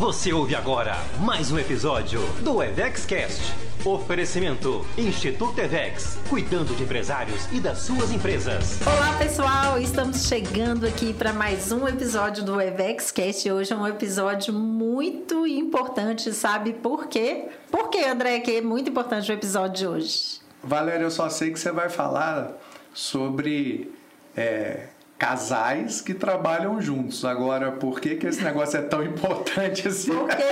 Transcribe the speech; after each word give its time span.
Você 0.00 0.32
ouve 0.32 0.54
agora 0.54 0.96
mais 1.20 1.52
um 1.52 1.58
episódio 1.58 2.22
do 2.42 2.62
EvexCast. 2.62 3.52
Oferecimento 3.84 4.82
Instituto 4.96 5.60
Evex, 5.60 6.18
cuidando 6.26 6.74
de 6.74 6.84
empresários 6.84 7.44
e 7.52 7.60
das 7.60 7.80
suas 7.80 8.10
empresas. 8.10 8.80
Olá 8.80 9.18
pessoal, 9.18 9.78
estamos 9.78 10.26
chegando 10.26 10.86
aqui 10.86 11.12
para 11.12 11.34
mais 11.34 11.70
um 11.70 11.86
episódio 11.86 12.42
do 12.42 12.58
EvexCast. 12.58 13.50
Hoje 13.50 13.74
é 13.74 13.76
um 13.76 13.86
episódio 13.86 14.54
muito 14.54 15.46
importante, 15.46 16.32
sabe 16.32 16.72
por 16.72 17.06
quê? 17.08 17.50
Por 17.70 17.90
quê, 17.90 18.06
André, 18.06 18.40
que 18.40 18.52
é 18.52 18.62
muito 18.62 18.88
importante 18.88 19.30
o 19.30 19.34
episódio 19.34 19.76
de 19.76 19.86
hoje? 19.86 20.40
Valéria, 20.64 21.04
eu 21.04 21.10
só 21.10 21.28
sei 21.28 21.52
que 21.52 21.60
você 21.60 21.72
vai 21.72 21.90
falar 21.90 22.56
sobre 22.94 23.92
é, 24.34 24.86
casais 25.20 26.00
que 26.00 26.14
trabalham 26.14 26.80
juntos. 26.80 27.26
Agora, 27.26 27.70
por 27.72 28.00
que, 28.00 28.16
que 28.16 28.26
esse 28.26 28.42
negócio 28.42 28.78
é 28.78 28.82
tão 28.82 29.04
importante 29.04 29.86
assim? 29.86 30.10
Porque 30.12 30.42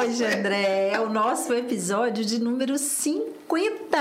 hoje, 0.00 0.24
André, 0.24 0.88
é 0.94 0.98
o 0.98 1.10
nosso 1.10 1.52
episódio 1.52 2.24
de 2.24 2.40
número 2.40 2.78
50. 2.78 3.98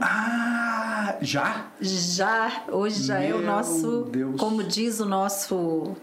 Ah, 0.00 1.16
já? 1.20 1.66
Já, 1.78 2.64
hoje 2.72 3.02
já 3.02 3.18
Meu 3.18 3.36
é 3.36 3.40
o 3.40 3.42
nosso, 3.42 4.08
Deus. 4.10 4.40
como 4.40 4.64
diz 4.64 5.00
o 5.00 5.04
nosso 5.04 5.94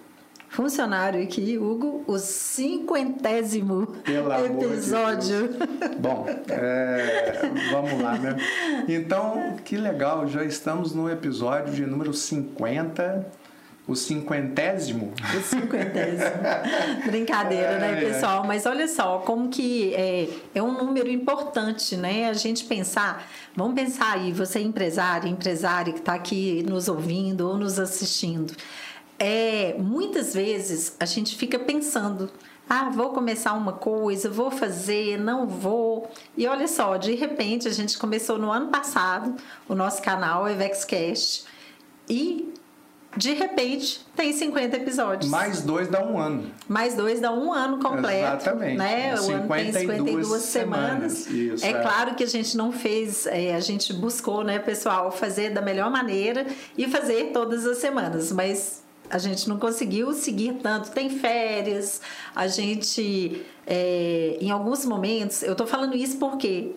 funcionário 0.47 1.21
aqui, 1.23 1.57
Hugo, 1.57 2.03
o 2.05 2.19
cinquentésimo 2.19 3.87
Pelo 4.03 4.31
episódio. 4.31 5.49
De 5.49 5.95
Bom, 5.97 6.27
é, 6.49 7.49
vamos 7.71 7.99
lá, 7.99 8.15
né? 8.15 8.37
Então, 8.87 9.55
que 9.65 9.75
legal, 9.75 10.27
já 10.27 10.43
estamos 10.45 10.93
no 10.93 11.09
episódio 11.09 11.73
de 11.73 11.83
número 11.83 12.13
50 12.13 13.43
o 13.87 13.95
cinquentésimo? 13.95 15.13
O 15.37 15.41
cinquentésimo. 15.41 16.31
Brincadeira, 17.05 17.77
né, 17.77 17.95
pessoal? 17.99 18.43
Mas 18.43 18.65
olha 18.65 18.87
só, 18.87 19.19
como 19.19 19.49
que 19.49 19.93
é, 19.93 20.27
é 20.55 20.63
um 20.63 20.73
número 20.73 21.09
importante, 21.09 21.95
né? 21.95 22.27
A 22.27 22.33
gente 22.33 22.65
pensar, 22.65 23.27
vamos 23.55 23.75
pensar 23.75 24.13
aí, 24.13 24.31
você 24.31 24.59
é 24.59 24.61
empresário, 24.63 25.29
empresário 25.29 25.93
que 25.93 25.99
está 25.99 26.15
aqui 26.15 26.63
nos 26.67 26.87
ouvindo 26.87 27.47
ou 27.47 27.57
nos 27.57 27.79
assistindo. 27.79 28.55
É, 29.19 29.75
muitas 29.77 30.33
vezes 30.33 30.95
a 30.99 31.05
gente 31.05 31.35
fica 31.35 31.59
pensando, 31.59 32.29
ah, 32.67 32.89
vou 32.89 33.11
começar 33.11 33.53
uma 33.53 33.73
coisa, 33.73 34.29
vou 34.29 34.49
fazer, 34.49 35.19
não 35.19 35.45
vou. 35.45 36.09
E 36.35 36.47
olha 36.47 36.67
só, 36.67 36.97
de 36.97 37.13
repente 37.13 37.67
a 37.67 37.71
gente 37.71 37.97
começou 37.99 38.39
no 38.39 38.51
ano 38.51 38.69
passado 38.69 39.35
o 39.69 39.75
nosso 39.75 40.01
canal 40.01 40.49
EvexCast 40.49 41.45
e 42.09 42.51
de 43.15 43.33
repente, 43.33 44.05
tem 44.15 44.33
50 44.33 44.75
episódios. 44.75 45.31
Mais 45.31 45.61
dois 45.61 45.87
dá 45.87 46.03
um 46.03 46.19
ano. 46.19 46.51
Mais 46.67 46.95
dois 46.95 47.21
dá 47.21 47.31
um 47.31 47.53
ano 47.53 47.79
completo. 47.79 48.43
Exatamente. 48.43 48.77
Né? 48.77 49.15
O 49.15 49.31
ano 49.31 49.47
tem 49.47 49.71
52 49.71 50.41
semanas. 50.41 51.13
semanas. 51.13 51.27
Isso, 51.27 51.65
é, 51.65 51.69
é, 51.69 51.81
claro 51.81 52.15
que 52.15 52.23
a 52.23 52.27
gente 52.27 52.57
não 52.57 52.71
fez, 52.71 53.25
é, 53.25 53.55
a 53.55 53.59
gente 53.59 53.93
buscou, 53.93 54.43
né, 54.43 54.59
pessoal, 54.59 55.11
fazer 55.11 55.51
da 55.51 55.61
melhor 55.61 55.89
maneira 55.89 56.45
e 56.77 56.87
fazer 56.87 57.31
todas 57.31 57.65
as 57.65 57.77
semanas, 57.77 58.31
mas 58.31 58.83
a 59.09 59.17
gente 59.17 59.47
não 59.47 59.57
conseguiu 59.57 60.13
seguir 60.13 60.55
tanto. 60.61 60.91
Tem 60.91 61.09
férias, 61.09 62.01
a 62.35 62.47
gente, 62.47 63.45
é, 63.65 64.37
em 64.41 64.51
alguns 64.51 64.85
momentos, 64.85 65.41
eu 65.43 65.53
estou 65.53 65.67
falando 65.67 65.95
isso 65.95 66.17
porque 66.17 66.75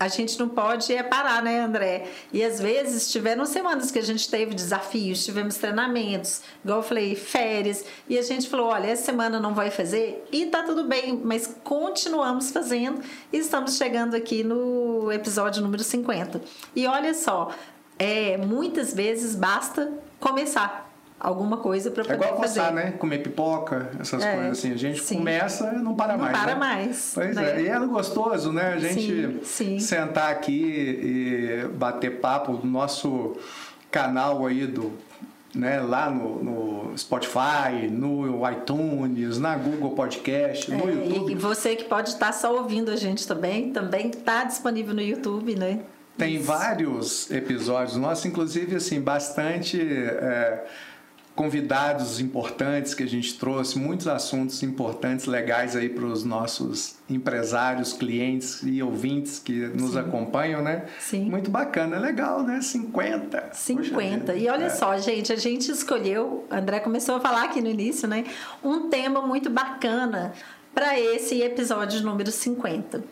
a 0.00 0.08
gente 0.08 0.38
não 0.38 0.48
pode 0.48 0.94
é 0.94 1.02
parar, 1.02 1.42
né, 1.42 1.60
André? 1.60 2.06
E 2.32 2.42
às 2.42 2.58
vezes 2.58 3.12
tiveram 3.12 3.44
semanas 3.44 3.90
que 3.90 3.98
a 3.98 4.02
gente 4.02 4.30
teve 4.30 4.54
desafios, 4.54 5.22
tivemos 5.22 5.56
treinamentos, 5.56 6.40
igual 6.64 6.78
eu 6.78 6.82
falei, 6.82 7.14
férias, 7.14 7.84
e 8.08 8.18
a 8.18 8.22
gente 8.22 8.48
falou: 8.48 8.68
olha, 8.68 8.86
essa 8.86 9.04
semana 9.04 9.38
não 9.38 9.54
vai 9.54 9.70
fazer, 9.70 10.26
e 10.32 10.46
tá 10.46 10.62
tudo 10.62 10.84
bem, 10.84 11.20
mas 11.22 11.54
continuamos 11.62 12.50
fazendo 12.50 13.02
e 13.30 13.36
estamos 13.36 13.76
chegando 13.76 14.16
aqui 14.16 14.42
no 14.42 15.12
episódio 15.12 15.60
número 15.62 15.84
50. 15.84 16.40
E 16.74 16.86
olha 16.86 17.12
só, 17.12 17.50
é, 17.98 18.38
muitas 18.38 18.94
vezes 18.94 19.36
basta 19.36 19.92
começar 20.18 20.89
alguma 21.20 21.58
coisa 21.58 21.90
para 21.90 22.02
poder 22.02 22.16
fazer. 22.18 22.24
É 22.24 22.32
igual 22.32 22.42
almoçar, 22.42 22.72
né? 22.72 22.92
Comer 22.92 23.18
pipoca, 23.18 23.90
essas 24.00 24.24
é, 24.24 24.34
coisas 24.34 24.58
assim. 24.58 24.72
A 24.72 24.76
gente 24.76 25.02
sim. 25.02 25.18
começa 25.18 25.74
e 25.74 25.78
não 25.78 25.94
para 25.94 26.14
não 26.14 26.24
mais. 26.24 26.32
Não 26.32 26.42
para 26.42 26.54
né? 26.54 26.58
mais. 26.58 27.12
Pois 27.14 27.36
né? 27.36 27.60
é. 27.60 27.62
E 27.62 27.68
é 27.68 27.78
gostoso, 27.80 28.50
né? 28.50 28.72
A 28.72 28.78
gente 28.78 29.44
sim, 29.44 29.76
sim. 29.76 29.78
sentar 29.78 30.32
aqui 30.32 30.62
e 30.62 31.68
bater 31.74 32.20
papo 32.20 32.52
no 32.52 32.64
nosso 32.64 33.36
canal 33.90 34.46
aí 34.46 34.66
do 34.66 34.92
né, 35.54 35.80
lá 35.80 36.08
no, 36.08 36.42
no, 36.42 36.98
Spotify, 36.98 37.88
no 37.90 38.48
iTunes, 38.48 39.38
na 39.38 39.56
Google 39.56 39.90
Podcast, 39.90 40.70
no 40.70 40.88
é, 40.88 40.92
YouTube. 40.92 41.32
E 41.32 41.34
você 41.34 41.74
que 41.74 41.84
pode 41.84 42.10
estar 42.10 42.32
só 42.32 42.56
ouvindo 42.56 42.90
a 42.90 42.96
gente 42.96 43.26
também, 43.26 43.72
também 43.72 44.10
está 44.10 44.44
disponível 44.44 44.94
no 44.94 45.02
YouTube, 45.02 45.56
né? 45.56 45.80
Tem 46.16 46.36
Isso. 46.36 46.44
vários 46.44 47.30
episódios 47.30 47.96
nossos, 47.96 48.26
inclusive 48.26 48.76
assim, 48.76 49.00
bastante. 49.00 49.80
É, 49.80 50.66
convidados 51.40 52.20
importantes 52.20 52.92
que 52.92 53.02
a 53.02 53.06
gente 53.06 53.38
trouxe, 53.38 53.78
muitos 53.78 54.06
assuntos 54.06 54.62
importantes, 54.62 55.24
legais 55.24 55.74
aí 55.74 55.88
para 55.88 56.04
os 56.04 56.22
nossos 56.22 56.96
empresários, 57.08 57.94
clientes 57.94 58.62
e 58.62 58.82
ouvintes 58.82 59.38
que 59.38 59.68
nos 59.68 59.92
Sim. 59.92 60.00
acompanham, 60.00 60.62
né? 60.62 60.84
Sim. 60.98 61.30
Muito 61.30 61.50
bacana, 61.50 61.98
legal, 61.98 62.42
né? 62.42 62.60
50. 62.60 63.54
50. 63.54 64.34
E 64.34 64.50
olha 64.50 64.66
é. 64.66 64.68
só, 64.68 64.98
gente, 64.98 65.32
a 65.32 65.36
gente 65.36 65.72
escolheu, 65.72 66.44
André 66.50 66.78
começou 66.78 67.14
a 67.14 67.20
falar 67.20 67.44
aqui 67.44 67.62
no 67.62 67.70
início, 67.70 68.06
né? 68.06 68.26
Um 68.62 68.90
tema 68.90 69.22
muito 69.22 69.48
bacana 69.48 70.34
para 70.74 71.00
esse 71.00 71.40
episódio 71.40 72.02
número 72.02 72.30
50. 72.30 73.02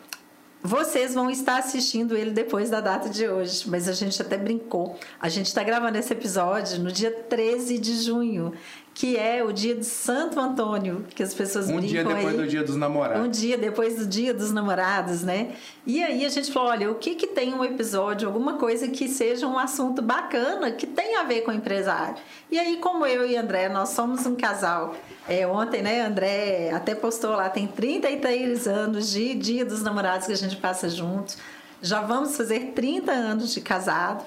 Vocês 0.69 1.15
vão 1.15 1.31
estar 1.31 1.57
assistindo 1.57 2.15
ele 2.15 2.31
depois 2.31 2.69
da 2.69 2.79
data 2.79 3.09
de 3.09 3.27
hoje, 3.27 3.65
mas 3.67 3.89
a 3.89 3.93
gente 3.95 4.21
até 4.21 4.37
brincou. 4.37 4.99
A 5.19 5.27
gente 5.27 5.47
está 5.47 5.63
gravando 5.63 5.97
esse 5.97 6.13
episódio 6.13 6.79
no 6.79 6.93
dia 6.93 7.11
13 7.11 7.79
de 7.79 8.03
junho 8.03 8.53
que 8.99 9.17
é 9.17 9.45
o 9.45 9.53
dia 9.53 9.77
de 9.77 9.85
Santo 9.85 10.41
Antônio, 10.41 11.07
que 11.15 11.23
as 11.23 11.33
pessoas 11.33 11.71
um 11.71 11.79
dia 11.79 12.03
depois 12.03 12.27
aí, 12.27 12.37
do 12.37 12.49
dia 12.49 12.65
dos 12.65 12.75
namorados. 12.75 13.25
Um 13.25 13.31
dia 13.31 13.57
depois 13.57 13.95
do 13.95 14.05
dia 14.05 14.35
dos 14.35 14.51
namorados, 14.51 15.23
né? 15.23 15.53
E 15.87 16.03
aí 16.03 16.27
a 16.27 16.29
gente 16.29 16.51
falou, 16.51 16.71
olha, 16.71 16.91
o 16.91 16.97
que 16.97 17.15
que 17.15 17.29
tem 17.29 17.55
um 17.55 17.65
episódio, 17.65 18.27
alguma 18.27 18.55
coisa 18.55 18.89
que 18.89 19.07
seja 19.07 19.47
um 19.47 19.57
assunto 19.57 20.03
bacana, 20.03 20.73
que 20.73 20.85
tenha 20.85 21.21
a 21.21 21.23
ver 21.23 21.43
com 21.43 21.53
o 21.53 21.55
empresário. 21.55 22.17
E 22.51 22.59
aí, 22.59 22.79
como 22.79 23.07
eu 23.07 23.25
e 23.25 23.37
André, 23.37 23.69
nós 23.69 23.91
somos 23.91 24.27
um 24.27 24.35
casal. 24.35 24.97
É, 25.29 25.47
ontem, 25.47 25.81
né, 25.81 26.05
André 26.05 26.73
até 26.73 26.93
postou 26.93 27.31
lá, 27.37 27.49
tem 27.49 27.69
33 27.69 28.67
anos 28.67 29.13
de 29.13 29.33
dia 29.37 29.65
dos 29.65 29.81
namorados 29.81 30.27
que 30.27 30.33
a 30.33 30.37
gente 30.37 30.57
passa 30.57 30.89
juntos. 30.89 31.39
Já 31.81 32.01
vamos 32.01 32.37
fazer 32.37 32.73
30 32.75 33.13
anos 33.13 33.55
de 33.55 33.61
casado. 33.61 34.25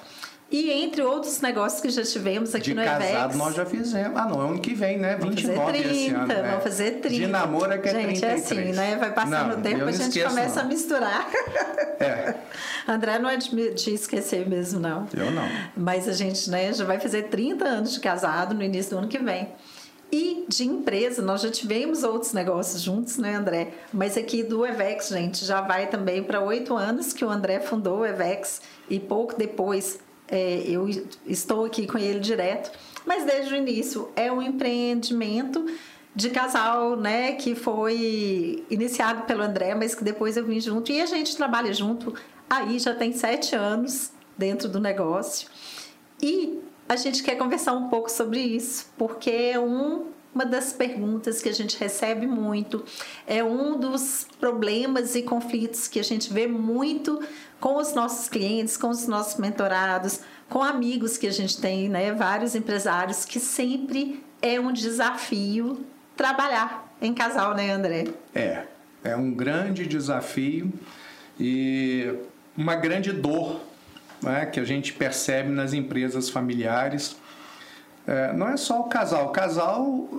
E 0.51 0.69
entre 0.69 1.01
outros 1.01 1.39
negócios 1.39 1.79
que 1.79 1.89
já 1.89 2.03
tivemos 2.03 2.53
aqui 2.53 2.71
de 2.71 2.73
no 2.73 2.83
casado, 2.83 3.05
Evex. 3.05 3.35
nós 3.37 3.55
já 3.55 3.65
fizemos. 3.65 4.19
Ah, 4.19 4.25
não, 4.25 4.41
é 4.41 4.49
ano 4.49 4.59
que 4.59 4.73
vem, 4.73 4.97
né? 4.97 5.15
29 5.15 5.55
vamos 5.55 5.71
fazer 5.71 5.81
30, 5.81 5.93
esse 5.93 6.09
ano. 6.09 6.27
Né? 6.27 6.49
Vamos 6.49 6.63
fazer 6.63 6.91
30. 6.91 7.09
De 7.09 7.27
namoro 7.27 7.71
é 7.71 7.77
que 7.77 7.87
é 7.87 7.91
gente, 7.93 8.19
33. 8.19 8.31
é 8.31 8.33
assim, 8.33 8.71
né? 8.73 8.97
Vai 8.97 9.13
passando 9.13 9.57
o 9.57 9.61
tempo, 9.61 9.85
a 9.85 9.91
gente 9.93 10.23
começa 10.23 10.55
não. 10.55 10.61
a 10.63 10.65
misturar. 10.65 11.29
É. 12.01 12.35
André 12.85 13.17
não 13.19 13.29
é 13.29 13.37
de, 13.37 13.73
de, 13.73 13.93
esquecer 13.93 14.49
mesmo, 14.49 14.81
não. 14.81 15.07
Eu 15.13 15.31
não. 15.31 15.47
Mas 15.77 16.09
a 16.09 16.13
gente 16.13 16.49
né, 16.49 16.73
já 16.73 16.83
vai 16.83 16.99
fazer 16.99 17.29
30 17.29 17.63
anos 17.63 17.93
de 17.93 18.01
casado 18.01 18.53
no 18.53 18.61
início 18.61 18.91
do 18.91 18.97
ano 18.97 19.07
que 19.07 19.19
vem. 19.19 19.47
E 20.11 20.43
de 20.49 20.65
empresa, 20.65 21.21
nós 21.21 21.39
já 21.39 21.49
tivemos 21.49 22.03
outros 22.03 22.33
negócios 22.33 22.81
juntos, 22.81 23.17
né, 23.17 23.35
André? 23.35 23.69
Mas 23.93 24.17
aqui 24.17 24.43
do 24.43 24.65
Evex, 24.65 25.07
gente, 25.07 25.45
já 25.45 25.61
vai 25.61 25.87
também 25.87 26.21
para 26.21 26.41
oito 26.41 26.75
anos 26.75 27.13
que 27.13 27.23
o 27.23 27.29
André 27.29 27.61
fundou 27.61 27.99
o 27.99 28.05
Evex 28.05 28.61
e 28.89 28.99
pouco 28.99 29.37
depois 29.37 29.99
é, 30.31 30.63
eu 30.65 30.87
estou 31.27 31.65
aqui 31.65 31.85
com 31.85 31.97
ele 31.97 32.19
direto, 32.19 32.71
mas 33.05 33.25
desde 33.25 33.53
o 33.53 33.57
início 33.57 34.09
é 34.15 34.31
um 34.31 34.41
empreendimento 34.41 35.65
de 36.15 36.29
casal, 36.29 36.95
né, 36.95 37.33
que 37.33 37.55
foi 37.55 38.65
iniciado 38.69 39.23
pelo 39.23 39.43
André, 39.43 39.75
mas 39.75 39.93
que 39.93 40.03
depois 40.03 40.37
eu 40.37 40.45
vim 40.45 40.59
junto. 40.59 40.91
E 40.91 41.01
a 41.01 41.05
gente 41.05 41.35
trabalha 41.35 41.73
junto 41.73 42.13
aí 42.49 42.79
já 42.79 42.93
tem 42.93 43.13
sete 43.13 43.55
anos 43.55 44.11
dentro 44.37 44.67
do 44.67 44.79
negócio. 44.79 45.49
E 46.21 46.59
a 46.87 46.95
gente 46.95 47.23
quer 47.23 47.35
conversar 47.35 47.73
um 47.73 47.87
pouco 47.87 48.09
sobre 48.09 48.39
isso, 48.39 48.87
porque 48.97 49.29
é 49.29 49.59
um 49.59 50.11
uma 50.33 50.45
das 50.45 50.71
perguntas 50.71 51.41
que 51.41 51.49
a 51.49 51.53
gente 51.53 51.77
recebe 51.77 52.25
muito, 52.25 52.83
é 53.27 53.43
um 53.43 53.77
dos 53.77 54.25
problemas 54.39 55.13
e 55.13 55.23
conflitos 55.23 55.87
que 55.87 55.99
a 55.99 56.03
gente 56.03 56.31
vê 56.31 56.47
muito 56.47 57.21
com 57.61 57.77
os 57.77 57.93
nossos 57.93 58.27
clientes, 58.27 58.75
com 58.75 58.89
os 58.89 59.07
nossos 59.07 59.39
mentorados, 59.39 60.19
com 60.49 60.61
amigos 60.61 61.17
que 61.17 61.27
a 61.27 61.31
gente 61.31 61.61
tem, 61.61 61.87
né, 61.87 62.11
vários 62.11 62.55
empresários 62.55 63.23
que 63.23 63.39
sempre 63.39 64.21
é 64.41 64.59
um 64.59 64.73
desafio 64.73 65.85
trabalhar 66.17 66.93
em 67.01 67.13
casal, 67.13 67.55
né, 67.55 67.71
André? 67.71 68.07
É, 68.35 68.63
é 69.03 69.15
um 69.15 69.31
grande 69.31 69.85
desafio 69.85 70.73
e 71.39 72.13
uma 72.57 72.75
grande 72.75 73.13
dor 73.13 73.61
né, 74.21 74.45
que 74.45 74.59
a 74.59 74.65
gente 74.65 74.91
percebe 74.91 75.49
nas 75.49 75.71
empresas 75.71 76.29
familiares 76.29 77.15
é, 78.07 78.33
não 78.33 78.49
é 78.49 78.57
só 78.57 78.81
o 78.81 78.85
casal. 78.85 79.27
O 79.27 79.29
casal 79.29 80.09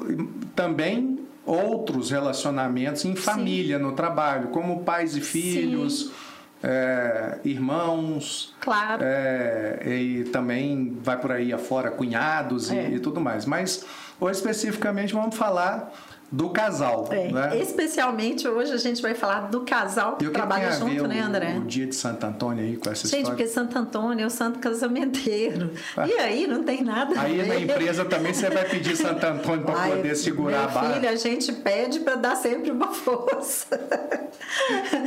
também 0.54 1.18
outros 1.44 2.10
relacionamentos 2.10 3.04
em 3.04 3.16
família, 3.16 3.76
Sim. 3.78 3.82
no 3.82 3.92
trabalho, 3.92 4.48
como 4.48 4.84
pais 4.84 5.16
e 5.16 5.20
filhos. 5.20 6.12
É, 6.62 7.38
irmãos, 7.44 8.54
claro, 8.60 9.02
é, 9.04 9.80
e 9.84 10.24
também 10.24 10.96
vai 11.02 11.18
por 11.18 11.32
aí 11.32 11.52
afora 11.52 11.90
cunhados 11.90 12.70
é. 12.70 12.90
e, 12.90 12.94
e 12.94 13.00
tudo 13.00 13.20
mais. 13.20 13.44
Mas 13.44 13.84
hoje 14.20 14.38
especificamente 14.38 15.12
vamos 15.12 15.36
falar 15.36 15.92
do 16.32 16.48
casal. 16.48 17.06
É, 17.10 17.30
né? 17.30 17.58
Especialmente 17.58 18.48
hoje 18.48 18.72
a 18.72 18.78
gente 18.78 19.02
vai 19.02 19.14
falar 19.14 19.50
do 19.50 19.60
casal 19.60 20.16
que, 20.16 20.24
que 20.24 20.30
trabalha 20.30 20.68
que 20.68 20.76
junto, 20.76 21.06
né, 21.06 21.20
André? 21.20 21.54
O, 21.58 21.60
o 21.60 21.64
dia 21.64 21.86
de 21.86 21.94
Santo 21.94 22.24
Antônio 22.24 22.64
aí 22.64 22.76
com 22.78 22.90
essa 22.90 23.06
gente, 23.06 23.20
história. 23.20 23.24
Gente, 23.26 23.36
porque 23.36 23.46
Santo 23.46 23.78
Antônio 23.78 24.24
é 24.24 24.26
o 24.26 24.30
santo 24.30 24.58
casamenteiro. 24.58 25.70
Ah. 25.94 26.08
E 26.08 26.14
aí 26.14 26.46
não 26.46 26.62
tem 26.64 26.82
nada 26.82 27.20
Aí 27.20 27.46
na 27.46 27.56
empresa 27.56 28.04
também 28.06 28.32
você 28.32 28.48
vai 28.48 28.64
pedir 28.64 28.96
Santo 28.96 29.24
Antônio 29.26 29.64
para 29.64 29.90
poder 29.90 30.16
segurar 30.16 30.64
a 30.64 30.68
barra. 30.68 30.94
Filho, 30.94 31.08
a 31.08 31.16
gente 31.16 31.52
pede 31.52 32.00
para 32.00 32.14
dar 32.14 32.36
sempre 32.36 32.70
uma 32.70 32.88
força. 32.88 33.78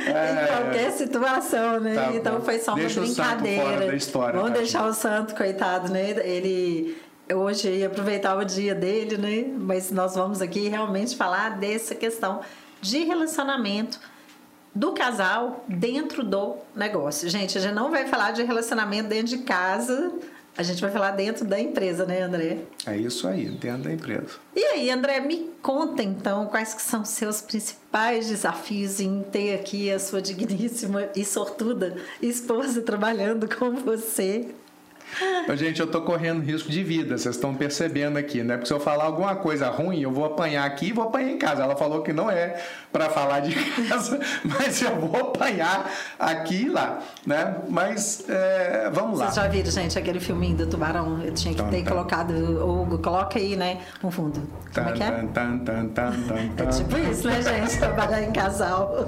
É, 0.05 0.43
em 0.43 0.47
qualquer 0.47 0.91
situação, 0.91 1.79
né? 1.79 1.95
Tá 1.95 2.13
então 2.13 2.41
foi 2.41 2.59
só 2.59 2.73
uma 2.73 2.81
Deixa 2.81 3.01
brincadeira. 3.01 3.63
O 3.63 3.65
santo 3.65 3.75
fora 3.75 3.87
da 3.87 3.95
história, 3.95 4.39
Vamos 4.39 4.53
tá 4.53 4.57
deixar 4.59 4.87
o 4.87 4.93
santo, 4.93 5.35
coitado, 5.35 5.91
né? 5.91 6.11
Ele 6.11 6.95
hoje 7.33 7.69
ia 7.69 7.87
aproveitar 7.87 8.37
o 8.37 8.43
dia 8.43 8.75
dele, 8.75 9.17
né? 9.17 9.45
Mas 9.57 9.91
nós 9.91 10.15
vamos 10.15 10.41
aqui 10.41 10.67
realmente 10.67 11.15
falar 11.15 11.57
dessa 11.57 11.95
questão 11.95 12.41
de 12.81 13.03
relacionamento 13.03 13.99
do 14.73 14.91
casal 14.91 15.63
dentro 15.67 16.23
do 16.23 16.55
negócio. 16.75 17.29
Gente, 17.29 17.57
a 17.57 17.61
gente 17.61 17.73
não 17.73 17.89
vai 17.89 18.07
falar 18.07 18.31
de 18.31 18.43
relacionamento 18.43 19.07
dentro 19.07 19.27
de 19.27 19.37
casa, 19.39 20.11
a 20.57 20.63
gente 20.63 20.81
vai 20.81 20.91
falar 20.91 21.11
dentro 21.11 21.45
da 21.45 21.59
empresa, 21.59 22.05
né, 22.05 22.21
André? 22.21 22.59
É 22.85 22.95
isso 22.95 23.27
aí, 23.27 23.49
dentro 23.49 23.83
da 23.83 23.91
empresa. 23.91 24.37
E 24.55 24.63
aí, 24.63 24.89
André, 24.89 25.19
me 25.19 25.49
conta 25.61 26.03
então 26.03 26.45
quais 26.47 26.73
que 26.73 26.81
são 26.81 27.01
os 27.01 27.09
seus 27.09 27.41
principais 27.41 28.27
desafios 28.27 28.99
em 28.99 29.21
ter 29.23 29.55
aqui 29.55 29.91
a 29.91 29.99
sua 29.99 30.21
digníssima 30.21 31.09
e 31.15 31.25
sortuda 31.25 31.97
esposa 32.21 32.81
trabalhando 32.81 33.49
com 33.53 33.71
você. 33.71 34.53
Gente, 35.55 35.79
eu 35.79 35.87
tô 35.87 36.01
correndo 36.01 36.41
risco 36.41 36.69
de 36.69 36.83
vida, 36.83 37.17
vocês 37.17 37.35
estão 37.35 37.53
percebendo 37.55 38.17
aqui, 38.17 38.43
né? 38.43 38.55
Porque 38.55 38.67
se 38.67 38.73
eu 38.73 38.79
falar 38.79 39.05
alguma 39.05 39.35
coisa 39.35 39.69
ruim, 39.69 40.01
eu 40.01 40.11
vou 40.11 40.25
apanhar 40.25 40.65
aqui 40.65 40.87
e 40.87 40.91
vou 40.91 41.05
apanhar 41.05 41.31
em 41.31 41.37
casa. 41.37 41.63
Ela 41.63 41.75
falou 41.75 42.01
que 42.01 42.11
não 42.11 42.29
é 42.29 42.61
para 42.91 43.09
falar 43.09 43.41
de 43.41 43.53
casa, 43.87 44.19
mas 44.43 44.81
eu 44.81 44.95
vou 44.95 45.15
apanhar 45.19 45.89
aqui 46.19 46.63
e 46.63 46.69
lá, 46.69 47.01
né? 47.25 47.55
Mas 47.69 48.25
é, 48.27 48.89
vamos 48.91 49.19
lá. 49.19 49.25
Vocês 49.25 49.35
já 49.35 49.47
viram, 49.47 49.71
gente, 49.71 49.97
aquele 49.97 50.19
filminho 50.19 50.57
do 50.57 50.67
tubarão? 50.67 51.21
Eu 51.21 51.33
tinha 51.33 51.53
que 51.53 51.61
tan, 51.61 51.69
ter 51.69 51.83
tan. 51.83 51.91
colocado, 51.91 52.31
Hugo, 52.33 52.97
coloca 52.99 53.39
aí, 53.39 53.55
né? 53.55 53.79
Um 54.03 54.11
fundo. 54.11 54.41
Como 54.73 54.89
é 54.89 54.91
que 54.93 55.03
é? 55.03 55.07
É 56.57 56.65
tipo 56.67 56.97
isso, 56.97 57.27
né, 57.27 57.41
gente? 57.41 57.77
Trabalhar 57.77 58.21
em 58.21 58.31
casal. 58.31 59.05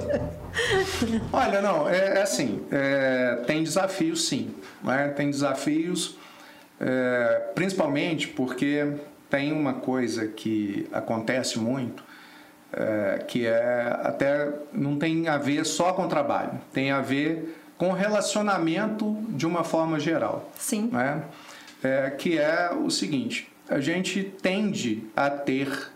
Olha, 1.32 1.60
não, 1.60 1.88
é, 1.88 2.18
é 2.18 2.22
assim, 2.22 2.62
é, 2.70 3.42
tem 3.46 3.62
desafios 3.62 4.26
sim, 4.26 4.54
né? 4.82 5.08
tem 5.08 5.30
desafios, 5.30 5.97
é, 6.80 7.50
principalmente 7.54 8.28
porque 8.28 8.94
tem 9.28 9.52
uma 9.52 9.74
coisa 9.74 10.26
que 10.26 10.86
acontece 10.92 11.58
muito, 11.58 12.02
é, 12.72 13.24
que 13.26 13.46
é 13.46 13.98
até 14.02 14.52
não 14.72 14.96
tem 14.98 15.28
a 15.28 15.38
ver 15.38 15.64
só 15.64 15.92
com 15.92 16.06
trabalho, 16.08 16.52
tem 16.72 16.90
a 16.90 17.00
ver 17.00 17.56
com 17.76 17.92
relacionamento 17.92 19.16
de 19.28 19.46
uma 19.46 19.64
forma 19.64 19.98
geral. 20.00 20.50
Sim. 20.56 20.90
Né? 20.92 21.22
É, 21.82 22.10
que 22.10 22.38
é 22.38 22.70
o 22.72 22.90
seguinte, 22.90 23.48
a 23.68 23.80
gente 23.80 24.24
tende 24.42 25.04
a 25.16 25.30
ter 25.30 25.90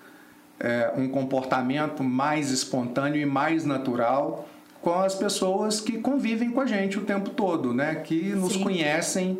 é, 0.61 0.93
um 0.97 1.09
comportamento 1.09 2.05
mais 2.05 2.51
espontâneo 2.51 3.21
e 3.21 3.27
mais 3.27 3.65
natural 3.65 4.49
com 4.81 4.95
as 4.95 5.15
pessoas 5.15 5.81
que 5.81 5.99
convivem 5.99 6.51
com 6.51 6.61
a 6.61 6.67
gente 6.67 6.99
o 6.99 7.03
tempo 7.03 7.31
todo, 7.31 7.73
né? 7.73 7.97
Que 7.97 8.35
nos 8.35 8.55
Sim. 8.55 8.63
conhecem 8.63 9.39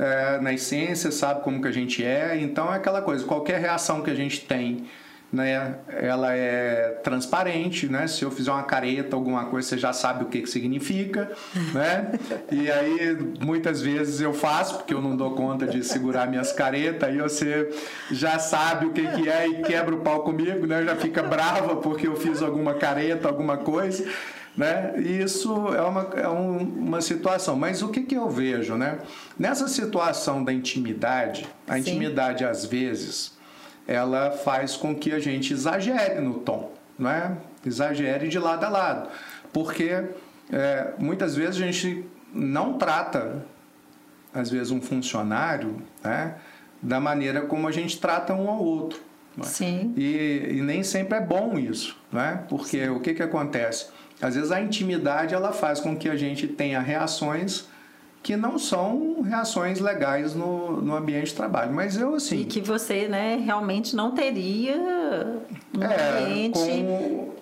é, 0.00 0.40
na 0.40 0.52
essência, 0.52 1.12
sabe 1.12 1.42
como 1.42 1.60
que 1.60 1.68
a 1.68 1.72
gente 1.72 2.02
é. 2.02 2.38
Então 2.40 2.72
é 2.72 2.76
aquela 2.76 3.02
coisa, 3.02 3.22
qualquer 3.24 3.60
reação 3.60 4.00
que 4.00 4.10
a 4.10 4.14
gente 4.14 4.40
tem, 4.46 4.86
né? 5.30 5.76
Ela 5.88 6.34
é 6.34 6.98
transparente, 7.04 7.86
né? 7.86 8.06
Se 8.06 8.24
eu 8.24 8.30
fizer 8.30 8.50
uma 8.50 8.62
careta, 8.62 9.14
alguma 9.14 9.44
coisa, 9.44 9.68
você 9.68 9.78
já 9.78 9.92
sabe 9.92 10.24
o 10.24 10.28
que, 10.28 10.40
que 10.40 10.48
significa, 10.48 11.30
né? 11.74 12.12
E 12.50 12.70
aí 12.70 13.18
muitas 13.38 13.82
vezes 13.82 14.22
eu 14.22 14.32
faço 14.32 14.78
porque 14.78 14.94
eu 14.94 15.02
não 15.02 15.14
dou 15.14 15.32
conta 15.32 15.66
de 15.66 15.84
segurar 15.84 16.26
minhas 16.26 16.50
caretas, 16.50 17.06
aí 17.06 17.18
você 17.18 17.68
já 18.10 18.38
sabe 18.38 18.86
o 18.86 18.92
que, 18.92 19.06
que 19.06 19.28
é 19.28 19.46
e 19.48 19.62
quebra 19.62 19.94
o 19.94 20.00
pau 20.00 20.22
comigo, 20.22 20.66
né? 20.66 20.82
Já 20.82 20.96
fica 20.96 21.22
brava 21.22 21.76
porque 21.76 22.08
eu 22.08 22.16
fiz 22.16 22.40
alguma 22.40 22.72
careta, 22.72 23.28
alguma 23.28 23.58
coisa. 23.58 24.08
Né? 24.56 24.94
E 24.98 25.22
isso 25.22 25.52
é 25.74 25.82
uma, 25.82 26.02
é 26.14 26.28
um, 26.28 26.58
uma 26.58 27.00
situação. 27.00 27.56
Mas 27.56 27.82
o 27.82 27.88
que, 27.88 28.02
que 28.02 28.16
eu 28.16 28.28
vejo? 28.28 28.74
Né? 28.76 28.98
Nessa 29.38 29.68
situação 29.68 30.42
da 30.44 30.52
intimidade, 30.52 31.46
a 31.68 31.74
Sim. 31.74 31.80
intimidade 31.80 32.44
às 32.44 32.64
vezes 32.64 33.38
ela 33.86 34.30
faz 34.30 34.76
com 34.76 34.94
que 34.94 35.12
a 35.12 35.18
gente 35.18 35.52
exagere 35.52 36.20
no 36.20 36.34
tom, 36.34 36.72
né? 36.98 37.36
exagere 37.64 38.28
de 38.28 38.38
lado 38.38 38.64
a 38.64 38.68
lado. 38.68 39.08
Porque 39.52 40.04
é, 40.52 40.92
muitas 40.98 41.34
vezes 41.34 41.56
a 41.56 41.64
gente 41.64 42.04
não 42.32 42.74
trata, 42.78 43.44
às 44.32 44.50
vezes, 44.50 44.70
um 44.70 44.80
funcionário 44.80 45.82
né? 46.02 46.36
da 46.80 47.00
maneira 47.00 47.42
como 47.42 47.66
a 47.66 47.72
gente 47.72 48.00
trata 48.00 48.34
um 48.34 48.48
ao 48.48 48.62
outro. 48.62 49.00
Né? 49.36 49.44
Sim. 49.44 49.94
E, 49.96 50.56
e 50.56 50.62
nem 50.62 50.82
sempre 50.82 51.18
é 51.18 51.20
bom 51.20 51.58
isso, 51.58 51.96
né? 52.12 52.44
porque 52.48 52.84
Sim. 52.84 52.90
o 52.90 53.00
que, 53.00 53.14
que 53.14 53.22
acontece? 53.22 53.88
Às 54.20 54.34
vezes 54.34 54.50
a 54.50 54.60
intimidade 54.60 55.34
ela 55.34 55.52
faz 55.52 55.80
com 55.80 55.96
que 55.96 56.08
a 56.08 56.16
gente 56.16 56.46
tenha 56.46 56.80
reações 56.80 57.68
que 58.22 58.36
não 58.36 58.58
são 58.58 59.22
reações 59.22 59.80
legais 59.80 60.34
no, 60.34 60.80
no 60.82 60.94
ambiente 60.94 61.28
de 61.28 61.34
trabalho. 61.34 61.72
Mas 61.72 61.96
eu, 61.96 62.14
assim... 62.14 62.40
E 62.40 62.44
que 62.44 62.60
você, 62.60 63.08
né, 63.08 63.40
realmente 63.42 63.96
não 63.96 64.10
teria 64.10 64.76
no 65.72 65.82
é, 65.82 66.22
ambiente... 66.22 66.60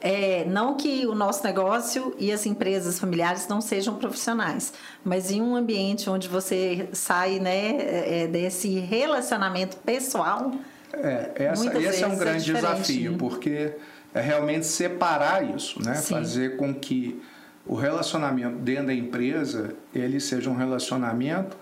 É, 0.00 0.44
não 0.44 0.76
que 0.76 1.04
o 1.06 1.14
nosso 1.16 1.42
negócio 1.42 2.14
e 2.16 2.30
as 2.30 2.46
empresas 2.46 3.00
familiares 3.00 3.48
não 3.48 3.60
sejam 3.60 3.96
profissionais, 3.96 4.72
mas 5.04 5.32
em 5.32 5.42
um 5.42 5.56
ambiente 5.56 6.08
onde 6.08 6.28
você 6.28 6.88
sai, 6.92 7.40
né, 7.40 7.76
é, 8.22 8.26
desse 8.28 8.78
relacionamento 8.78 9.76
pessoal... 9.78 10.52
É, 10.92 11.32
essa, 11.34 11.78
esse 11.78 12.02
é 12.02 12.06
um 12.06 12.12
é 12.12 12.16
grande 12.16 12.50
é 12.50 12.54
desafio, 12.54 13.16
porque 13.18 13.72
é 14.14 14.20
realmente 14.20 14.66
separar 14.66 15.44
isso, 15.54 15.82
né? 15.82 15.94
Sim. 15.94 16.14
Fazer 16.14 16.56
com 16.56 16.74
que 16.74 17.20
o 17.66 17.74
relacionamento 17.74 18.56
dentro 18.58 18.86
da 18.86 18.94
empresa 18.94 19.74
ele 19.94 20.18
seja 20.20 20.48
um 20.48 20.56
relacionamento 20.56 21.56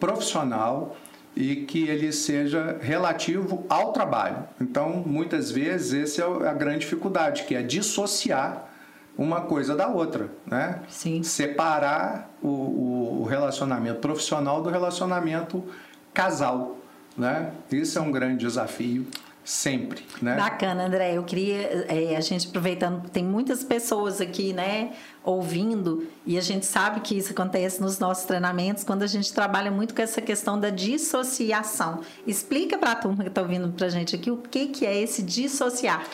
profissional 0.00 0.96
e 1.36 1.56
que 1.56 1.88
ele 1.88 2.12
seja 2.12 2.78
relativo 2.80 3.64
ao 3.68 3.92
trabalho. 3.92 4.44
Então, 4.60 5.02
muitas 5.06 5.50
vezes, 5.50 6.18
essa 6.18 6.22
é 6.44 6.48
a 6.48 6.52
grande 6.52 6.80
dificuldade, 6.80 7.44
que 7.44 7.54
é 7.54 7.62
dissociar 7.62 8.68
uma 9.16 9.42
coisa 9.42 9.76
da 9.76 9.88
outra, 9.88 10.28
né? 10.46 10.80
Sim. 10.88 11.22
Separar 11.22 12.30
o, 12.42 13.22
o 13.22 13.26
relacionamento 13.28 14.00
profissional 14.00 14.62
do 14.62 14.70
relacionamento 14.70 15.64
casal, 16.12 16.78
né? 17.16 17.52
Isso 17.70 17.98
é 17.98 18.02
um 18.02 18.10
grande 18.10 18.38
desafio 18.38 19.06
sempre, 19.44 20.02
né? 20.22 20.36
Bacana, 20.36 20.86
André. 20.86 21.18
Eu 21.18 21.22
queria, 21.22 21.86
é, 21.88 22.16
a 22.16 22.20
gente 22.20 22.48
aproveitando, 22.48 23.10
tem 23.10 23.22
muitas 23.22 23.62
pessoas 23.62 24.20
aqui, 24.20 24.54
né, 24.54 24.92
ouvindo, 25.22 26.08
e 26.24 26.38
a 26.38 26.40
gente 26.40 26.64
sabe 26.64 27.00
que 27.00 27.16
isso 27.16 27.32
acontece 27.32 27.80
nos 27.80 27.98
nossos 27.98 28.24
treinamentos 28.24 28.84
quando 28.84 29.02
a 29.02 29.06
gente 29.06 29.32
trabalha 29.34 29.70
muito 29.70 29.94
com 29.94 30.00
essa 30.00 30.22
questão 30.22 30.58
da 30.58 30.70
dissociação. 30.70 32.00
Explica 32.26 32.78
para 32.78 32.92
a 32.92 32.94
turma 32.96 33.22
que 33.22 33.28
está 33.28 33.42
ouvindo 33.42 33.68
para 33.68 33.86
a 33.86 33.90
gente 33.90 34.16
aqui 34.16 34.30
o 34.30 34.38
que, 34.38 34.68
que 34.68 34.86
é 34.86 34.98
esse 34.98 35.22
dissociar. 35.22 36.06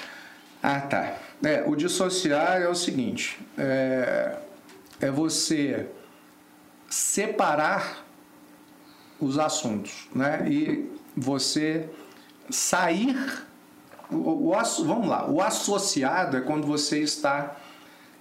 Ah, 0.62 0.80
tá. 0.80 1.16
É, 1.42 1.62
o 1.66 1.76
dissociar 1.76 2.60
é 2.60 2.68
o 2.68 2.74
seguinte: 2.74 3.38
é, 3.56 4.36
é 5.00 5.10
você 5.10 5.86
separar 6.88 8.04
os 9.20 9.38
assuntos, 9.38 10.08
né? 10.14 10.46
E 10.50 10.90
você 11.16 11.88
sair. 12.50 13.16
O, 14.10 14.50
o, 14.50 14.84
vamos 14.84 15.08
lá, 15.08 15.30
o 15.30 15.40
associado 15.40 16.36
é 16.36 16.40
quando 16.40 16.66
você 16.66 17.00
está 17.00 17.56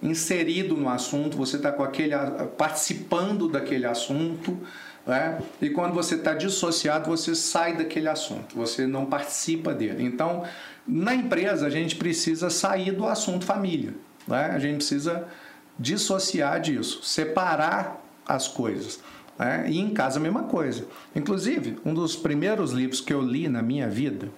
inserido 0.02 0.76
no 0.76 0.88
assunto, 0.88 1.36
você 1.36 1.56
está 1.56 1.70
com 1.72 1.82
aquele 1.82 2.14
participando 2.56 3.48
daquele 3.48 3.86
assunto, 3.86 4.58
né? 5.06 5.38
E 5.60 5.70
quando 5.70 5.92
você 5.92 6.14
está 6.14 6.34
dissociado, 6.34 7.08
você 7.08 7.34
sai 7.34 7.76
daquele 7.76 8.08
assunto, 8.08 8.54
você 8.56 8.86
não 8.86 9.06
participa 9.06 9.74
dele. 9.74 10.04
Então, 10.04 10.44
na 10.86 11.14
empresa 11.14 11.66
a 11.66 11.70
gente 11.70 11.96
precisa 11.96 12.48
sair 12.50 12.92
do 12.92 13.06
assunto 13.06 13.44
família, 13.44 13.94
né? 14.26 14.50
A 14.54 14.58
gente 14.58 14.76
precisa 14.76 15.26
dissociar 15.78 16.60
disso, 16.60 17.02
separar 17.02 18.00
as 18.26 18.46
coisas. 18.46 19.00
Né? 19.40 19.64
E 19.70 19.78
em 19.78 19.88
casa 19.88 20.18
a 20.18 20.22
mesma 20.22 20.42
coisa. 20.42 20.84
Inclusive, 21.16 21.78
um 21.82 21.94
dos 21.94 22.14
primeiros 22.14 22.72
livros 22.72 23.00
que 23.00 23.10
eu 23.10 23.22
li 23.22 23.48
na 23.48 23.62
minha 23.62 23.88
vida, 23.88 24.28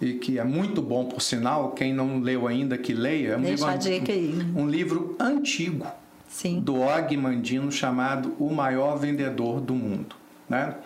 e 0.00 0.14
que 0.14 0.38
é 0.38 0.44
muito 0.44 0.80
bom 0.80 1.04
por 1.04 1.20
sinal, 1.20 1.72
quem 1.72 1.92
não 1.92 2.18
leu 2.18 2.48
ainda 2.48 2.78
que 2.78 2.94
leia, 2.94 3.34
é 3.34 3.36
um, 3.36 3.42
Deixa 3.42 3.74
livro, 3.74 4.12
aí. 4.12 4.52
um 4.56 4.66
livro 4.66 5.16
antigo 5.20 5.86
Sim. 6.26 6.60
do 6.60 6.80
Og 6.80 7.14
Mandino 7.16 7.70
chamado 7.70 8.34
O 8.38 8.50
Maior 8.50 8.96
Vendedor 8.96 9.60
do 9.60 9.74
Mundo. 9.74 10.16
Né? 10.48 10.76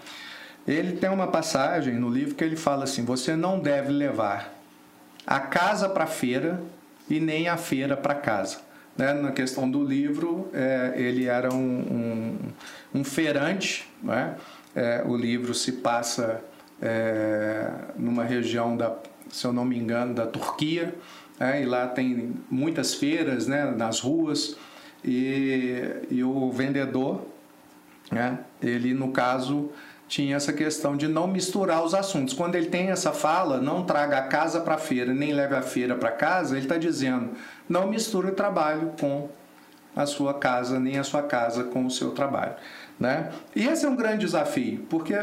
Ele 0.67 0.97
tem 0.97 1.09
uma 1.09 1.29
passagem 1.29 1.95
no 1.95 2.11
livro 2.11 2.35
que 2.35 2.43
ele 2.43 2.57
fala 2.57 2.83
assim: 2.83 3.05
você 3.05 3.37
não 3.37 3.61
deve 3.61 3.93
levar 3.93 4.53
a 5.25 5.39
casa 5.39 5.89
para 5.89 6.05
a 6.05 6.09
feira 6.09 6.61
e 7.09 7.21
nem 7.21 7.49
a 7.49 7.57
feira 7.57 7.97
para 7.97 8.15
casa. 8.15 8.66
Né? 8.97 9.13
Na 9.13 9.33
questão 9.33 9.71
do 9.71 9.85
livro, 9.85 10.49
é, 10.53 10.95
ele 10.97 11.27
era 11.27 11.53
um, 11.53 11.79
um, 12.95 13.01
um 13.01 13.05
feirante. 13.05 13.89
Né? 14.03 14.37
É, 14.75 15.03
o 15.07 15.17
livro 15.17 15.55
se 15.55 15.73
passa 15.73 16.43
é, 16.81 17.71
numa 17.97 18.25
região 18.25 18.77
da, 18.77 18.97
se 19.31 19.47
eu 19.47 19.53
não 19.53 19.65
me 19.65 19.79
engano, 19.79 20.15
da 20.15 20.27
Turquia, 20.27 20.95
né? 21.39 21.63
e 21.63 21.67
lá 21.67 21.87
tem 21.87 22.35
muitas 22.51 22.95
feiras 22.95 23.47
né? 23.47 23.65
nas 23.77 24.01
ruas 24.01 24.57
e, 25.05 25.83
e 26.11 26.25
o 26.25 26.51
vendedor, 26.51 27.27
né? 28.11 28.39
ele 28.63 28.95
no 28.95 29.13
caso 29.13 29.71
tinha 30.09 30.37
essa 30.37 30.53
questão 30.53 30.97
de 30.97 31.09
não 31.09 31.27
misturar 31.27 31.85
os 31.85 31.95
assuntos. 31.95 32.33
Quando 32.33 32.55
ele 32.55 32.67
tem 32.67 32.91
essa 32.91 33.13
fala, 33.13 33.61
não 33.61 33.85
traga 33.85 34.19
a 34.19 34.23
casa 34.23 34.61
para 34.61 34.75
a 34.75 34.79
feira, 34.79 35.13
nem 35.13 35.33
leve 35.33 35.55
a 35.55 35.63
feira 35.63 35.97
para 35.97 36.13
casa, 36.13 36.57
ele 36.57 36.65
está 36.65 36.79
dizendo, 36.79 37.31
não 37.69 37.89
misture 37.89 38.29
o 38.29 38.35
trabalho 38.35 38.93
com 39.01 39.29
a 39.95 40.07
sua 40.07 40.35
casa, 40.35 40.79
nem 40.79 40.99
a 40.99 41.05
sua 41.05 41.23
casa 41.23 41.65
com 41.65 41.87
o 41.87 41.91
seu 41.91 42.11
trabalho. 42.13 42.55
Né? 43.01 43.33
E 43.55 43.67
esse 43.67 43.85
é 43.85 43.89
um 43.89 43.97
grande 43.97 44.25
desafio, 44.25 44.87
porque 44.89 45.15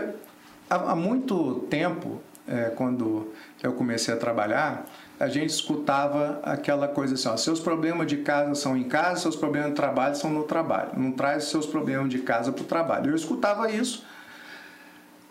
há, 0.70 0.96
muito 0.96 1.66
tempo, 1.70 2.22
é, 2.48 2.72
quando 2.76 3.32
eu 3.62 3.74
comecei 3.74 4.14
a 4.14 4.18
trabalhar, 4.18 4.86
a 5.20 5.30
gente 5.30 5.52
escutava 5.52 6.40
aquela 6.44 6.88
coisa 6.88 7.14
assim: 7.14 7.30
ó, 7.30 7.38
seus 7.38 7.60
problemas 7.60 8.08
de 8.08 8.18
casa 8.18 8.54
são 8.56 8.76
em 8.76 8.84
casa, 8.84 9.22
seus 9.22 9.36
problemas 9.36 9.70
de 9.70 9.76
trabalho 9.76 10.16
são 10.16 10.30
no 10.30 10.44
trabalho. 10.44 10.92
Não 10.98 11.12
traz 11.12 11.46
seus 11.46 11.66
problemas 11.66 12.10
de 12.10 12.20
casa 12.20 12.52
para 12.52 12.64
o 12.64 12.66
trabalho. 12.66 13.12
Eu 13.12 13.16
escutava 13.16 13.72
isso 13.72 14.04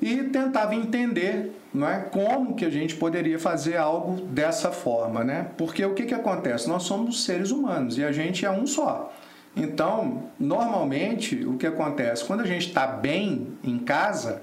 e 0.02 0.24
tentava 0.24 0.74
entender 0.74 1.56
não 1.72 1.88
é, 1.88 2.00
como 2.00 2.54
que 2.54 2.66
a 2.66 2.70
gente 2.70 2.96
poderia 2.96 3.38
fazer 3.38 3.76
algo 3.76 4.20
dessa 4.26 4.70
forma. 4.70 5.24
Né? 5.24 5.46
Porque 5.56 5.82
o 5.84 5.94
que, 5.94 6.04
que 6.04 6.12
acontece? 6.12 6.68
Nós 6.68 6.82
somos 6.82 7.24
seres 7.24 7.50
humanos 7.50 7.96
e 7.96 8.04
a 8.04 8.12
gente 8.12 8.44
é 8.44 8.50
um 8.50 8.66
só. 8.66 9.14
Então, 9.56 10.24
normalmente, 10.38 11.44
o 11.46 11.56
que 11.56 11.66
acontece? 11.66 12.24
Quando 12.24 12.40
a 12.40 12.46
gente 12.46 12.68
está 12.68 12.86
bem 12.86 13.56
em 13.62 13.78
casa, 13.78 14.42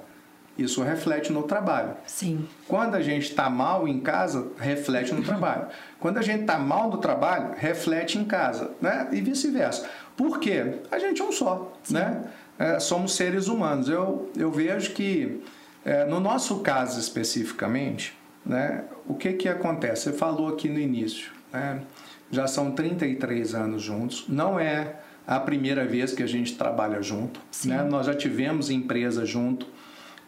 isso 0.57 0.81
reflete 0.83 1.31
no 1.31 1.43
trabalho. 1.43 1.95
Sim. 2.05 2.47
Quando 2.67 2.95
a 2.95 3.01
gente 3.01 3.29
está 3.29 3.49
mal 3.49 3.87
em 3.87 3.99
casa, 3.99 4.51
reflete 4.57 5.13
no 5.13 5.23
trabalho. 5.23 5.67
Quando 5.99 6.17
a 6.17 6.21
gente 6.21 6.41
está 6.41 6.57
mal 6.57 6.89
no 6.89 6.97
trabalho, 6.97 7.53
reflete 7.57 8.17
em 8.17 8.23
casa, 8.23 8.71
né? 8.81 9.07
E 9.11 9.21
vice-versa. 9.21 9.89
Por 10.15 10.39
quê? 10.39 10.79
A 10.91 10.99
gente 10.99 11.21
é 11.21 11.25
um 11.25 11.31
só, 11.31 11.73
Sim. 11.83 11.95
né? 11.95 12.23
É, 12.59 12.79
somos 12.79 13.15
seres 13.15 13.47
humanos. 13.47 13.87
Eu, 13.87 14.29
eu 14.35 14.51
vejo 14.51 14.91
que, 14.91 15.41
é, 15.85 16.05
no 16.05 16.19
nosso 16.19 16.59
caso 16.59 16.99
especificamente, 16.99 18.13
né, 18.45 18.83
o 19.07 19.15
que, 19.15 19.33
que 19.33 19.47
acontece? 19.47 20.03
Você 20.03 20.13
falou 20.13 20.49
aqui 20.49 20.67
no 20.67 20.77
início, 20.77 21.31
né, 21.51 21.81
já 22.29 22.45
são 22.47 22.71
33 22.71 23.55
anos 23.55 23.81
juntos, 23.81 24.25
não 24.27 24.59
é 24.59 24.97
a 25.25 25.39
primeira 25.39 25.85
vez 25.85 26.11
que 26.11 26.23
a 26.23 26.27
gente 26.27 26.55
trabalha 26.55 27.01
junto, 27.03 27.39
né? 27.63 27.83
nós 27.83 28.07
já 28.07 28.15
tivemos 28.15 28.71
empresa 28.71 29.27
junto, 29.27 29.67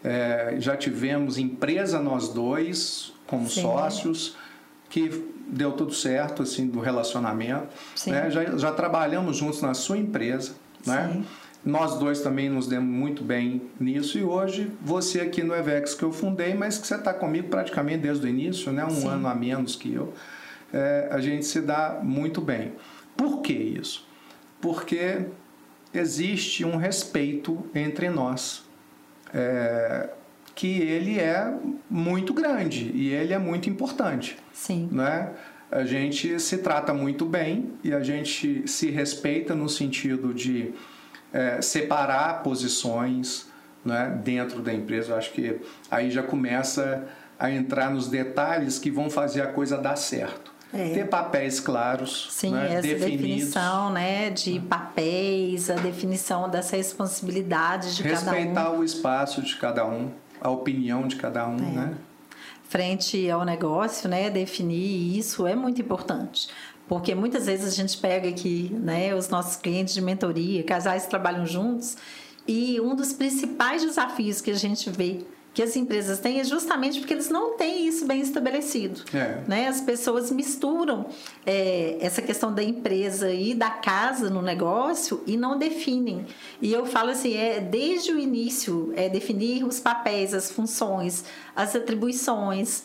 é, 0.03 0.55
já 0.59 0.77
tivemos 0.77 1.39
empresa 1.39 2.00
nós 2.00 2.29
dois 2.29 3.11
como 3.25 3.50
Sim. 3.50 3.63
sócios, 3.63 4.35
que 4.89 5.25
deu 5.47 5.71
tudo 5.71 5.93
certo 5.93 6.43
assim 6.43 6.67
do 6.67 6.79
relacionamento. 6.79 7.67
Né? 8.05 8.29
Já, 8.29 8.57
já 8.57 8.71
trabalhamos 8.73 9.38
juntos 9.38 9.61
na 9.61 9.73
sua 9.73 9.97
empresa, 9.97 10.53
né? 10.85 11.23
Nós 11.63 12.00
dois 12.00 12.22
também 12.22 12.50
nos 12.50 12.68
demos 12.68 12.89
muito 12.89 13.24
bem 13.24 13.62
nisso 13.80 14.18
e 14.18 14.24
hoje 14.24 14.72
você 14.82 15.22
aqui 15.22 15.44
no 15.44 15.53
Evex 15.53 15.94
que 15.94 16.03
eu 16.03 16.12
fundei, 16.12 16.56
mas 16.56 16.80
que 16.80 16.88
você 16.88 16.96
está 16.96 17.13
comigo 17.13 17.50
praticamente 17.50 18.00
desde 18.00 18.25
o 18.25 18.30
início, 18.30 18.72
né? 18.72 18.84
um 18.84 18.89
Sim. 18.89 19.08
ano 19.08 19.27
a 19.27 19.36
menos 19.36 19.75
que 19.75 19.94
eu, 19.94 20.12
é, 20.74 21.08
a 21.12 21.20
gente 21.20 21.46
se 21.46 21.62
dá 21.62 22.00
muito 22.01 22.41
bem. 22.41 22.74
Por 23.15 23.41
que 23.41 23.53
isso? 23.53 24.08
Porque 24.60 25.25
existe 25.94 26.65
um 26.65 26.77
respeito 26.77 27.63
entre 27.75 28.10
nós. 28.10 28.63
É, 29.34 30.10
que 30.56 30.82
ele 30.82 31.18
é 31.18 31.53
muito 31.89 32.34
grande 32.34 32.91
e 32.94 33.10
ele 33.10 33.34
é 33.34 33.39
muito 33.39 33.70
importante. 33.70 34.38
Sim. 34.53 34.89
Né? 34.91 35.32
A 35.72 35.84
gente 35.84 36.39
se 36.39 36.58
trata 36.58 36.94
muito 36.94 37.25
bem 37.25 37.72
e 37.84 37.94
a 37.94 38.01
gente 38.01 38.68
se 38.68 38.89
respeita 38.89 39.56
no 39.56 39.70
sentido 39.70 40.34
de 40.34 40.74
é, 41.33 41.61
separar 41.61 42.43
posições 42.43 43.47
né, 43.83 44.19
dentro 44.23 44.61
da 44.61 44.73
empresa. 44.73 45.13
Eu 45.13 45.17
acho 45.17 45.31
que 45.31 45.59
aí 45.89 46.11
já 46.11 46.23
começa 46.23 47.07
a 47.39 47.50
entrar 47.50 47.89
nos 47.89 48.07
detalhes 48.07 48.77
que 48.77 48.91
vão 48.91 49.09
fazer 49.09 49.41
a 49.41 49.47
coisa 49.47 49.77
dar 49.77 49.95
certo. 49.95 50.51
É. 50.73 50.93
Ter 50.93 51.09
papéis 51.09 51.59
claros, 51.59 52.29
Sim, 52.31 52.51
né, 52.51 52.75
essa 52.75 52.81
definidos. 52.81 53.11
definição 53.11 53.89
né, 53.91 54.29
de 54.29 54.59
papéis, 54.61 55.69
a 55.69 55.75
definição 55.75 56.50
das 56.50 56.69
responsabilidades 56.69 57.97
de 57.97 58.03
Respeitar 58.03 58.25
cada 58.25 58.38
um. 58.38 58.39
Respeitar 58.39 58.71
o 58.79 58.83
espaço 58.83 59.41
de 59.41 59.55
cada 59.57 59.85
um, 59.85 60.11
a 60.39 60.50
opinião 60.50 61.07
de 61.07 61.17
cada 61.17 61.45
um, 61.45 61.57
é. 61.57 61.71
né? 61.71 61.93
Frente 62.69 63.29
ao 63.29 63.43
negócio, 63.43 64.07
né, 64.07 64.29
definir 64.29 65.17
isso 65.17 65.45
é 65.45 65.55
muito 65.55 65.81
importante. 65.81 66.47
Porque 66.91 67.15
muitas 67.15 67.45
vezes 67.45 67.65
a 67.65 67.74
gente 67.74 67.98
pega 67.98 68.27
aqui, 68.27 68.69
né, 68.74 69.15
os 69.15 69.29
nossos 69.29 69.55
clientes 69.55 69.93
de 69.93 70.01
mentoria, 70.01 70.62
casais 70.62 71.03
que 71.03 71.10
trabalham 71.10 71.45
juntos, 71.45 71.95
e 72.45 72.81
um 72.81 72.93
dos 72.93 73.13
principais 73.13 73.81
desafios 73.81 74.41
que 74.41 74.51
a 74.51 74.55
gente 74.55 74.89
vê 74.89 75.21
que 75.53 75.62
as 75.62 75.75
empresas 75.75 76.19
têm 76.19 76.39
é 76.39 76.43
justamente 76.43 77.00
porque 77.00 77.13
eles 77.13 77.29
não 77.29 77.57
têm 77.57 77.88
isso 77.88 78.05
bem 78.05 78.21
estabelecido. 78.21 79.03
É. 79.13 79.41
Né? 79.48 79.67
As 79.67 79.79
pessoas 79.81 80.31
misturam 80.31 81.05
é, 81.45 81.98
essa 82.01 82.21
questão 82.21 82.53
da 82.53 82.63
empresa 82.63 83.31
e 83.31 83.53
da 83.53 83.69
casa 83.69 84.29
no 84.29 84.41
negócio 84.41 85.21
e 85.25 85.36
não 85.36 85.57
definem. 85.57 86.25
E 86.62 86.71
eu 86.71 86.86
falo 86.86 87.12
assim, 87.12 87.36
é 87.36 87.60
desde 87.60 88.12
o 88.12 88.19
início, 88.19 88.91
é 88.95 89.07
definir 89.07 89.65
os 89.65 89.79
papéis, 89.79 90.33
as 90.33 90.51
funções, 90.51 91.25
as 91.55 91.75
atribuições, 91.75 92.83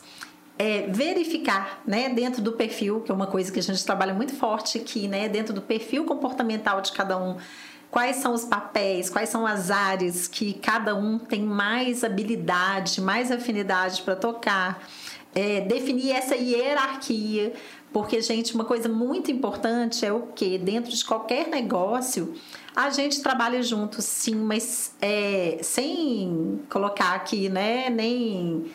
é, 0.57 0.87
verificar 0.87 1.81
né, 1.85 2.09
dentro 2.09 2.41
do 2.41 2.53
perfil, 2.53 3.01
que 3.01 3.11
é 3.11 3.13
uma 3.15 3.27
coisa 3.27 3.51
que 3.51 3.59
a 3.59 3.63
gente 3.63 3.83
trabalha 3.85 4.13
muito 4.13 4.35
forte 4.35 4.77
aqui, 4.77 5.07
né, 5.07 5.29
dentro 5.29 5.53
do 5.53 5.61
perfil 5.61 6.03
comportamental 6.05 6.81
de 6.81 6.91
cada 6.91 7.17
um, 7.17 7.37
quais 7.91 8.17
são 8.17 8.33
os 8.33 8.43
papéis, 8.43 9.09
quais 9.09 9.29
são 9.29 9.45
as 9.45 9.69
áreas 9.69 10.27
que 10.27 10.53
cada 10.53 10.95
um 10.95 11.19
tem 11.19 11.41
mais 11.41 12.03
habilidade, 12.03 13.01
mais 13.01 13.31
afinidade 13.31 14.01
para 14.01 14.15
tocar. 14.15 14.81
É, 15.35 15.61
definir 15.61 16.13
essa 16.13 16.35
hierarquia, 16.35 17.53
porque, 17.93 18.21
gente, 18.21 18.55
uma 18.55 18.65
coisa 18.65 18.89
muito 18.89 19.29
importante 19.29 20.03
é 20.03 20.11
o 20.11 20.21
que? 20.21 20.57
Dentro 20.57 20.91
de 20.91 21.05
qualquer 21.05 21.47
negócio, 21.47 22.33
a 22.75 22.89
gente 22.89 23.21
trabalha 23.21 23.61
junto, 23.61 24.01
sim, 24.01 24.35
mas 24.35 24.95
é, 24.99 25.59
sem 25.61 26.59
colocar 26.69 27.13
aqui, 27.13 27.49
né, 27.49 27.89
nem 27.89 28.65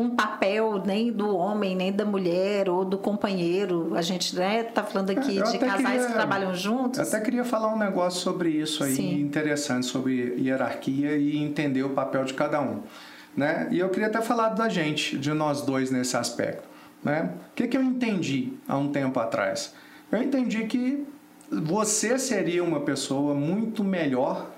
um 0.00 0.10
papel 0.10 0.82
nem 0.84 1.12
do 1.12 1.36
homem, 1.36 1.76
nem 1.76 1.92
da 1.92 2.04
mulher 2.04 2.68
ou 2.68 2.84
do 2.84 2.96
companheiro. 2.96 3.92
A 3.94 4.02
gente 4.02 4.34
né, 4.34 4.62
tá 4.62 4.82
falando 4.82 5.10
aqui 5.10 5.36
eu 5.36 5.44
de 5.44 5.58
casais 5.58 5.82
queria, 5.82 6.06
que 6.06 6.12
trabalham 6.12 6.54
juntos. 6.54 6.98
Eu 6.98 7.06
até 7.06 7.20
queria 7.20 7.44
falar 7.44 7.72
um 7.72 7.78
negócio 7.78 8.20
sobre 8.20 8.50
isso 8.50 8.82
aí, 8.82 8.94
Sim. 8.94 9.20
interessante, 9.20 9.86
sobre 9.86 10.34
hierarquia 10.38 11.16
e 11.16 11.36
entender 11.36 11.82
o 11.82 11.90
papel 11.90 12.24
de 12.24 12.34
cada 12.34 12.60
um. 12.60 12.80
Né? 13.36 13.68
E 13.70 13.78
eu 13.78 13.88
queria 13.90 14.08
até 14.08 14.20
falar 14.20 14.50
da 14.50 14.68
gente, 14.68 15.18
de 15.18 15.32
nós 15.32 15.62
dois 15.62 15.90
nesse 15.90 16.16
aspecto. 16.16 16.68
Né? 17.04 17.30
O 17.50 17.54
que, 17.54 17.68
que 17.68 17.76
eu 17.76 17.82
entendi 17.82 18.54
há 18.66 18.76
um 18.76 18.88
tempo 18.88 19.20
atrás? 19.20 19.74
Eu 20.10 20.22
entendi 20.22 20.64
que 20.64 21.06
você 21.50 22.18
seria 22.18 22.62
uma 22.62 22.80
pessoa 22.80 23.34
muito 23.34 23.82
melhor 23.84 24.50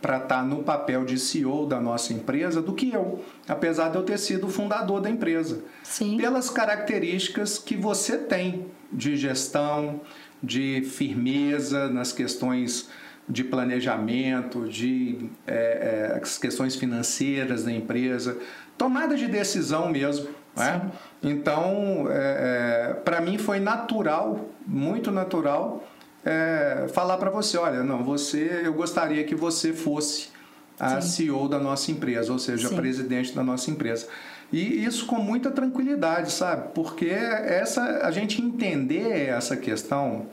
para 0.00 0.18
estar 0.18 0.36
tá 0.36 0.42
no 0.42 0.62
papel 0.62 1.04
de 1.04 1.18
CEO 1.18 1.66
da 1.66 1.80
nossa 1.80 2.12
empresa 2.12 2.60
do 2.60 2.74
que 2.74 2.92
eu, 2.92 3.24
apesar 3.48 3.88
de 3.88 3.96
eu 3.96 4.02
ter 4.02 4.18
sido 4.18 4.46
o 4.46 4.50
fundador 4.50 5.00
da 5.00 5.10
empresa. 5.10 5.64
Sim. 5.82 6.16
Pelas 6.16 6.50
características 6.50 7.58
que 7.58 7.76
você 7.76 8.18
tem 8.18 8.66
de 8.92 9.16
gestão, 9.16 10.00
de 10.42 10.82
firmeza 10.82 11.88
nas 11.88 12.12
questões 12.12 12.88
de 13.28 13.42
planejamento, 13.42 14.68
de 14.68 15.30
é, 15.46 16.12
é, 16.12 16.18
as 16.22 16.38
questões 16.38 16.76
financeiras 16.76 17.64
da 17.64 17.72
empresa, 17.72 18.38
tomada 18.78 19.16
de 19.16 19.26
decisão 19.26 19.90
mesmo. 19.90 20.28
Né? 20.56 20.90
Então, 21.22 22.06
é, 22.08 22.90
é 22.90 22.94
para 22.94 23.20
mim 23.20 23.36
foi 23.36 23.58
natural, 23.58 24.48
muito 24.66 25.10
natural, 25.10 25.84
é, 26.26 26.88
falar 26.88 27.18
para 27.18 27.30
você, 27.30 27.56
olha, 27.56 27.84
não, 27.84 28.02
você, 28.02 28.62
eu 28.64 28.74
gostaria 28.74 29.22
que 29.22 29.36
você 29.36 29.72
fosse 29.72 30.30
a 30.78 31.00
Sim. 31.00 31.08
CEO 31.08 31.48
da 31.48 31.60
nossa 31.60 31.92
empresa, 31.92 32.32
ou 32.32 32.38
seja, 32.38 32.68
Sim. 32.68 32.74
presidente 32.74 33.32
da 33.32 33.44
nossa 33.44 33.70
empresa. 33.70 34.08
E 34.52 34.84
isso 34.84 35.06
com 35.06 35.16
muita 35.16 35.52
tranquilidade, 35.52 36.32
sabe? 36.32 36.72
Porque 36.74 37.06
essa 37.06 38.00
a 38.04 38.10
gente 38.10 38.42
entender 38.42 39.28
essa 39.28 39.56
questão, 39.56 40.26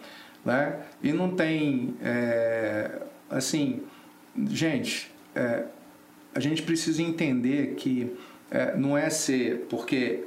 né? 0.43 0.79
E 1.01 1.13
não 1.13 1.35
tem 1.35 1.95
é, 2.01 2.99
assim, 3.29 3.83
gente, 4.49 5.11
é, 5.35 5.63
a 6.33 6.39
gente 6.39 6.63
precisa 6.63 7.03
entender 7.03 7.75
que 7.75 8.11
é, 8.49 8.75
não 8.75 8.97
é 8.97 9.11
ser 9.11 9.67
porque 9.69 10.25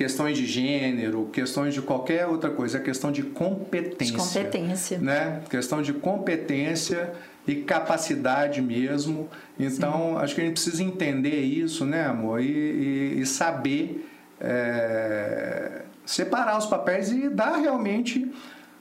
questões 0.00 0.38
de 0.38 0.46
gênero, 0.46 1.28
questões 1.30 1.74
de 1.74 1.82
qualquer 1.82 2.26
outra 2.26 2.48
coisa, 2.48 2.78
é 2.78 2.80
questão 2.80 3.12
de 3.12 3.22
competência. 3.22 4.06
De 4.06 4.18
competência. 4.18 4.98
Né? 4.98 5.42
Questão 5.50 5.82
de 5.82 5.92
competência 5.92 7.12
e 7.46 7.56
capacidade 7.56 8.62
mesmo. 8.62 9.28
Então, 9.58 10.14
Sim. 10.14 10.16
acho 10.16 10.34
que 10.34 10.40
a 10.40 10.44
gente 10.44 10.54
precisa 10.54 10.82
entender 10.82 11.42
isso, 11.42 11.84
né, 11.84 12.06
amor? 12.06 12.40
E, 12.40 12.46
e, 12.46 13.20
e 13.20 13.26
saber 13.26 14.10
é, 14.40 15.82
separar 16.06 16.56
os 16.56 16.64
papéis 16.64 17.12
e 17.12 17.28
dar 17.28 17.58
realmente 17.58 18.26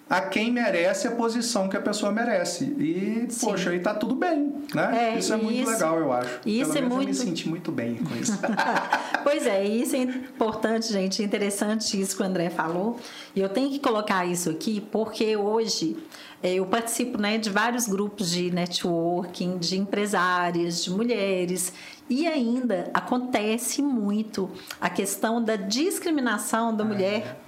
a 0.10 0.22
quem 0.22 0.52
merece 0.52 1.08
a 1.08 1.12
posição 1.12 1.70
que 1.70 1.78
a 1.78 1.82
pessoa 1.82 2.12
merece. 2.12 2.66
E, 2.80 3.28
Sim. 3.30 3.46
poxa, 3.46 3.70
aí 3.70 3.80
tá 3.80 3.94
tudo 3.94 4.16
bem, 4.16 4.56
né? 4.74 5.14
É, 5.14 5.20
isso 5.20 5.32
é 5.32 5.38
muito 5.38 5.62
isso, 5.62 5.72
legal, 5.72 6.00
eu 6.00 6.12
acho. 6.12 6.40
Isso 6.44 6.74
Pelo 6.74 6.86
é 6.86 6.90
muito... 6.90 7.02
eu 7.04 7.08
me 7.08 7.14
senti 7.14 7.48
muito 7.48 7.72
bem 7.72 7.96
com 7.98 8.16
isso. 8.16 8.38
pois 9.24 9.46
é, 9.46 9.64
isso 9.64 9.96
é 9.96 10.00
importante, 10.00 10.92
gente, 10.92 11.22
interessante 11.22 12.02
isso 12.02 12.16
que 12.16 12.24
o 12.24 12.26
André 12.26 12.50
falou. 12.50 13.00
E 13.36 13.40
eu 13.40 13.50
tenho 13.50 13.70
que 13.70 13.78
colocar 13.78 14.26
isso 14.26 14.50
aqui 14.50 14.82
porque 14.82 15.38
hoje 15.38 15.96
é, 16.42 16.56
eu 16.56 16.66
participo 16.66 17.22
né, 17.22 17.38
de 17.38 17.52
vários 17.52 17.88
grupos 17.88 18.32
de 18.32 18.50
networking, 18.50 19.60
de 19.60 19.78
empresárias, 19.78 20.84
de 20.84 20.90
mulheres, 20.90 21.72
e 22.10 22.26
ainda 22.26 22.90
acontece 22.96 23.84
muito 23.84 24.50
a 24.82 24.90
questão 24.90 25.44
da 25.44 25.56
discriminação 25.56 26.76
da 26.76 26.84
mulher, 26.84 27.40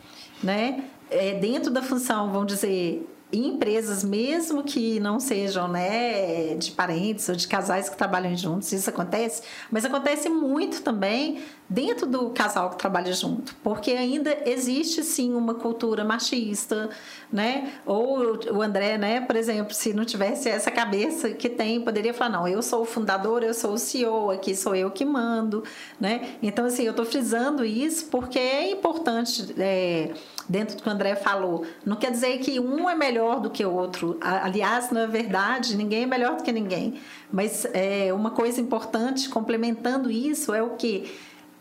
né? 0.44 0.84
É, 1.12 1.34
dentro 1.34 1.70
da 1.70 1.82
função, 1.82 2.32
vamos 2.32 2.48
dizer, 2.48 3.08
em 3.34 3.48
empresas, 3.48 4.04
mesmo 4.04 4.64
que 4.64 5.00
não 5.00 5.20
sejam 5.20 5.68
né, 5.68 6.56
de 6.56 6.72
parentes 6.72 7.30
ou 7.30 7.36
de 7.36 7.48
casais 7.48 7.88
que 7.88 7.98
trabalham 7.98 8.36
juntos, 8.36 8.72
isso 8.74 8.90
acontece, 8.90 9.42
mas 9.72 9.86
acontece 9.86 10.28
muito 10.28 10.82
também 10.82 11.42
dentro 11.72 12.06
do 12.06 12.32
casal 12.32 12.70
que 12.72 12.78
trabalha 12.78 13.14
junto, 13.14 13.56
porque 13.64 13.92
ainda 13.92 14.38
existe 14.46 15.04
sim 15.04 15.34
uma 15.34 15.54
cultura 15.54 16.04
machista, 16.04 16.90
né? 17.32 17.72
Ou 17.86 18.38
o 18.52 18.62
André, 18.62 18.98
né, 18.98 19.22
por 19.22 19.38
exemplo, 19.38 19.74
se 19.74 19.94
não 19.94 20.04
tivesse 20.04 20.50
essa 20.50 20.70
cabeça 20.70 21.30
que 21.30 21.48
tem, 21.48 21.80
poderia 21.80 22.14
falar: 22.14 22.32
não, 22.32 22.48
eu 22.48 22.62
sou 22.62 22.82
o 22.82 22.86
fundador, 22.86 23.42
eu 23.42 23.54
sou 23.54 23.74
o 23.74 23.78
CEO, 23.78 24.32
aqui 24.32 24.54
sou 24.54 24.76
eu 24.76 24.92
que 24.92 25.06
mando, 25.06 25.64
né? 25.98 26.36
Então, 26.44 26.66
assim, 26.66 26.84
eu 26.84 26.92
estou 26.92 27.06
frisando 27.06 27.64
isso 27.64 28.08
porque 28.08 28.38
é 28.38 28.70
importante. 28.70 29.56
É, 29.58 30.12
dentro 30.52 30.76
do 30.76 30.84
que 30.84 30.90
o 30.90 30.92
André 30.92 31.16
falou. 31.16 31.66
Não 31.86 31.96
quer 31.96 32.12
dizer 32.12 32.38
que 32.40 32.60
um 32.60 32.90
é 32.90 32.94
melhor 32.94 33.40
do 33.40 33.50
que 33.50 33.64
o 33.66 33.74
outro. 33.74 34.18
Aliás, 34.20 34.92
na 34.92 35.06
verdade, 35.06 35.78
ninguém 35.78 36.04
é 36.04 36.06
melhor 36.06 36.36
do 36.36 36.44
que 36.44 36.52
ninguém. 36.52 37.00
Mas 37.32 37.66
é, 37.74 38.12
uma 38.14 38.32
coisa 38.32 38.60
importante, 38.60 39.30
complementando 39.30 40.12
isso, 40.12 40.54
é 40.54 40.62
o 40.62 40.72
que? 40.72 41.10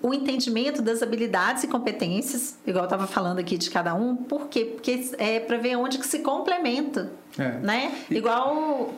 O 0.02 0.12
entendimento 0.12 0.82
das 0.82 1.02
habilidades 1.02 1.62
e 1.62 1.68
competências, 1.68 2.58
igual 2.66 2.84
eu 2.84 2.86
estava 2.86 3.06
falando 3.06 3.38
aqui 3.38 3.56
de 3.56 3.70
cada 3.70 3.94
um, 3.94 4.16
por 4.16 4.48
quê? 4.48 4.64
Porque 4.64 5.10
é 5.18 5.38
para 5.38 5.58
ver 5.58 5.76
onde 5.76 5.98
que 5.98 6.06
se 6.06 6.20
complementa. 6.20 7.12
É. 7.38 7.58
Né? 7.58 7.94
Igual 8.10 8.92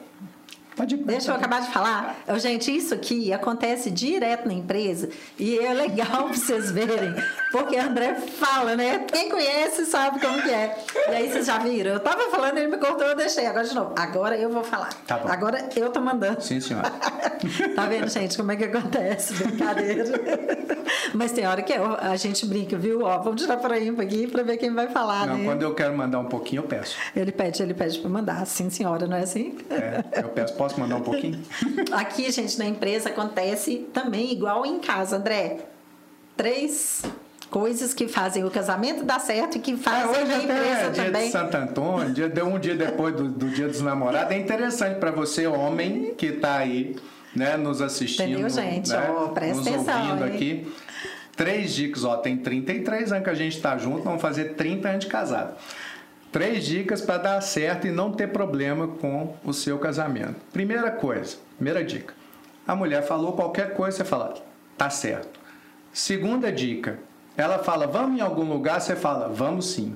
Pode, 0.76 0.96
Deixa 0.96 1.30
eu 1.30 1.34
acabar 1.34 1.60
de 1.60 1.70
falar. 1.70 2.16
Gente, 2.38 2.74
isso 2.74 2.94
aqui 2.94 3.32
acontece 3.32 3.90
direto 3.90 4.46
na 4.46 4.54
empresa 4.54 5.10
e 5.38 5.58
é 5.58 5.72
legal 5.72 6.24
para 6.28 6.34
vocês 6.34 6.70
verem, 6.70 7.14
porque 7.50 7.76
o 7.76 7.82
André 7.82 8.14
fala, 8.14 8.74
né? 8.76 9.04
Quem 9.12 9.28
conhece 9.28 9.84
sabe 9.86 10.20
como 10.20 10.40
que 10.42 10.50
é. 10.50 10.76
E 11.08 11.14
aí 11.14 11.30
vocês 11.30 11.46
já 11.46 11.58
viram. 11.58 11.92
Eu 11.92 12.00
tava 12.00 12.30
falando, 12.30 12.58
ele 12.58 12.68
me 12.68 12.78
cortou, 12.78 13.06
eu 13.06 13.16
deixei. 13.16 13.46
Agora 13.46 13.66
de 13.66 13.74
novo. 13.74 13.94
Agora 13.96 14.36
eu 14.36 14.50
vou 14.50 14.64
falar. 14.64 14.90
Tá 15.06 15.18
bom. 15.18 15.28
Agora 15.28 15.68
eu 15.76 15.90
tô 15.90 16.00
mandando. 16.00 16.40
Sim, 16.40 16.60
senhora. 16.60 16.90
tá 17.76 17.86
vendo, 17.86 18.08
gente, 18.08 18.36
como 18.36 18.52
é 18.52 18.56
que 18.56 18.64
acontece? 18.64 19.34
Brincadeira. 19.34 20.04
Mas 21.14 21.32
tem 21.32 21.46
hora 21.46 21.62
que 21.62 21.72
a 21.72 22.16
gente 22.16 22.46
brinca, 22.46 22.76
viu? 22.76 23.02
Ó, 23.02 23.18
vamos 23.18 23.42
tirar 23.42 23.56
para 23.58 23.78
ímpar 23.78 24.04
aqui 24.04 24.26
para 24.26 24.42
ver 24.42 24.56
quem 24.56 24.72
vai 24.72 24.88
falar, 24.88 25.26
não, 25.26 25.36
né? 25.36 25.44
Quando 25.44 25.62
eu 25.62 25.74
quero 25.74 25.96
mandar 25.96 26.18
um 26.18 26.26
pouquinho, 26.26 26.60
eu 26.60 26.66
peço. 26.66 26.96
Ele 27.14 27.32
pede, 27.32 27.62
ele 27.62 27.74
pede 27.74 27.98
para 27.98 28.10
mandar. 28.10 28.46
Sim, 28.46 28.70
senhora, 28.70 29.06
não 29.06 29.16
é 29.16 29.22
assim? 29.22 29.58
É, 29.70 30.22
eu 30.22 30.28
peço 30.28 30.54
Posso 30.62 30.78
mandar 30.78 30.94
um 30.94 31.00
pouquinho? 31.00 31.42
Aqui, 31.90 32.30
gente, 32.30 32.56
na 32.56 32.66
empresa 32.66 33.08
acontece 33.08 33.84
também 33.92 34.30
igual 34.30 34.64
em 34.64 34.78
casa, 34.78 35.16
André. 35.16 35.58
Três 36.36 37.02
coisas 37.50 37.92
que 37.92 38.06
fazem 38.06 38.44
o 38.44 38.50
casamento 38.50 39.02
dar 39.02 39.18
certo 39.18 39.56
e 39.56 39.60
que 39.60 39.76
fazem 39.76 40.20
é, 40.20 40.22
hoje 40.22 40.32
a 40.32 40.38
empresa 40.38 40.80
é 40.80 40.90
dia 40.90 41.04
também. 41.06 41.26
de 41.26 41.32
Santo 41.32 41.56
Antônio, 41.56 42.14
dia, 42.14 42.44
um 42.44 42.60
dia 42.60 42.76
depois 42.76 43.12
do, 43.16 43.28
do 43.28 43.50
dia 43.50 43.66
dos 43.66 43.80
namorados. 43.80 44.30
É 44.30 44.38
interessante 44.38 45.00
para 45.00 45.10
você, 45.10 45.48
homem, 45.48 46.14
que 46.14 46.26
está 46.26 46.58
aí, 46.58 46.94
né, 47.34 47.56
nos 47.56 47.82
assistindo. 47.82 48.30
Entendeu, 48.30 48.48
gente? 48.48 48.88
Né, 48.88 49.10
oh, 49.10 49.30
presta 49.30 49.56
nos 49.56 49.66
atenção. 49.66 50.10
Ouvindo 50.10 50.24
aqui. 50.24 50.72
Três 51.36 51.74
dicas, 51.74 52.04
ó, 52.04 52.18
tem 52.18 52.36
33 52.36 53.10
anos 53.10 53.24
que 53.24 53.30
a 53.30 53.34
gente 53.34 53.56
está 53.56 53.76
junto, 53.76 54.04
vamos 54.04 54.22
fazer 54.22 54.54
30 54.54 54.88
anos 54.88 55.04
de 55.04 55.10
casado. 55.10 55.56
Três 56.32 56.64
dicas 56.64 57.02
para 57.02 57.18
dar 57.18 57.40
certo 57.42 57.86
e 57.86 57.90
não 57.90 58.10
ter 58.10 58.28
problema 58.28 58.88
com 58.88 59.36
o 59.44 59.52
seu 59.52 59.78
casamento. 59.78 60.36
Primeira 60.50 60.90
coisa, 60.90 61.36
primeira 61.56 61.84
dica. 61.84 62.14
A 62.66 62.74
mulher 62.74 63.02
falou 63.02 63.34
qualquer 63.34 63.74
coisa, 63.74 63.98
você 63.98 64.04
fala, 64.04 64.34
tá 64.78 64.88
certo. 64.88 65.38
Segunda 65.92 66.50
dica, 66.50 66.98
ela 67.36 67.58
fala, 67.58 67.86
vamos 67.86 68.18
em 68.18 68.22
algum 68.22 68.44
lugar, 68.44 68.80
você 68.80 68.96
fala, 68.96 69.28
vamos 69.28 69.72
sim. 69.72 69.94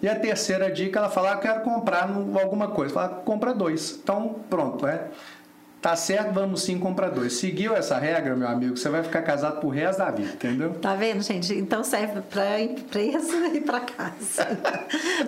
E 0.00 0.08
a 0.08 0.18
terceira 0.18 0.70
dica, 0.70 0.98
ela 0.98 1.10
fala, 1.10 1.32
ah, 1.32 1.36
quero 1.36 1.60
comprar 1.60 2.10
alguma 2.42 2.68
coisa. 2.68 2.92
Fala, 2.92 3.08
compra 3.08 3.54
dois. 3.54 3.98
Então, 4.02 4.36
pronto, 4.50 4.86
é. 4.86 5.08
Tá 5.84 5.94
certo, 5.96 6.32
vamos 6.32 6.62
sim 6.62 6.78
comprar 6.78 7.10
dois. 7.10 7.34
Seguiu 7.34 7.76
essa 7.76 7.98
regra, 7.98 8.34
meu 8.34 8.48
amigo, 8.48 8.74
você 8.74 8.88
vai 8.88 9.02
ficar 9.02 9.20
casado 9.20 9.60
pro 9.60 9.68
resto 9.68 9.98
da 9.98 10.10
vida, 10.10 10.32
entendeu? 10.32 10.70
Tá 10.80 10.94
vendo, 10.94 11.22
gente? 11.22 11.52
Então 11.52 11.84
serve 11.84 12.22
para 12.22 12.58
empresa 12.58 13.48
e 13.52 13.60
para 13.60 13.80
casa. 13.80 14.48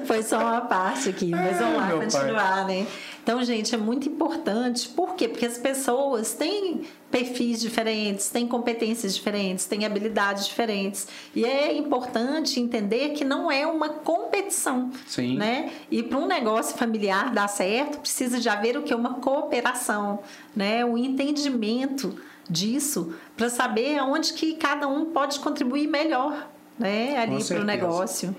Foi 0.07 0.23
só 0.23 0.39
uma 0.39 0.63
parte 0.63 1.11
aqui, 1.11 1.29
mas 1.31 1.59
vamos 1.59 1.77
lá 1.77 1.91
continuar, 1.91 2.65
pai. 2.65 2.75
né? 2.75 2.87
Então, 3.27 3.43
gente, 3.43 3.75
é 3.75 3.77
muito 3.77 4.09
importante. 4.09 4.89
Por 4.89 5.17
quê? 5.17 5.27
Porque 5.27 5.45
as 5.45 5.59
pessoas 5.59 6.35
têm 6.35 6.83
perfis 7.11 7.61
diferentes, 7.61 8.29
têm 8.29 8.47
competências 8.47 9.17
diferentes, 9.17 9.67
têm 9.67 9.85
habilidades 9.85 10.47
diferentes. 10.47 11.09
E 11.35 11.45
é 11.45 11.77
importante 11.77 12.61
entender 12.61 13.15
que 13.15 13.25
não 13.25 13.51
é 13.51 13.67
uma 13.67 13.89
competição. 13.89 14.93
Sim. 15.09 15.37
Né? 15.37 15.73
E 15.91 16.05
para 16.05 16.19
um 16.19 16.27
negócio 16.29 16.79
familiar 16.79 17.33
dar 17.33 17.49
certo, 17.49 17.99
precisa 17.99 18.39
de 18.39 18.49
haver 18.49 18.77
o 18.77 18.85
que? 18.85 18.95
Uma 18.95 19.15
cooperação, 19.15 20.21
né? 20.55 20.85
o 20.85 20.97
entendimento 20.97 22.17
disso 22.49 23.13
para 23.37 23.51
saber 23.51 23.99
aonde 23.99 24.35
que 24.35 24.55
cada 24.55 24.87
um 24.87 25.07
pode 25.07 25.41
contribuir 25.41 25.89
melhor 25.89 26.49
né, 26.79 27.17
ali 27.19 27.43
para 27.43 27.61
o 27.61 27.65
negócio. 27.65 28.35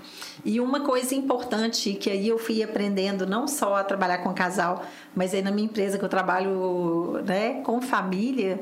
E 0.45 0.59
uma 0.59 0.81
coisa 0.81 1.15
importante 1.15 1.93
que 1.93 2.09
aí 2.09 2.27
eu 2.27 2.37
fui 2.37 2.61
aprendendo 2.61 3.25
não 3.25 3.47
só 3.47 3.75
a 3.75 3.83
trabalhar 3.83 4.19
com 4.19 4.33
casal, 4.33 4.83
mas 5.15 5.33
aí 5.33 5.41
na 5.41 5.51
minha 5.51 5.65
empresa 5.65 5.97
que 5.97 6.05
eu 6.05 6.09
trabalho 6.09 7.21
né, 7.25 7.61
com 7.61 7.81
família 7.81 8.61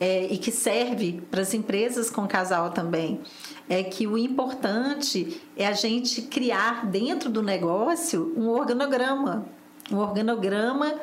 é, 0.00 0.24
e 0.24 0.36
que 0.36 0.50
serve 0.50 1.22
para 1.30 1.42
as 1.42 1.54
empresas 1.54 2.10
com 2.10 2.26
casal 2.26 2.70
também, 2.70 3.20
é 3.68 3.82
que 3.82 4.06
o 4.06 4.18
importante 4.18 5.40
é 5.56 5.66
a 5.66 5.72
gente 5.72 6.22
criar 6.22 6.86
dentro 6.86 7.30
do 7.30 7.42
negócio 7.42 8.32
um 8.36 8.48
organograma, 8.48 9.46
um 9.90 9.98
organograma, 9.98 10.94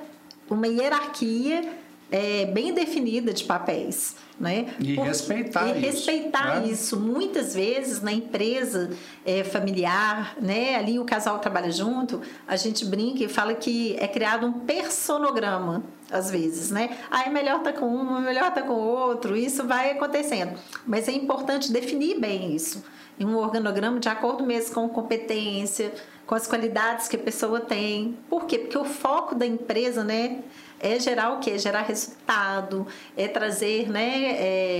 uma 0.49 0.67
hierarquia 0.67 1.73
é, 2.11 2.45
bem 2.45 2.73
definida 2.73 3.31
de 3.33 3.45
papéis. 3.45 4.15
Né? 4.39 4.73
E 4.79 4.95
Por, 4.95 5.05
respeitar 5.05 5.67
e 5.67 5.71
isso. 5.71 5.79
respeitar 5.81 6.61
né? 6.61 6.67
isso. 6.67 6.97
Muitas 6.97 7.53
vezes 7.53 8.01
na 8.01 8.13
empresa 8.13 8.91
é, 9.25 9.43
familiar, 9.43 10.35
né? 10.41 10.75
ali 10.75 10.97
o 10.97 11.03
casal 11.03 11.39
trabalha 11.39 11.69
junto, 11.71 12.21
a 12.47 12.55
gente 12.55 12.85
brinca 12.85 13.21
e 13.23 13.27
fala 13.27 13.53
que 13.53 13.97
é 13.99 14.07
criado 14.07 14.47
um 14.47 14.53
personograma, 14.53 15.83
às 16.09 16.31
vezes, 16.31 16.71
né? 16.71 16.97
Ah, 17.11 17.23
é 17.23 17.29
melhor 17.29 17.57
estar 17.57 17.73
tá 17.73 17.79
com 17.79 17.85
um, 17.85 18.17
é 18.17 18.21
melhor 18.21 18.47
estar 18.47 18.61
tá 18.61 18.67
com 18.67 18.73
o 18.73 18.87
outro, 18.87 19.35
isso 19.35 19.67
vai 19.67 19.91
acontecendo. 19.91 20.57
Mas 20.87 21.07
é 21.07 21.11
importante 21.11 21.71
definir 21.71 22.19
bem 22.19 22.55
isso. 22.55 22.83
Em 23.19 23.25
um 23.25 23.35
organograma 23.35 23.99
de 23.99 24.07
acordo 24.07 24.45
mesmo 24.45 24.73
com 24.73 24.87
competência, 24.87 25.91
com 26.29 26.35
as 26.35 26.45
qualidades 26.45 27.07
que 27.07 27.15
a 27.15 27.19
pessoa 27.19 27.59
tem. 27.59 28.15
Por 28.29 28.45
quê? 28.45 28.59
Porque 28.59 28.77
o 28.77 28.85
foco 28.85 29.33
da 29.33 29.47
empresa, 29.47 30.03
né? 30.03 30.43
é 30.79 30.99
gerar 30.99 31.33
o 31.33 31.39
quê? 31.39 31.57
Gerar 31.57 31.81
resultado, 31.81 32.85
é 33.17 33.27
trazer 33.27 33.89
né, 33.89 34.35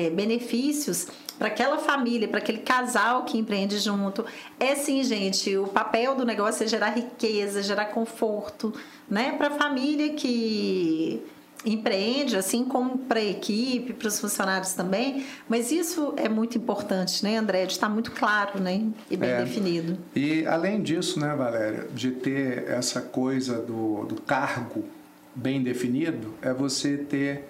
é, 0.06 0.10
benefícios 0.12 1.08
para 1.40 1.48
aquela 1.48 1.80
família, 1.80 2.28
para 2.28 2.38
aquele 2.38 2.60
casal 2.60 3.24
que 3.24 3.36
empreende 3.36 3.80
junto. 3.80 4.24
É 4.60 4.76
sim, 4.76 5.04
gente, 5.04 5.58
o 5.58 5.66
papel 5.66 6.14
do 6.14 6.24
negócio 6.24 6.64
é 6.64 6.68
gerar 6.68 6.90
riqueza, 6.90 7.64
gerar 7.64 7.86
conforto, 7.86 8.72
né? 9.10 9.32
Para 9.36 9.48
a 9.48 9.58
família 9.58 10.14
que 10.14 11.20
empreende, 11.66 12.38
assim 12.38 12.64
como 12.64 12.98
para 12.98 13.20
a 13.20 13.24
equipe, 13.24 13.94
para 13.94 14.08
os 14.08 14.20
funcionários 14.20 14.74
também, 14.74 15.26
mas 15.48 15.72
isso 15.72 16.14
é 16.16 16.30
muito 16.30 16.58
importante, 16.58 17.24
né, 17.24 17.38
André, 17.38 17.66
de 17.66 17.74
estar 17.74 17.90
muito 17.90 18.12
claro, 18.12 18.60
né, 18.62 18.84
e 19.10 19.18
bem 19.18 19.30
é. 19.30 19.44
definido. 19.44 19.98
E 20.16 20.46
além 20.46 20.82
disso, 20.82 21.20
né, 21.20 21.36
Valéria, 21.36 21.88
de 21.94 22.12
ter 22.12 22.70
essa 22.70 23.02
coisa 23.02 23.60
do, 23.60 24.06
do 24.06 24.22
cargo 24.22 24.86
bem 25.36 25.62
definido, 25.62 26.34
é 26.42 26.54
você 26.54 26.98
ter 26.98 27.50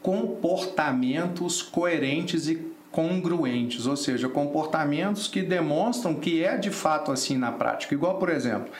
comportamentos 0.00 1.62
coerentes 1.62 2.48
e 2.48 2.74
congruentes, 2.90 3.86
ou 3.86 3.96
seja, 3.96 4.28
comportamentos 4.28 5.26
que 5.26 5.42
demonstram 5.42 6.14
que 6.14 6.44
é 6.44 6.56
de 6.56 6.70
fato 6.70 7.10
assim 7.10 7.36
na 7.36 7.50
prática. 7.50 7.92
Igual, 7.92 8.18
por 8.18 8.28
exemplo, 8.28 8.70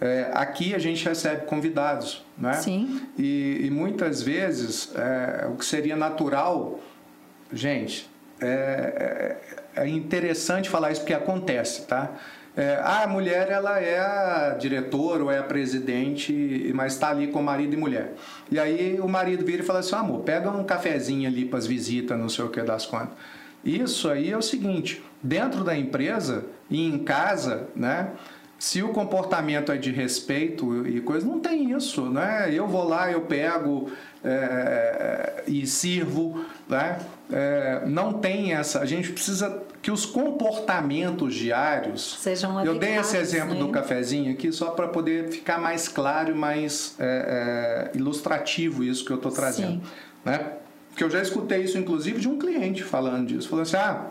é, 0.00 0.30
aqui 0.34 0.74
a 0.74 0.78
gente 0.78 1.04
recebe 1.06 1.46
convidados, 1.46 2.24
né? 2.36 2.54
Sim. 2.54 3.00
E, 3.18 3.60
e 3.64 3.70
muitas 3.70 4.22
vezes 4.22 4.92
é, 4.94 5.46
o 5.46 5.56
que 5.56 5.64
seria 5.64 5.96
natural, 5.96 6.80
gente, 7.52 8.08
é, 8.40 9.38
é, 9.74 9.82
é 9.84 9.88
interessante 9.88 10.68
falar 10.68 10.92
isso 10.92 11.00
porque 11.00 11.14
acontece, 11.14 11.86
tá? 11.86 12.12
É, 12.56 12.78
ah, 12.82 13.02
a 13.02 13.06
mulher 13.06 13.50
ela 13.50 13.78
é 13.78 13.98
a 13.98 14.56
diretora 14.58 15.24
ou 15.24 15.30
é 15.30 15.38
a 15.38 15.42
presidente, 15.42 16.72
mas 16.74 16.94
está 16.94 17.10
ali 17.10 17.26
com 17.26 17.42
marido 17.42 17.74
e 17.74 17.76
mulher. 17.76 18.14
E 18.50 18.58
aí 18.58 18.98
o 18.98 19.06
marido 19.06 19.44
vira 19.44 19.62
e 19.62 19.66
fala 19.66 19.80
assim: 19.80 19.94
amor, 19.94 20.20
pega 20.20 20.50
um 20.50 20.64
cafezinho 20.64 21.28
ali 21.28 21.44
para 21.44 21.58
as 21.58 21.66
visitas, 21.66 22.18
não 22.18 22.30
sei 22.30 22.46
o 22.46 22.48
que 22.48 22.62
das 22.62 22.86
contas. 22.86 23.10
Isso 23.62 24.08
aí 24.08 24.30
é 24.30 24.36
o 24.36 24.42
seguinte: 24.42 25.02
dentro 25.22 25.62
da 25.62 25.76
empresa 25.76 26.46
e 26.70 26.86
em 26.86 26.98
casa, 26.98 27.68
né? 27.76 28.12
Se 28.58 28.82
o 28.82 28.88
comportamento 28.88 29.70
é 29.70 29.76
de 29.76 29.90
respeito 29.90 30.86
e 30.86 31.00
coisa, 31.02 31.26
não 31.26 31.40
tem 31.40 31.72
isso, 31.76 32.08
né? 32.08 32.48
Eu 32.50 32.66
vou 32.66 32.88
lá, 32.88 33.12
eu 33.12 33.20
pego 33.20 33.90
é, 34.24 35.44
e 35.46 35.66
sirvo, 35.66 36.42
né? 36.66 36.98
É, 37.30 37.82
não 37.86 38.14
tem 38.14 38.54
essa. 38.54 38.80
A 38.80 38.86
gente 38.86 39.12
precisa 39.12 39.62
que 39.82 39.90
os 39.90 40.06
comportamentos 40.06 41.34
diários 41.34 42.16
sejam 42.18 42.64
Eu 42.64 42.78
dei 42.78 42.96
esse 42.96 43.16
exemplo 43.16 43.54
né? 43.54 43.60
do 43.60 43.68
cafezinho 43.68 44.32
aqui 44.32 44.50
só 44.50 44.70
para 44.70 44.88
poder 44.88 45.28
ficar 45.28 45.58
mais 45.58 45.86
claro 45.86 46.30
e 46.30 46.34
mais 46.34 46.94
é, 46.98 47.90
é 47.94 47.96
ilustrativo 47.96 48.82
isso 48.82 49.04
que 49.04 49.12
eu 49.12 49.16
estou 49.16 49.30
trazendo, 49.30 49.84
Sim. 49.84 49.90
né? 50.24 50.52
Porque 50.88 51.04
eu 51.04 51.10
já 51.10 51.20
escutei 51.20 51.62
isso 51.62 51.76
inclusive 51.76 52.18
de 52.20 52.28
um 52.28 52.38
cliente 52.38 52.82
falando 52.82 53.26
disso, 53.26 53.50
falando 53.50 53.66
assim, 53.66 53.76
ah, 53.76 54.06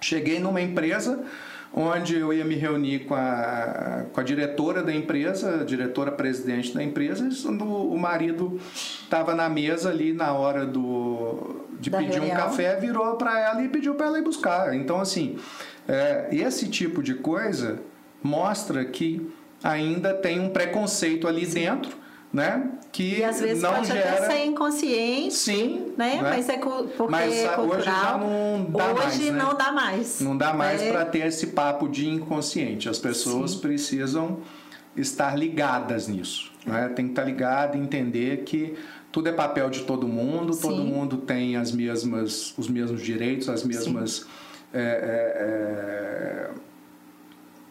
cheguei 0.00 0.38
numa 0.38 0.60
empresa 0.60 1.24
onde 1.74 2.16
eu 2.16 2.32
ia 2.32 2.44
me 2.44 2.54
reunir 2.54 3.00
com 3.00 3.14
a, 3.14 4.04
com 4.12 4.20
a 4.20 4.22
diretora 4.22 4.82
da 4.82 4.94
empresa, 4.94 5.62
a 5.62 5.64
diretora 5.64 6.12
presidente 6.12 6.74
da 6.74 6.82
empresa, 6.82 7.26
e 7.26 7.48
o 7.62 7.96
marido 7.96 8.60
estava 8.74 9.34
na 9.34 9.48
mesa 9.48 9.90
ali 9.90 10.12
na 10.12 10.32
hora 10.32 10.66
do, 10.66 11.64
de 11.80 11.88
da 11.88 11.98
pedir 11.98 12.12
reunião. 12.12 12.34
um 12.34 12.40
café, 12.40 12.76
virou 12.76 13.16
para 13.16 13.40
ela 13.40 13.62
e 13.62 13.68
pediu 13.68 13.94
para 13.94 14.06
ela 14.06 14.18
ir 14.18 14.22
buscar. 14.22 14.74
Então, 14.74 15.00
assim, 15.00 15.38
é, 15.88 16.28
esse 16.30 16.68
tipo 16.68 17.02
de 17.02 17.14
coisa 17.14 17.80
mostra 18.22 18.84
que 18.84 19.26
ainda 19.64 20.12
tem 20.12 20.40
um 20.40 20.50
preconceito 20.50 21.26
ali 21.26 21.46
dentro 21.46 22.01
né? 22.32 22.70
Que 22.90 23.18
e 23.18 23.24
às 23.24 23.40
vezes 23.40 23.62
não 23.62 23.74
pode 23.74 23.88
gera... 23.88 24.12
até 24.14 24.26
ser 24.26 24.44
inconsciente, 24.46 25.34
sim, 25.34 25.92
né? 25.98 26.16
né? 26.16 26.22
Mas 26.22 26.48
é 26.48 26.56
porque 26.56 27.10
Mas, 27.10 27.34
é 27.34 27.48
cultural. 27.48 27.78
Hoje 27.78 27.84
já 27.84 28.18
não 28.18 28.64
dá 28.70 28.92
hoje 28.92 28.94
mais, 28.94 29.18
né? 29.18 29.30
não 29.32 29.56
dá 29.56 29.72
mais. 29.72 30.20
Não 30.20 30.36
dá 30.36 30.54
mais 30.54 30.82
é... 30.82 30.90
para 30.90 31.04
ter 31.04 31.26
esse 31.26 31.48
papo 31.48 31.88
de 31.88 32.08
inconsciente. 32.08 32.88
As 32.88 32.98
pessoas 32.98 33.52
sim. 33.52 33.58
precisam 33.58 34.38
estar 34.96 35.36
ligadas 35.38 36.08
nisso, 36.08 36.50
né? 36.64 36.88
Tem 36.88 37.06
que 37.06 37.12
estar 37.12 37.24
ligado 37.24 37.76
e 37.76 37.80
entender 37.80 38.44
que 38.44 38.76
tudo 39.10 39.28
é 39.28 39.32
papel 39.32 39.68
de 39.68 39.82
todo 39.82 40.08
mundo, 40.08 40.54
sim. 40.54 40.62
todo 40.62 40.82
mundo 40.82 41.18
tem 41.18 41.56
as 41.56 41.70
mesmas, 41.70 42.54
os 42.56 42.68
mesmos 42.68 43.02
direitos, 43.02 43.48
as 43.48 43.62
mesmas 43.62 44.26
é, 44.72 44.80
é, 44.80 44.90
é, 45.38 46.50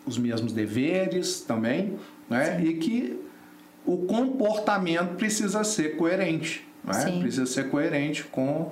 os 0.06 0.20
mesmos 0.20 0.54
deveres 0.54 1.42
também, 1.42 1.98
né? 2.30 2.64
E 2.64 2.76
que 2.76 3.20
o 3.86 3.98
comportamento 4.06 5.16
precisa 5.16 5.64
ser 5.64 5.98
coerente. 5.98 6.68
Né? 6.84 7.20
Precisa 7.20 7.46
ser 7.46 7.70
coerente 7.70 8.24
com 8.24 8.72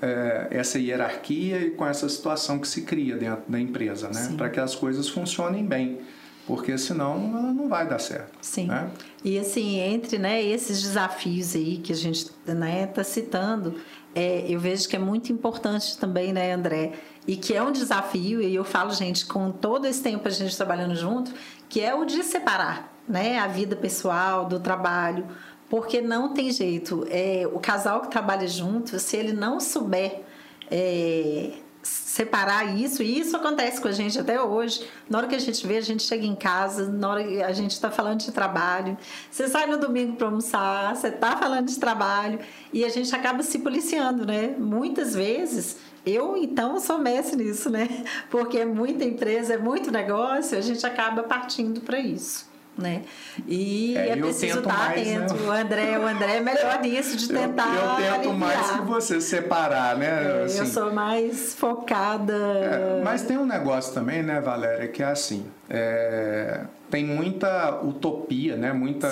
é, 0.00 0.48
essa 0.50 0.78
hierarquia 0.78 1.60
e 1.60 1.70
com 1.70 1.86
essa 1.86 2.08
situação 2.08 2.58
que 2.58 2.68
se 2.68 2.82
cria 2.82 3.16
dentro 3.16 3.42
da 3.48 3.58
empresa, 3.60 4.08
né? 4.08 4.34
para 4.36 4.48
que 4.48 4.60
as 4.60 4.74
coisas 4.74 5.08
funcionem 5.08 5.64
bem. 5.64 6.00
Porque 6.46 6.78
senão 6.78 7.16
ela 7.36 7.52
não 7.52 7.68
vai 7.68 7.86
dar 7.86 7.98
certo. 7.98 8.38
Sim. 8.40 8.68
Né? 8.68 8.90
E 9.22 9.38
assim, 9.38 9.80
entre 9.80 10.16
né, 10.16 10.42
esses 10.42 10.80
desafios 10.80 11.54
aí 11.54 11.76
que 11.76 11.92
a 11.92 11.96
gente 11.96 12.24
está 12.24 12.54
né, 12.54 12.86
tá 12.86 13.04
citando, 13.04 13.74
é, 14.14 14.46
eu 14.48 14.58
vejo 14.58 14.88
que 14.88 14.96
é 14.96 14.98
muito 14.98 15.30
importante 15.30 15.98
também, 15.98 16.32
né, 16.32 16.54
André? 16.54 16.92
E 17.26 17.36
que 17.36 17.52
é 17.52 17.62
um 17.62 17.70
desafio, 17.70 18.40
e 18.40 18.54
eu 18.54 18.64
falo, 18.64 18.90
gente, 18.92 19.26
com 19.26 19.50
todo 19.50 19.86
esse 19.86 20.02
tempo 20.02 20.26
a 20.26 20.30
gente 20.30 20.56
trabalhando 20.56 20.96
junto, 20.96 21.34
que 21.68 21.82
é 21.82 21.94
o 21.94 22.06
de 22.06 22.22
separar 22.22 22.97
né, 23.08 23.38
a 23.38 23.46
vida 23.46 23.74
pessoal, 23.74 24.44
do 24.44 24.60
trabalho, 24.60 25.26
porque 25.68 26.00
não 26.00 26.34
tem 26.34 26.50
jeito. 26.50 27.06
É, 27.10 27.48
o 27.52 27.58
casal 27.58 28.00
que 28.02 28.10
trabalha 28.10 28.46
junto, 28.46 28.98
se 28.98 29.16
ele 29.16 29.32
não 29.32 29.60
souber 29.60 30.22
é, 30.70 31.52
separar 31.82 32.76
isso, 32.76 33.02
e 33.02 33.18
isso 33.20 33.36
acontece 33.36 33.80
com 33.80 33.88
a 33.88 33.92
gente 33.92 34.18
até 34.18 34.40
hoje. 34.40 34.86
Na 35.08 35.18
hora 35.18 35.26
que 35.26 35.34
a 35.34 35.38
gente 35.38 35.66
vê, 35.66 35.76
a 35.76 35.82
gente 35.82 36.02
chega 36.02 36.26
em 36.26 36.34
casa, 36.34 36.88
na 36.88 37.08
hora 37.08 37.24
que 37.24 37.42
a 37.42 37.52
gente 37.52 37.72
está 37.72 37.90
falando 37.90 38.20
de 38.20 38.32
trabalho, 38.32 38.96
você 39.30 39.48
sai 39.48 39.66
no 39.66 39.78
domingo 39.78 40.16
para 40.16 40.26
almoçar, 40.26 40.94
você 40.94 41.08
está 41.08 41.36
falando 41.36 41.66
de 41.66 41.78
trabalho, 41.78 42.38
e 42.72 42.84
a 42.84 42.88
gente 42.88 43.14
acaba 43.14 43.42
se 43.42 43.58
policiando, 43.58 44.26
né? 44.26 44.54
Muitas 44.58 45.14
vezes. 45.14 45.78
Eu, 46.04 46.36
então, 46.36 46.80
sou 46.80 46.98
mestre 46.98 47.36
nisso, 47.36 47.68
né? 47.68 48.04
Porque 48.30 48.58
é 48.58 48.64
muita 48.64 49.04
empresa, 49.04 49.54
é 49.54 49.58
muito 49.58 49.90
negócio, 49.90 50.56
a 50.56 50.60
gente 50.60 50.86
acaba 50.86 51.22
partindo 51.22 51.80
para 51.82 51.98
isso 51.98 52.47
né? 52.78 53.02
E 53.46 53.96
é, 53.96 54.10
é 54.10 54.16
preciso 54.16 54.60
estar 54.60 54.72
mais, 54.72 55.00
atento. 55.00 55.34
Né? 55.34 55.48
O 55.48 55.50
André, 55.50 55.98
o 55.98 56.06
André 56.06 56.36
é 56.36 56.40
melhor 56.40 56.80
nisso 56.80 57.16
de 57.16 57.28
tentar. 57.28 57.68
Eu, 57.78 57.82
eu 57.82 57.96
tento 57.96 58.30
aliviar. 58.30 58.36
mais 58.36 58.70
que 58.70 58.80
você 58.82 59.20
separar, 59.20 59.96
né? 59.96 60.06
É, 60.06 60.44
assim, 60.44 60.58
eu 60.60 60.66
sou 60.66 60.92
mais 60.92 61.54
focada. 61.54 62.34
É, 62.34 63.02
mas 63.04 63.22
tem 63.22 63.36
um 63.36 63.46
negócio 63.46 63.92
também, 63.92 64.22
né, 64.22 64.40
Valéria, 64.40 64.88
que 64.88 65.02
é 65.02 65.06
assim. 65.06 65.46
É, 65.68 66.60
tem 66.90 67.04
muita 67.04 67.80
utopia, 67.82 68.56
né? 68.56 68.72
Muita, 68.72 69.08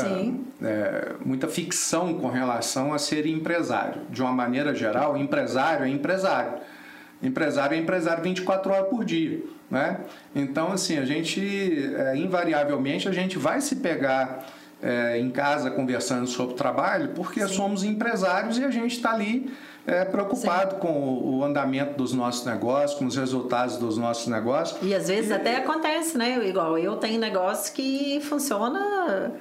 é, 0.62 1.12
muita 1.24 1.48
ficção 1.48 2.14
com 2.14 2.28
relação 2.28 2.94
a 2.94 2.98
ser 2.98 3.26
empresário. 3.26 4.02
De 4.10 4.22
uma 4.22 4.32
maneira 4.32 4.74
geral, 4.74 5.16
empresário 5.16 5.84
é 5.84 5.88
empresário. 5.88 6.58
Empresário 7.22 7.74
é 7.74 7.78
empresário 7.78 8.22
24 8.22 8.72
horas 8.72 8.88
por 8.88 9.04
dia. 9.04 9.42
Né? 9.70 10.00
Então, 10.34 10.72
assim, 10.72 10.96
a 10.98 11.04
gente, 11.04 11.94
é, 11.96 12.16
invariavelmente, 12.16 13.08
a 13.08 13.12
gente 13.12 13.36
vai 13.36 13.60
se 13.60 13.76
pegar 13.76 14.46
é, 14.82 15.18
em 15.18 15.30
casa 15.30 15.70
conversando 15.70 16.26
sobre 16.26 16.54
trabalho 16.54 17.10
porque 17.14 17.40
Sim. 17.46 17.54
somos 17.54 17.82
empresários 17.82 18.58
e 18.58 18.64
a 18.64 18.70
gente 18.70 18.96
está 18.96 19.12
ali 19.12 19.50
é, 19.86 20.04
preocupado 20.04 20.74
Sim. 20.74 20.80
com 20.80 21.38
o 21.38 21.44
andamento 21.44 21.96
dos 21.96 22.12
nossos 22.12 22.44
negócios, 22.44 22.98
com 22.98 23.06
os 23.06 23.16
resultados 23.16 23.76
dos 23.76 23.96
nossos 23.96 24.26
negócios. 24.26 24.78
E 24.82 24.94
às 24.94 25.08
vezes 25.08 25.30
e, 25.30 25.34
até 25.34 25.56
acontece, 25.56 26.18
né? 26.18 26.46
Igual 26.46 26.76
eu 26.78 26.96
tenho 26.96 27.18
negócio 27.18 27.72
que 27.72 28.20
funciona 28.20 29.32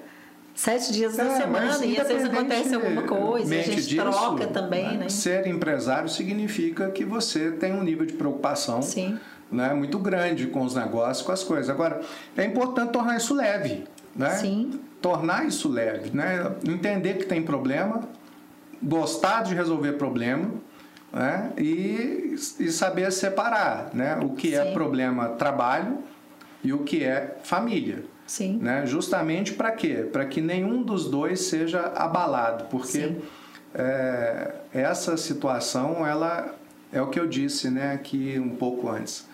sete 0.54 0.94
dias 0.94 1.18
da 1.18 1.26
é, 1.26 1.38
semana 1.38 1.86
e 1.86 2.00
às 2.00 2.08
vezes 2.08 2.30
acontece 2.30 2.74
alguma 2.74 3.02
coisa, 3.04 3.54
a 3.54 3.62
gente 3.62 3.88
disso, 3.88 3.96
troca 3.96 4.48
também, 4.48 4.92
né? 4.92 4.98
né? 4.98 5.10
Ser 5.10 5.48
empresário 5.48 6.08
significa 6.08 6.90
que 6.92 7.04
você 7.04 7.52
tem 7.52 7.74
um 7.74 7.84
nível 7.84 8.06
de 8.06 8.14
preocupação. 8.14 8.82
Sim 8.82 9.20
né, 9.52 9.74
muito 9.74 10.00
grande 10.00 10.48
com 10.48 10.62
os 10.62 10.76
negócios, 10.76 11.26
com 11.26 11.32
as 11.32 11.44
coisas. 11.44 11.70
Agora, 11.70 12.02
é 12.36 12.44
importante 12.44 12.92
tornar 12.92 13.18
isso 13.18 13.34
leve, 13.34 13.86
né? 14.16 14.32
Sim. 14.32 14.80
Tornar 15.02 15.46
isso 15.46 15.70
leve, 15.70 16.16
né? 16.16 16.56
Entender 16.68 17.16
que 17.16 17.26
tem 17.26 17.44
problema, 17.44 18.02
gostar 18.82 19.44
de 19.44 19.54
resolver 19.54 19.94
problema, 19.94 20.52
né? 21.14 21.52
E, 21.58 22.36
e 22.60 22.72
saber 22.72 23.12
separar, 23.12 23.92
né? 23.94 24.18
O 24.22 24.30
que 24.30 24.54
é 24.54 24.64
Sim. 24.64 24.70
é 24.70 24.74
problema 24.74 25.30
trabalho 25.30 26.00
e 26.64 26.74
o 26.74 26.80
que 26.80 27.04
é 27.04 27.38
família. 27.44 28.04
Sim. 28.26 28.58
Né? 28.58 28.88
Justamente 28.88 29.54
para 29.54 29.72
quê? 29.72 30.10
Para 30.12 30.26
que 30.26 30.42
nenhum 30.42 30.82
dos 30.82 31.08
dois 31.08 31.42
seja 31.42 31.92
abalado, 31.96 32.66
porque 32.72 33.18
é, 33.76 34.56
essa 34.74 35.16
situação 35.16 36.06
ela 36.06 36.56
é 36.92 37.00
o 37.00 37.08
que 37.08 37.20
eu 37.20 37.28
disse, 37.28 37.70
né, 37.70 37.94
aqui 37.94 38.40
um 38.40 38.56
pouco 38.56 38.90
antes 38.90 39.28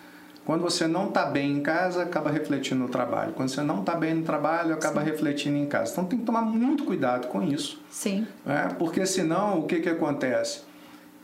quando 0.44 0.62
você 0.62 0.88
não 0.88 1.08
está 1.08 1.24
bem 1.26 1.52
em 1.52 1.60
casa, 1.60 2.02
acaba 2.02 2.30
refletindo 2.30 2.80
no 2.80 2.88
trabalho. 2.88 3.32
Quando 3.32 3.48
você 3.48 3.62
não 3.62 3.80
está 3.80 3.94
bem 3.94 4.14
no 4.14 4.24
trabalho, 4.24 4.74
acaba 4.74 5.00
Sim. 5.00 5.06
refletindo 5.06 5.56
em 5.56 5.66
casa. 5.66 5.92
Então 5.92 6.04
tem 6.04 6.18
que 6.18 6.24
tomar 6.24 6.42
muito 6.42 6.84
cuidado 6.84 7.28
com 7.28 7.42
isso. 7.42 7.80
Sim. 7.90 8.26
Né? 8.44 8.74
Porque 8.78 9.06
senão, 9.06 9.60
o 9.60 9.66
que, 9.66 9.80
que 9.80 9.88
acontece? 9.88 10.62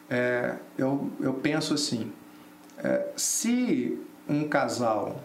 É, 0.09 0.55
eu, 0.77 1.11
eu 1.21 1.35
penso 1.35 1.75
assim, 1.75 2.13
é, 2.79 3.09
se 3.17 3.99
um 4.29 4.45
casal 4.45 5.21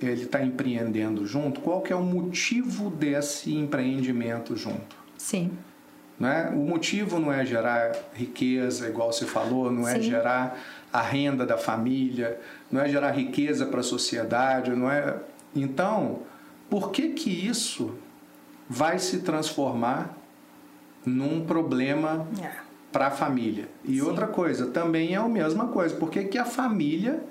ele 0.00 0.24
está 0.24 0.42
empreendendo 0.42 1.26
junto, 1.26 1.60
qual 1.60 1.80
que 1.80 1.92
é 1.92 1.96
o 1.96 2.02
motivo 2.02 2.90
desse 2.90 3.54
empreendimento 3.54 4.54
junto? 4.54 4.96
Sim. 5.16 5.50
Né? 6.18 6.50
O 6.54 6.58
motivo 6.58 7.18
não 7.18 7.32
é 7.32 7.44
gerar 7.44 7.92
riqueza, 8.12 8.88
igual 8.88 9.12
você 9.12 9.24
falou, 9.24 9.70
não 9.70 9.88
é 9.88 9.94
Sim. 9.94 10.02
gerar 10.02 10.58
a 10.92 11.02
renda 11.02 11.44
da 11.44 11.58
família, 11.58 12.40
não 12.74 12.80
é 12.80 12.88
gerar 12.88 13.12
riqueza 13.12 13.66
para 13.66 13.78
a 13.78 13.82
sociedade, 13.84 14.72
não 14.74 14.90
é. 14.90 15.16
Então, 15.54 16.22
por 16.68 16.90
que 16.90 17.10
que 17.10 17.30
isso 17.30 17.94
vai 18.68 18.98
se 18.98 19.20
transformar 19.20 20.12
num 21.06 21.44
problema 21.44 22.26
É. 22.42 22.50
para 22.90 23.06
a 23.06 23.10
família? 23.12 23.68
E 23.84 24.00
Sim. 24.00 24.02
outra 24.02 24.26
coisa, 24.26 24.66
também 24.66 25.14
é 25.14 25.18
a 25.18 25.28
mesma 25.28 25.68
coisa, 25.68 25.94
por 25.94 26.10
que 26.10 26.24
que 26.24 26.36
a 26.36 26.44
família 26.44 27.22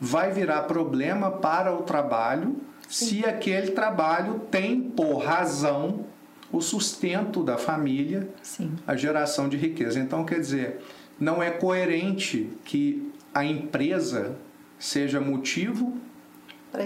vai 0.00 0.32
virar 0.32 0.62
problema 0.62 1.30
para 1.30 1.72
o 1.72 1.82
trabalho 1.82 2.56
se 2.88 3.24
aquele 3.24 3.70
trabalho 3.70 4.40
tem 4.50 4.80
por 4.80 5.18
razão 5.18 6.06
o 6.50 6.60
sustento 6.60 7.44
da 7.44 7.56
família 7.56 8.28
Sim. 8.42 8.72
a 8.84 8.96
geração 8.96 9.48
de 9.48 9.56
riqueza. 9.56 10.00
Então, 10.00 10.24
quer 10.24 10.40
dizer, 10.40 10.80
não 11.20 11.40
é 11.40 11.50
coerente 11.52 12.50
que 12.64 13.12
a 13.32 13.44
empresa 13.44 14.34
seja 14.78 15.20
motivo 15.20 15.96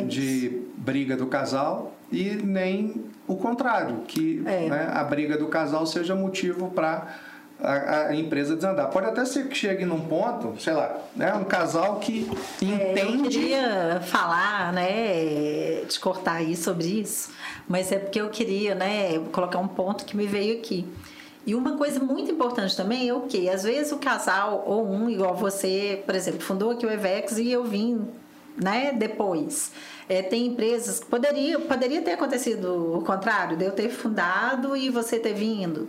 de 0.09 0.62
briga 0.76 1.16
do 1.16 1.26
casal 1.26 1.94
e 2.11 2.31
nem 2.37 3.05
o 3.26 3.37
contrário, 3.37 4.02
que 4.07 4.42
É. 4.46 4.68
né, 4.68 4.90
a 4.92 5.02
briga 5.05 5.37
do 5.37 5.46
casal 5.48 5.85
seja 5.87 6.14
motivo 6.14 6.70
para 6.70 7.16
a, 7.61 8.07
a 8.09 8.16
empresa 8.16 8.55
desandar. 8.57 8.90
Pode 8.90 9.07
até 9.07 9.24
ser 9.24 9.48
que 9.48 9.57
chegue 9.57 9.85
num 9.85 10.00
ponto, 10.00 10.61
sei 10.61 10.72
lá, 10.72 10.96
né, 11.16 11.33
um 11.35 11.44
casal 11.44 11.96
que 12.00 12.28
É, 12.62 12.92
Eu 13.02 13.09
entende. 13.11 13.28
queria 13.38 14.00
falar, 14.05 14.72
né, 14.72 15.85
te 15.88 15.98
cortar 16.00 16.35
aí 16.35 16.57
sobre 16.57 16.87
isso, 17.00 17.31
mas 17.68 17.90
é 17.92 17.98
porque 17.98 18.20
eu 18.20 18.31
queria, 18.31 18.74
né, 18.74 19.18
colocar 19.33 19.59
um 19.59 19.68
ponto 19.68 20.05
que 20.05 20.16
me 20.16 20.26
veio 20.26 20.59
aqui. 20.59 20.87
E 21.44 21.55
uma 21.55 21.76
coisa 21.76 21.98
muito 21.98 22.31
importante 22.31 22.76
também 22.76 23.09
é 23.09 23.14
o 23.14 23.22
que? 23.22 23.48
Às 23.48 23.64
vezes 23.64 23.92
o 23.92 23.98
casal, 23.98 24.62
ou 24.66 24.88
um, 24.88 25.11
igual 25.11 25.35
você, 25.35 26.02
por 26.07 26.14
exemplo, 26.14 26.40
fundou 26.40 26.70
aqui 26.70 26.87
o 26.87 26.90
Evex 26.90 27.37
e 27.38 27.50
eu 27.50 27.64
vim, 27.64 28.07
né, 28.57 28.92
depois. 28.92 29.72
É, 30.09 30.22
tem 30.22 30.46
empresas 30.46 31.00
que 31.00 31.07
poderia, 31.07 31.59
poderia 31.59 32.00
ter 32.02 32.12
acontecido 32.12 32.98
o 32.98 33.02
contrário, 33.02 33.57
de 33.57 33.64
eu 33.64 33.72
ter 33.72 33.88
fundado 33.88 34.76
e 34.76 34.88
você 34.88 35.18
ter 35.18 35.35
vindo. 35.35 35.88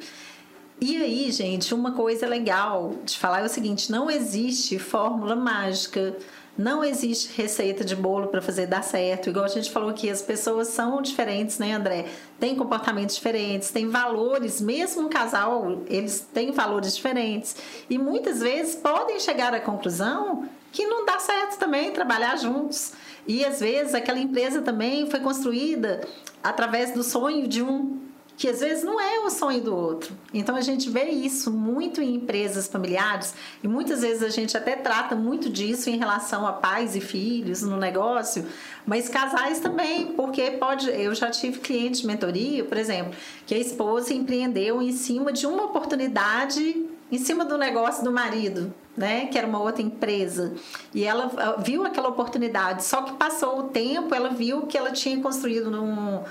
E 0.81 0.97
aí, 0.97 1.31
gente, 1.31 1.73
uma 1.73 1.91
coisa 1.91 2.27
legal 2.27 2.95
de 3.05 3.17
falar 3.17 3.41
é 3.41 3.45
o 3.45 3.49
seguinte: 3.49 3.91
não 3.91 4.09
existe 4.09 4.79
fórmula 4.79 5.35
mágica, 5.35 6.17
não 6.57 6.83
existe 6.83 7.35
receita 7.35 7.83
de 7.83 7.95
bolo 7.95 8.27
para 8.27 8.41
fazer 8.41 8.67
dar 8.67 8.83
certo. 8.83 9.29
Igual 9.29 9.45
a 9.45 9.49
gente 9.49 9.71
falou 9.71 9.89
aqui, 9.89 10.09
as 10.09 10.21
pessoas 10.21 10.67
são 10.67 11.01
diferentes, 11.01 11.57
né, 11.57 11.73
André? 11.73 12.05
Tem 12.39 12.55
comportamentos 12.55 13.15
diferentes, 13.15 13.71
tem 13.71 13.89
valores, 13.89 14.61
mesmo 14.61 15.03
um 15.03 15.09
casal, 15.09 15.81
eles 15.87 16.27
têm 16.33 16.51
valores 16.51 16.95
diferentes. 16.95 17.55
E 17.89 17.97
muitas 17.97 18.39
vezes 18.39 18.75
podem 18.75 19.19
chegar 19.19 19.53
à 19.53 19.59
conclusão 19.59 20.47
que 20.71 20.85
não 20.85 21.05
dá 21.05 21.19
certo 21.19 21.57
também 21.57 21.91
trabalhar 21.91 22.37
juntos. 22.37 22.93
E 23.27 23.43
às 23.43 23.59
vezes 23.59 23.93
aquela 23.93 24.19
empresa 24.19 24.61
também 24.61 25.09
foi 25.09 25.19
construída 25.21 26.01
através 26.43 26.91
do 26.91 27.03
sonho 27.03 27.47
de 27.47 27.63
um 27.63 27.99
que 28.43 28.49
às 28.49 28.59
vezes 28.59 28.83
não 28.83 28.99
é 28.99 29.19
o 29.19 29.29
sonho 29.29 29.61
do 29.61 29.73
outro. 29.73 30.13
Então 30.33 30.57
a 30.57 30.59
gente 30.59 30.89
vê 30.89 31.05
isso 31.05 31.49
muito 31.49 32.01
em 32.01 32.15
empresas 32.15 32.67
familiares 32.67 33.33
e 33.63 33.69
muitas 33.69 34.01
vezes 34.01 34.21
a 34.21 34.27
gente 34.27 34.57
até 34.57 34.75
trata 34.75 35.15
muito 35.15 35.49
disso 35.49 35.89
em 35.89 35.97
relação 35.97 36.45
a 36.45 36.51
pais 36.51 36.93
e 36.93 36.99
filhos 36.99 37.61
no 37.61 37.77
negócio, 37.77 38.45
mas 38.85 39.07
casais 39.07 39.61
também, 39.61 40.07
porque 40.07 40.51
pode, 40.51 40.89
eu 40.89 41.15
já 41.15 41.31
tive 41.31 41.59
cliente 41.59 42.01
de 42.01 42.07
mentoria, 42.07 42.65
por 42.65 42.77
exemplo, 42.77 43.13
que 43.47 43.55
a 43.55 43.57
esposa 43.57 44.13
empreendeu 44.13 44.81
em 44.81 44.91
cima 44.91 45.31
de 45.31 45.47
uma 45.47 45.63
oportunidade 45.63 46.85
em 47.09 47.17
cima 47.17 47.45
do 47.45 47.57
negócio 47.57 48.03
do 48.03 48.11
marido, 48.11 48.73
né, 48.97 49.27
que 49.27 49.37
era 49.37 49.47
uma 49.47 49.61
outra 49.61 49.81
empresa. 49.81 50.53
E 50.93 51.05
ela 51.05 51.31
ah, 51.37 51.61
viu 51.61 51.85
aquela 51.85 52.09
oportunidade, 52.09 52.83
só 52.83 53.03
que 53.03 53.13
passou 53.13 53.59
o 53.59 53.63
tempo, 53.69 54.13
ela 54.13 54.31
viu 54.31 54.63
que 54.63 54.77
ela 54.77 54.91
tinha 54.91 55.17
construído 55.21 55.71
num 55.71 56.23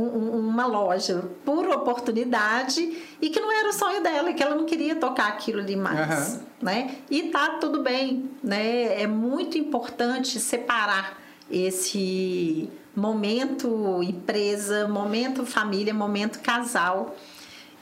um- 0.00 0.38
uma 0.38 0.66
loja 0.66 1.24
por 1.44 1.68
oportunidade 1.68 2.98
e 3.20 3.30
que 3.30 3.40
não 3.40 3.50
era 3.52 3.68
o 3.68 3.72
sonho 3.72 4.02
dela, 4.02 4.32
que 4.32 4.42
ela 4.42 4.54
não 4.54 4.64
queria 4.64 4.94
tocar 4.96 5.28
aquilo 5.28 5.60
ali 5.60 5.76
mais, 5.76 6.34
Aham. 6.34 6.40
né? 6.62 6.96
E 7.10 7.24
tá 7.24 7.58
tudo 7.60 7.82
bem, 7.82 8.30
né? 8.42 9.00
É 9.02 9.06
muito 9.06 9.56
importante 9.58 10.38
separar 10.40 11.18
esse 11.50 12.68
momento 12.96 14.02
empresa, 14.02 14.86
momento 14.88 15.44
família, 15.44 15.92
momento 15.94 16.40
casal. 16.40 17.14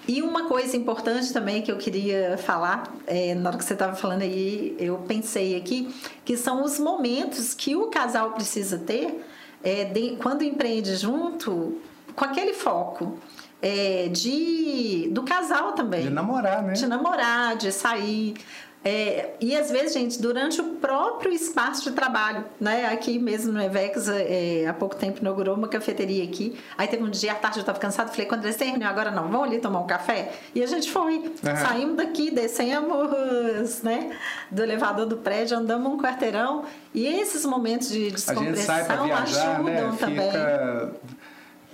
E 0.08 0.20
uma 0.20 0.46
coisa 0.48 0.76
importante 0.76 1.32
também 1.32 1.62
que 1.62 1.70
eu 1.70 1.78
queria 1.78 2.36
falar, 2.36 2.92
é, 3.06 3.34
na 3.36 3.50
hora 3.50 3.58
que 3.58 3.64
você 3.64 3.74
estava 3.74 3.94
falando 3.94 4.22
aí, 4.22 4.74
eu 4.78 4.96
pensei 5.06 5.54
aqui, 5.56 5.94
que 6.24 6.36
são 6.36 6.64
os 6.64 6.78
momentos 6.80 7.54
que 7.54 7.76
o 7.76 7.86
casal 7.86 8.32
precisa 8.32 8.78
ter 8.78 9.24
é, 9.64 9.84
de- 9.84 10.16
quando 10.20 10.42
empreende 10.42 10.96
junto, 10.96 11.78
com 12.14 12.24
aquele 12.24 12.52
foco 12.52 13.18
é, 13.60 14.08
de, 14.08 15.08
do 15.12 15.22
casal 15.22 15.72
também 15.72 16.02
De 16.02 16.10
namorar, 16.10 16.62
né? 16.62 16.72
de 16.72 16.86
namorar, 16.86 17.56
de 17.56 17.70
sair. 17.70 18.34
É, 18.84 19.34
e 19.40 19.56
às 19.56 19.70
vezes, 19.70 19.92
gente, 19.92 20.20
durante 20.20 20.60
o 20.60 20.64
próprio 20.74 21.32
espaço 21.32 21.84
de 21.84 21.92
trabalho, 21.92 22.44
né? 22.60 22.86
Aqui 22.86 23.16
mesmo 23.16 23.52
no 23.52 23.62
Evex, 23.62 24.08
é, 24.08 24.66
há 24.66 24.74
pouco 24.74 24.96
tempo 24.96 25.20
inaugurou 25.20 25.54
uma 25.54 25.68
cafeteria 25.68 26.24
aqui. 26.24 26.58
Aí 26.76 26.88
teve 26.88 27.02
um 27.04 27.10
dia 27.10 27.30
à 27.30 27.34
tarde, 27.36 27.58
eu 27.58 27.60
estava 27.60 27.78
cansado, 27.78 28.10
falei, 28.10 28.26
quando 28.26 28.44
eles 28.44 28.56
terminam 28.56 28.88
agora 28.88 29.12
não, 29.12 29.28
vamos 29.28 29.46
ali 29.46 29.60
tomar 29.60 29.78
um 29.78 29.86
café? 29.86 30.32
E 30.52 30.62
a 30.62 30.66
gente 30.66 30.90
foi. 30.90 31.32
Aham. 31.46 31.56
Saímos 31.56 31.96
daqui, 31.96 32.32
descemos, 32.32 33.82
né? 33.84 34.10
Do 34.50 34.64
elevador 34.64 35.06
do 35.06 35.18
prédio, 35.18 35.56
andamos 35.56 35.92
um 35.92 35.96
quarteirão. 35.96 36.64
E 36.92 37.06
esses 37.06 37.46
momentos 37.46 37.88
de 37.88 38.06
A 38.06 38.08
gente 38.08 38.20
sai 38.20 38.34
descompressão 38.34 39.04
viajar, 39.04 39.52
ajudam 39.52 39.92
né? 39.92 39.96
também. 39.96 40.30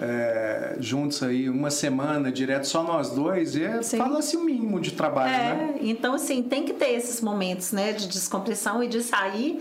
É, 0.01 0.77
juntos 0.79 1.23
aí 1.25 1.51
uma 1.51 1.71
semana 1.73 2.31
direto 2.31 2.69
só 2.69 2.85
nós 2.85 3.11
dois 3.11 3.57
e 3.57 3.83
Sim. 3.83 3.99
fala-se 3.99 4.37
o 4.37 4.45
mínimo 4.45 4.81
de 4.81 4.93
trabalho, 4.93 5.33
né? 5.33 5.75
É, 5.81 5.87
então 5.89 6.15
assim, 6.15 6.41
tem 6.41 6.65
que 6.65 6.73
ter 6.73 6.91
esses 6.93 7.21
momentos, 7.21 7.73
né, 7.73 7.93
de 7.93 8.07
descompressão 8.07 8.81
e 8.81 8.87
de 8.87 9.03
sair 9.03 9.61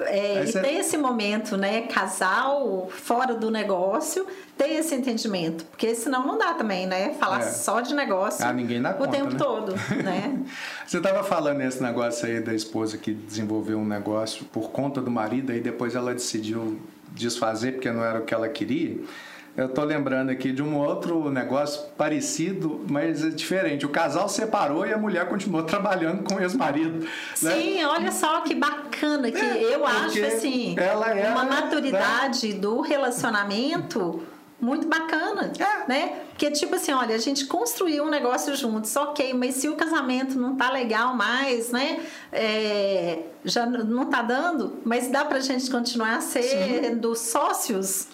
é, 0.00 0.44
e 0.44 0.46
cê- 0.46 0.60
ter 0.60 0.74
esse 0.74 0.96
momento, 0.98 1.56
né, 1.56 1.80
casal, 1.82 2.88
fora 2.92 3.34
do 3.34 3.50
negócio, 3.50 4.26
ter 4.58 4.68
esse 4.72 4.94
entendimento, 4.94 5.64
porque 5.64 5.94
senão 5.94 6.24
não 6.26 6.36
dá 6.36 6.52
também, 6.52 6.86
né, 6.86 7.14
falar 7.18 7.38
É. 7.40 7.42
só 7.50 7.80
de 7.80 7.94
negócio 7.94 8.44
Ah, 8.46 8.52
ninguém 8.52 8.82
dá 8.82 8.90
o 8.90 8.94
conta, 8.94 9.10
tempo 9.10 9.30
né? 9.32 9.38
todo, 9.38 9.72
né? 10.04 10.38
Você 10.86 10.98
estava 10.98 11.24
falando 11.24 11.62
esse 11.62 11.82
negócio 11.82 12.26
aí 12.28 12.40
da 12.40 12.52
esposa 12.54 12.98
que 12.98 13.10
desenvolveu 13.12 13.78
um 13.78 13.86
negócio 13.86 14.44
por 14.52 14.70
conta 14.70 15.00
do 15.00 15.10
marido, 15.10 15.50
aí 15.50 15.60
depois 15.60 15.94
ela 15.94 16.12
decidiu 16.12 16.78
desfazer 17.12 17.72
porque 17.72 17.90
não 17.90 18.04
era 18.04 18.18
o 18.20 18.22
que 18.24 18.34
ela 18.34 18.48
queria. 18.50 18.98
Eu 19.58 19.68
tô 19.68 19.82
lembrando 19.82 20.30
aqui 20.30 20.52
de 20.52 20.62
um 20.62 20.76
outro 20.78 21.28
negócio 21.30 21.82
parecido, 21.96 22.80
mas 22.88 23.24
é 23.24 23.28
diferente. 23.30 23.84
O 23.84 23.88
casal 23.88 24.28
separou 24.28 24.86
e 24.86 24.92
a 24.92 24.96
mulher 24.96 25.28
continuou 25.28 25.64
trabalhando 25.66 26.22
com 26.22 26.36
o 26.36 26.40
ex-marido. 26.40 27.00
né? 27.42 27.54
Sim, 27.54 27.84
olha 27.84 28.12
só 28.12 28.40
que 28.42 28.54
bacana 28.54 29.32
que 29.32 29.36
É, 29.36 29.74
eu 29.74 29.84
acho 29.84 30.24
assim, 30.24 30.76
ela 30.78 31.10
era, 31.10 31.32
uma 31.32 31.42
né? 31.42 31.50
maturidade 31.60 32.52
do 32.52 32.80
relacionamento 32.82 34.22
muito 34.60 34.86
bacana, 34.86 35.52
É. 35.58 35.88
né? 35.88 36.20
Porque 36.30 36.52
tipo 36.52 36.76
assim, 36.76 36.92
olha, 36.92 37.16
a 37.16 37.18
gente 37.18 37.44
construiu 37.46 38.04
um 38.04 38.08
negócio 38.10 38.54
juntos, 38.54 38.94
ok, 38.94 39.34
mas 39.34 39.56
se 39.56 39.68
o 39.68 39.74
casamento 39.74 40.38
não 40.38 40.54
tá 40.54 40.70
legal 40.70 41.16
mais, 41.16 41.72
né? 41.72 41.98
É, 42.32 43.20
já 43.44 43.66
não 43.66 44.06
tá 44.06 44.22
dando, 44.22 44.76
mas 44.84 45.08
dá 45.10 45.24
pra 45.24 45.40
gente 45.40 45.68
continuar 45.68 46.22
sendo 46.22 47.16
sócios. 47.16 48.06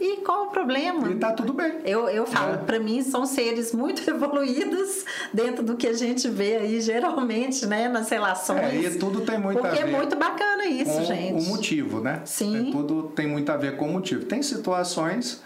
E 0.00 0.16
qual 0.22 0.46
o 0.46 0.50
problema? 0.50 1.10
E 1.10 1.16
tá 1.16 1.32
tudo 1.32 1.52
bem. 1.52 1.80
Eu, 1.84 2.08
eu 2.08 2.26
falo, 2.26 2.54
É. 2.54 2.56
pra 2.56 2.80
mim 2.80 3.02
são 3.02 3.26
seres 3.26 3.72
muito 3.74 4.00
evoluídos 4.08 5.04
dentro 5.32 5.62
do 5.62 5.76
que 5.76 5.86
a 5.86 5.92
gente 5.92 6.26
vê 6.28 6.56
aí 6.56 6.80
geralmente, 6.80 7.66
né, 7.66 7.86
nas 7.88 8.08
relações. 8.08 8.60
É, 8.60 8.74
e 8.76 8.98
tudo 8.98 9.20
tem 9.20 9.38
muito 9.38 9.60
Porque 9.60 9.78
a 9.78 9.84
ver 9.84 9.92
é 9.92 9.96
muito 9.96 10.16
bacana 10.16 10.64
isso, 10.64 10.90
com 10.92 11.04
gente. 11.04 11.44
o 11.44 11.48
motivo, 11.48 12.00
né? 12.00 12.22
Sim. 12.24 12.70
É, 12.70 12.72
tudo 12.72 13.02
tem 13.14 13.26
muito 13.26 13.52
a 13.52 13.56
ver 13.58 13.76
com 13.76 13.88
o 13.88 13.92
motivo. 13.92 14.24
Tem 14.24 14.42
situações 14.42 15.42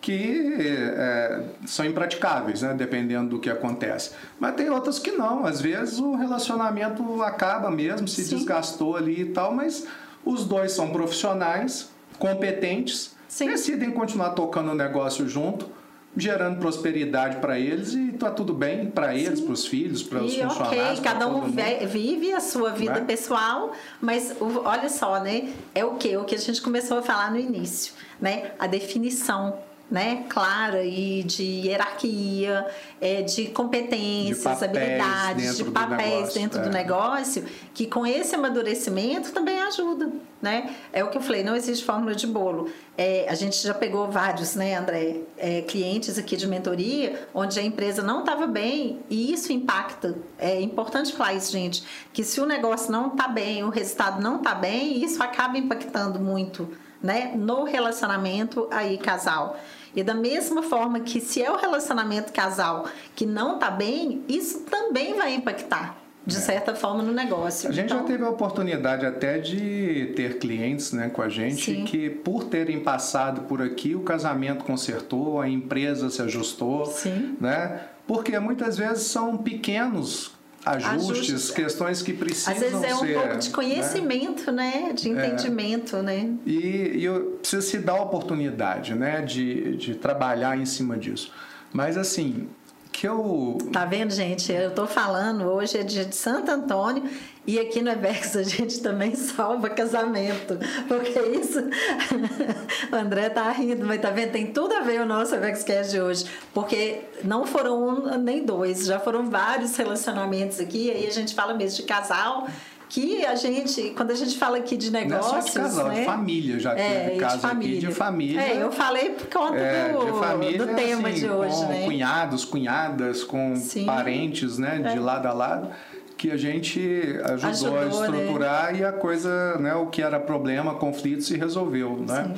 que 0.00 0.52
é, 0.58 1.44
são 1.64 1.84
impraticáveis, 1.86 2.62
né? 2.62 2.74
Dependendo 2.74 3.30
do 3.30 3.38
que 3.38 3.48
acontece. 3.48 4.10
Mas 4.40 4.56
tem 4.56 4.68
outras 4.68 4.98
que 4.98 5.12
não. 5.12 5.46
Às 5.46 5.60
vezes 5.60 6.00
o 6.00 6.16
relacionamento 6.16 7.22
acaba 7.22 7.70
mesmo, 7.70 8.08
se 8.08 8.24
Sim. 8.24 8.34
desgastou 8.36 8.96
ali 8.96 9.20
e 9.20 9.26
tal, 9.26 9.54
mas 9.54 9.86
os 10.24 10.44
dois 10.44 10.72
são 10.72 10.90
profissionais, 10.90 11.88
competentes, 12.18 13.11
Sim. 13.32 13.46
decidem 13.46 13.90
continuar 13.90 14.30
tocando 14.30 14.72
o 14.72 14.74
negócio 14.74 15.26
junto. 15.26 15.66
Gerando 16.14 16.58
prosperidade 16.58 17.36
para 17.38 17.58
eles 17.58 17.94
e 17.94 18.12
tá 18.12 18.30
tudo 18.30 18.52
bem 18.52 18.90
para 18.90 19.14
eles, 19.14 19.40
para 19.40 19.54
os 19.54 19.66
filhos, 19.66 20.02
para 20.02 20.22
os 20.22 20.34
funcionários. 20.34 20.98
ok, 20.98 21.02
cada 21.02 21.26
um 21.26 21.50
vive 21.86 22.34
a 22.34 22.40
sua 22.40 22.68
vida 22.68 22.96
Né? 22.96 23.06
pessoal, 23.06 23.72
mas 23.98 24.36
olha 24.62 24.90
só, 24.90 25.18
né? 25.20 25.48
É 25.74 25.82
o 25.82 25.94
que? 25.94 26.14
O 26.18 26.24
que 26.24 26.34
a 26.34 26.38
gente 26.38 26.60
começou 26.60 26.98
a 26.98 27.02
falar 27.02 27.30
no 27.30 27.38
início, 27.38 27.94
né? 28.20 28.50
A 28.58 28.66
definição. 28.66 29.56
Né, 29.90 30.24
clara 30.28 30.82
e 30.84 31.22
de 31.22 31.42
hierarquia, 31.42 32.66
é, 33.00 33.22
de 33.22 33.48
competências, 33.48 34.58
De 34.58 34.64
habilidades, 34.64 35.56
de 35.58 35.64
papéis 35.64 36.10
negócio, 36.10 36.40
dentro 36.40 36.60
é. 36.60 36.62
do 36.62 36.70
negócio, 36.70 37.44
que 37.74 37.86
com 37.86 38.06
esse 38.06 38.34
amadurecimento 38.34 39.32
também 39.32 39.60
ajuda, 39.60 40.10
né? 40.40 40.74
É 40.92 41.04
o 41.04 41.10
que 41.10 41.18
eu 41.18 41.22
falei, 41.22 41.44
não 41.44 41.54
existe 41.54 41.84
fórmula 41.84 42.14
de 42.14 42.26
bolo. 42.26 42.70
É, 42.96 43.26
a 43.28 43.34
gente 43.34 43.56
já 43.62 43.74
pegou 43.74 44.10
vários, 44.10 44.54
né, 44.54 44.76
André, 44.76 45.20
é, 45.36 45.62
clientes 45.62 46.18
aqui 46.18 46.36
de 46.36 46.46
mentoria, 46.46 47.28
onde 47.34 47.58
a 47.58 47.62
empresa 47.62 48.02
não 48.02 48.20
estava 48.20 48.46
bem 48.46 49.00
e 49.10 49.32
isso 49.32 49.52
impacta. 49.52 50.16
É 50.38 50.60
importante 50.60 51.12
falar 51.12 51.34
isso, 51.34 51.52
gente, 51.52 51.84
que 52.12 52.24
se 52.24 52.40
o 52.40 52.46
negócio 52.46 52.90
não 52.90 53.08
está 53.08 53.28
bem, 53.28 53.62
o 53.62 53.68
resultado 53.68 54.22
não 54.22 54.36
está 54.36 54.54
bem, 54.54 55.04
isso 55.04 55.22
acaba 55.22 55.58
impactando 55.58 56.18
muito, 56.18 56.68
né, 57.02 57.32
no 57.34 57.64
relacionamento 57.64 58.68
aí 58.70 58.96
casal. 58.98 59.58
E 59.94 60.02
da 60.02 60.14
mesma 60.14 60.62
forma 60.62 61.00
que 61.00 61.20
se 61.20 61.42
é 61.42 61.50
o 61.50 61.56
relacionamento 61.56 62.32
casal 62.32 62.86
que 63.14 63.26
não 63.26 63.54
está 63.54 63.70
bem, 63.70 64.24
isso 64.28 64.60
também 64.60 65.14
vai 65.14 65.34
impactar 65.34 66.02
de 66.24 66.34
certa 66.34 66.74
forma 66.74 67.02
no 67.02 67.12
negócio. 67.12 67.66
É. 67.66 67.70
A 67.70 67.72
gente 67.72 67.88
já 67.88 67.96
Então, 67.96 68.06
teve 68.06 68.24
a 68.24 68.28
oportunidade 68.30 69.04
até 69.04 69.38
de 69.38 70.12
ter 70.14 70.38
clientes 70.38 70.92
né, 70.92 71.08
com 71.08 71.20
a 71.20 71.28
gente 71.28 71.74
Sim. 71.74 71.84
que, 71.84 72.08
por 72.08 72.44
terem 72.44 72.80
passado 72.80 73.42
por 73.42 73.60
aqui, 73.60 73.94
o 73.94 74.00
casamento 74.00 74.64
consertou, 74.64 75.40
a 75.40 75.48
empresa 75.48 76.08
se 76.10 76.22
ajustou. 76.22 76.86
Sim. 76.86 77.36
Né? 77.40 77.80
Porque 78.06 78.38
muitas 78.38 78.76
vezes 78.76 79.04
são 79.04 79.36
pequenos 79.36 80.31
ajustes, 80.64 81.50
questões 81.50 82.02
que 82.02 82.12
precisam 82.12 82.54
Às 82.54 82.60
vezes 82.60 82.82
é 82.82 82.94
um 82.94 82.98
ser, 82.98 83.14
pouco 83.14 83.38
de 83.38 83.48
né? 83.48 83.54
conhecimento, 83.54 84.52
né? 84.52 84.92
De 84.92 85.08
entendimento, 85.08 85.96
né? 86.02 86.30
E, 86.46 87.06
e 87.06 87.20
precisa 87.40 87.62
se 87.62 87.78
dar 87.78 87.94
a 87.94 88.02
oportunidade 88.02 88.94
né, 88.94 89.22
de, 89.22 89.76
de 89.76 89.94
trabalhar 89.94 90.56
em 90.56 90.64
cima 90.64 90.96
disso. 90.96 91.32
Mas 91.72 91.96
assim, 91.96 92.48
que 92.92 93.08
eu 93.08 93.58
Tá 93.72 93.84
vendo, 93.84 94.12
gente? 94.12 94.52
Eu 94.52 94.70
tô 94.70 94.86
falando, 94.86 95.44
hoje 95.44 95.78
é 95.78 95.82
dia 95.82 96.04
de 96.04 96.14
Santo 96.14 96.50
Antônio 96.50 97.02
e 97.44 97.58
aqui 97.58 97.82
no 97.82 97.90
Ebex 97.90 98.36
a 98.36 98.42
gente 98.44 98.80
também 98.80 99.14
salva 99.16 99.70
casamento. 99.70 100.58
Porque 100.86 101.18
isso. 101.36 101.58
o 102.92 102.94
André 102.94 103.30
tá 103.30 103.50
rindo, 103.50 103.84
mas 103.84 104.00
tá 104.00 104.10
vendo? 104.10 104.32
Tem 104.32 104.46
tudo 104.46 104.74
a 104.74 104.80
ver 104.80 105.00
o 105.00 105.06
nosso 105.06 105.34
EbexCast 105.34 105.90
de 105.90 106.00
hoje. 106.00 106.26
Porque 106.54 107.00
não 107.24 107.44
foram 107.46 107.88
um 107.88 108.18
nem 108.18 108.44
dois, 108.44 108.84
já 108.84 109.00
foram 109.00 109.28
vários 109.28 109.76
relacionamentos 109.76 110.60
aqui. 110.60 110.90
Aí 110.90 111.06
a 111.06 111.10
gente 111.10 111.34
fala 111.34 111.54
mesmo 111.54 111.78
de 111.78 111.82
casal. 111.84 112.46
Que 112.92 113.24
a 113.24 113.34
gente, 113.34 113.94
quando 113.96 114.10
a 114.10 114.14
gente 114.14 114.36
fala 114.36 114.58
aqui 114.58 114.76
de 114.76 114.90
não 114.90 115.00
é 115.00 115.04
negócios. 115.06 115.30
só 115.32 115.40
de 115.40 115.52
casal, 115.52 115.88
né? 115.88 116.00
de 116.00 116.04
família 116.04 116.60
já 116.60 116.76
É, 116.76 117.04
teve 117.08 117.20
caso 117.20 117.46
aqui 117.46 117.78
de 117.78 117.86
família. 117.90 118.38
É, 118.42 118.62
eu 118.62 118.70
falei 118.70 119.08
por 119.10 119.26
conta 119.28 119.56
É, 119.56 119.92
do, 119.94 120.04
de 120.04 120.18
família, 120.18 120.58
do 120.58 120.74
tema 120.74 121.08
assim, 121.08 121.20
de 121.20 121.30
hoje, 121.30 121.56
com 121.56 121.68
né? 121.68 121.84
cunhados, 121.86 122.44
cunhadas, 122.44 123.24
com 123.24 123.56
Sim. 123.56 123.86
parentes, 123.86 124.58
né, 124.58 124.78
de 124.78 124.98
É. 124.98 125.00
lado 125.00 125.26
a 125.26 125.32
lado, 125.32 125.70
que 126.18 126.30
a 126.30 126.36
gente 126.36 126.78
ajudou, 127.24 127.78
a 127.78 127.80
Ajudou, 127.80 128.00
né? 128.10 128.18
estruturar 128.18 128.76
e 128.78 128.84
a 128.84 128.92
coisa, 128.92 129.56
né, 129.58 129.74
o 129.74 129.86
que 129.86 130.02
era 130.02 130.20
problema, 130.20 130.74
conflito 130.74 131.22
se 131.22 131.34
resolveu, 131.38 131.96
né? 132.06 132.34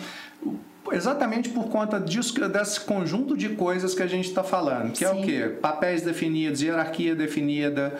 Exatamente 0.92 1.48
por 1.48 1.64
conta 1.68 1.98
disso, 1.98 2.32
desse 2.48 2.78
conjunto 2.78 3.36
de 3.36 3.48
coisas 3.48 3.92
que 3.92 4.02
a 4.04 4.06
gente 4.06 4.28
está 4.28 4.44
falando, 4.44 4.92
que 4.92 5.04
é 5.04 5.10
o 5.10 5.16
Sim. 5.16 5.22
quê? 5.22 5.48
Papéis 5.60 6.02
definidos, 6.02 6.62
hierarquia 6.62 7.16
definida, 7.16 7.92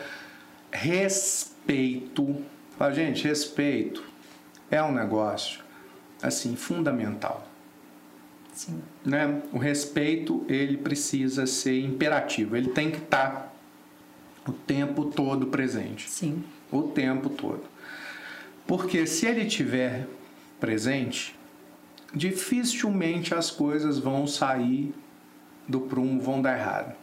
respeito. 0.71 1.54
Fala, 2.77 2.93
gente, 2.93 3.27
respeito 3.27 4.03
é 4.69 4.81
um 4.83 4.91
negócio 4.91 5.63
assim 6.21 6.55
fundamental 6.55 7.47
Sim. 8.55 8.81
né? 9.03 9.41
O 9.51 9.57
respeito 9.57 10.45
ele 10.47 10.77
precisa 10.77 11.45
ser 11.45 11.79
imperativo, 11.81 12.55
ele 12.55 12.69
tem 12.69 12.89
que 12.89 12.97
estar 12.97 13.53
o 14.47 14.51
tempo 14.51 15.05
todo 15.05 15.47
presente, 15.47 16.09
Sim. 16.09 16.43
o 16.71 16.83
tempo 16.83 17.29
todo. 17.29 17.63
Porque 18.65 19.05
se 19.05 19.25
ele 19.25 19.45
tiver 19.45 20.07
presente, 20.59 21.35
dificilmente 22.13 23.35
as 23.35 23.51
coisas 23.51 23.99
vão 23.99 24.25
sair 24.25 24.93
do 25.67 25.81
prumo, 25.81 26.21
vão 26.21 26.41
dar 26.41 26.57
errado. 26.57 26.95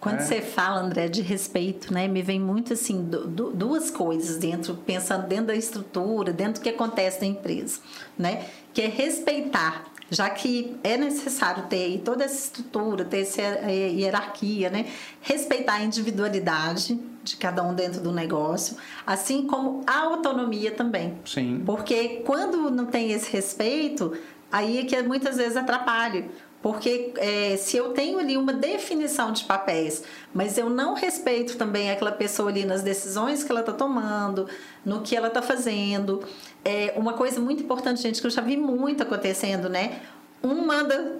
Quando 0.00 0.16
né? 0.16 0.22
você 0.24 0.40
fala, 0.40 0.80
André, 0.80 1.08
de 1.08 1.20
respeito, 1.20 1.92
né, 1.92 2.08
me 2.08 2.22
vem 2.22 2.40
muito 2.40 2.72
assim 2.72 3.02
du- 3.04 3.26
du- 3.26 3.50
duas 3.52 3.90
coisas 3.90 4.38
dentro, 4.38 4.74
pensando 4.74 5.26
dentro 5.26 5.46
da 5.48 5.54
estrutura, 5.54 6.32
dentro 6.32 6.54
do 6.54 6.60
que 6.62 6.70
acontece 6.70 7.20
na 7.20 7.26
empresa, 7.26 7.80
né, 8.18 8.46
que 8.72 8.80
é 8.80 8.86
respeitar, 8.86 9.84
já 10.10 10.30
que 10.30 10.74
é 10.82 10.96
necessário 10.96 11.64
ter 11.64 12.00
toda 12.02 12.24
essa 12.24 12.34
estrutura, 12.46 13.04
ter 13.04 13.18
essa 13.20 13.42
eh, 13.42 13.90
hierarquia, 13.92 14.70
né, 14.70 14.86
respeitar 15.20 15.74
a 15.74 15.82
individualidade 15.82 16.98
de 17.22 17.36
cada 17.36 17.62
um 17.62 17.74
dentro 17.74 18.00
do 18.00 18.10
negócio, 18.10 18.76
assim 19.06 19.46
como 19.46 19.82
a 19.86 19.98
autonomia 20.00 20.70
também. 20.70 21.18
Sim. 21.26 21.62
Porque 21.66 22.22
quando 22.24 22.70
não 22.70 22.86
tem 22.86 23.12
esse 23.12 23.30
respeito, 23.30 24.16
aí 24.50 24.78
é 24.78 24.84
que 24.84 25.00
muitas 25.02 25.36
vezes 25.36 25.56
atrapalha. 25.58 26.26
Porque 26.62 27.12
é, 27.16 27.56
se 27.56 27.76
eu 27.76 27.92
tenho 27.92 28.18
ali 28.18 28.36
uma 28.36 28.52
definição 28.52 29.32
de 29.32 29.44
papéis, 29.44 30.02
mas 30.32 30.58
eu 30.58 30.68
não 30.68 30.94
respeito 30.94 31.56
também 31.56 31.90
aquela 31.90 32.12
pessoa 32.12 32.50
ali 32.50 32.66
nas 32.66 32.82
decisões 32.82 33.42
que 33.42 33.50
ela 33.50 33.60
está 33.60 33.72
tomando, 33.72 34.46
no 34.84 35.00
que 35.00 35.16
ela 35.16 35.28
está 35.28 35.40
fazendo. 35.40 36.22
É 36.62 36.92
uma 36.96 37.14
coisa 37.14 37.40
muito 37.40 37.62
importante, 37.62 38.02
gente, 38.02 38.20
que 38.20 38.26
eu 38.26 38.30
já 38.30 38.42
vi 38.42 38.58
muito 38.58 39.02
acontecendo, 39.02 39.70
né? 39.70 40.00
Um 40.42 40.66
manda 40.66 41.19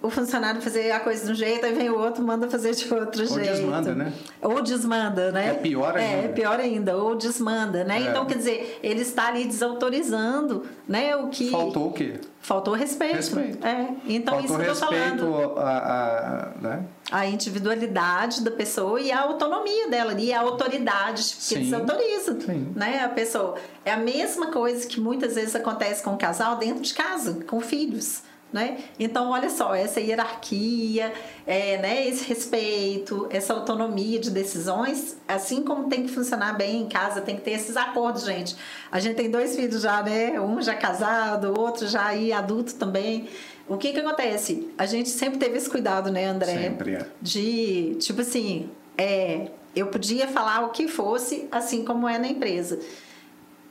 o 0.00 0.08
funcionário 0.10 0.62
fazer 0.62 0.92
a 0.92 1.00
coisa 1.00 1.26
de 1.26 1.32
um 1.32 1.34
jeito, 1.34 1.66
aí 1.66 1.72
vem 1.74 1.90
o 1.90 1.98
outro 1.98 2.22
manda 2.22 2.48
fazer 2.48 2.72
de 2.74 2.92
outro 2.94 3.22
Ou 3.22 3.26
jeito. 3.28 3.50
desmanda, 3.56 3.94
né? 3.96 4.12
Ou 4.40 4.62
desmanda, 4.62 5.32
né? 5.32 5.48
É 5.48 5.54
pior 5.54 5.96
É, 5.96 6.04
ainda. 6.04 6.24
é 6.24 6.28
pior 6.28 6.60
ainda, 6.60 6.96
ou 6.96 7.16
desmanda, 7.16 7.82
né? 7.82 7.98
É. 7.98 8.08
Então, 8.10 8.24
quer 8.24 8.36
dizer, 8.38 8.78
ele 8.82 9.00
está 9.02 9.26
ali 9.26 9.44
desautorizando, 9.44 10.64
né? 10.86 11.16
O 11.16 11.28
que. 11.28 11.50
Faltou 11.50 11.88
o 11.88 11.92
quê? 11.92 12.14
Faltou 12.40 12.74
respeito. 12.74 13.16
Respeito. 13.16 13.66
É. 13.66 13.88
Então, 14.06 14.34
Faltou 14.34 14.44
isso 14.44 14.64
que 14.64 14.70
eu 14.70 14.74
tô 14.74 14.94
falando. 14.96 15.58
a, 15.58 15.62
a- 15.78 16.48
né? 16.60 16.84
A 17.10 17.26
individualidade 17.26 18.42
da 18.42 18.50
pessoa 18.50 19.00
e 19.00 19.10
a 19.10 19.20
autonomia 19.22 19.88
dela 19.88 20.12
ali, 20.12 20.32
a 20.32 20.40
autoridade 20.40 21.22
que 21.22 21.42
Sim. 21.42 21.60
desautoriza, 21.64 22.40
Sim. 22.40 22.72
né? 22.76 23.02
A 23.04 23.08
pessoa. 23.08 23.56
É 23.84 23.92
a 23.92 23.96
mesma 23.96 24.48
coisa 24.52 24.86
que 24.86 25.00
muitas 25.00 25.34
vezes 25.34 25.56
acontece 25.56 26.02
com 26.02 26.14
o 26.14 26.16
casal 26.18 26.56
dentro 26.56 26.82
de 26.82 26.94
casa, 26.94 27.38
com 27.46 27.60
filhos. 27.60 28.22
Né? 28.50 28.78
Então, 28.98 29.30
olha 29.30 29.50
só, 29.50 29.74
essa 29.74 30.00
hierarquia, 30.00 31.12
é, 31.46 31.76
né, 31.76 32.08
esse 32.08 32.26
respeito, 32.26 33.26
essa 33.28 33.52
autonomia 33.52 34.18
de 34.18 34.30
decisões, 34.30 35.18
assim 35.28 35.62
como 35.62 35.90
tem 35.90 36.04
que 36.04 36.08
funcionar 36.08 36.56
bem 36.56 36.80
em 36.80 36.88
casa, 36.88 37.20
tem 37.20 37.36
que 37.36 37.42
ter 37.42 37.50
esses 37.50 37.76
acordos, 37.76 38.24
gente. 38.24 38.56
A 38.90 38.98
gente 39.00 39.16
tem 39.16 39.30
dois 39.30 39.54
filhos 39.54 39.82
já, 39.82 40.02
né? 40.02 40.40
Um 40.40 40.62
já 40.62 40.74
casado, 40.74 41.60
outro 41.60 41.86
já 41.86 42.06
aí 42.06 42.32
adulto 42.32 42.74
também. 42.76 43.28
O 43.68 43.76
que 43.76 43.92
que 43.92 44.00
acontece? 44.00 44.70
A 44.78 44.86
gente 44.86 45.10
sempre 45.10 45.38
teve 45.38 45.58
esse 45.58 45.68
cuidado, 45.68 46.10
né, 46.10 46.24
André? 46.24 46.56
Sempre 46.56 46.94
é. 46.94 47.06
de 47.20 47.96
tipo 48.00 48.22
assim, 48.22 48.70
é, 48.96 49.48
eu 49.76 49.88
podia 49.88 50.26
falar 50.26 50.64
o 50.64 50.70
que 50.70 50.88
fosse, 50.88 51.46
assim 51.52 51.84
como 51.84 52.08
é 52.08 52.18
na 52.18 52.28
empresa. 52.28 52.78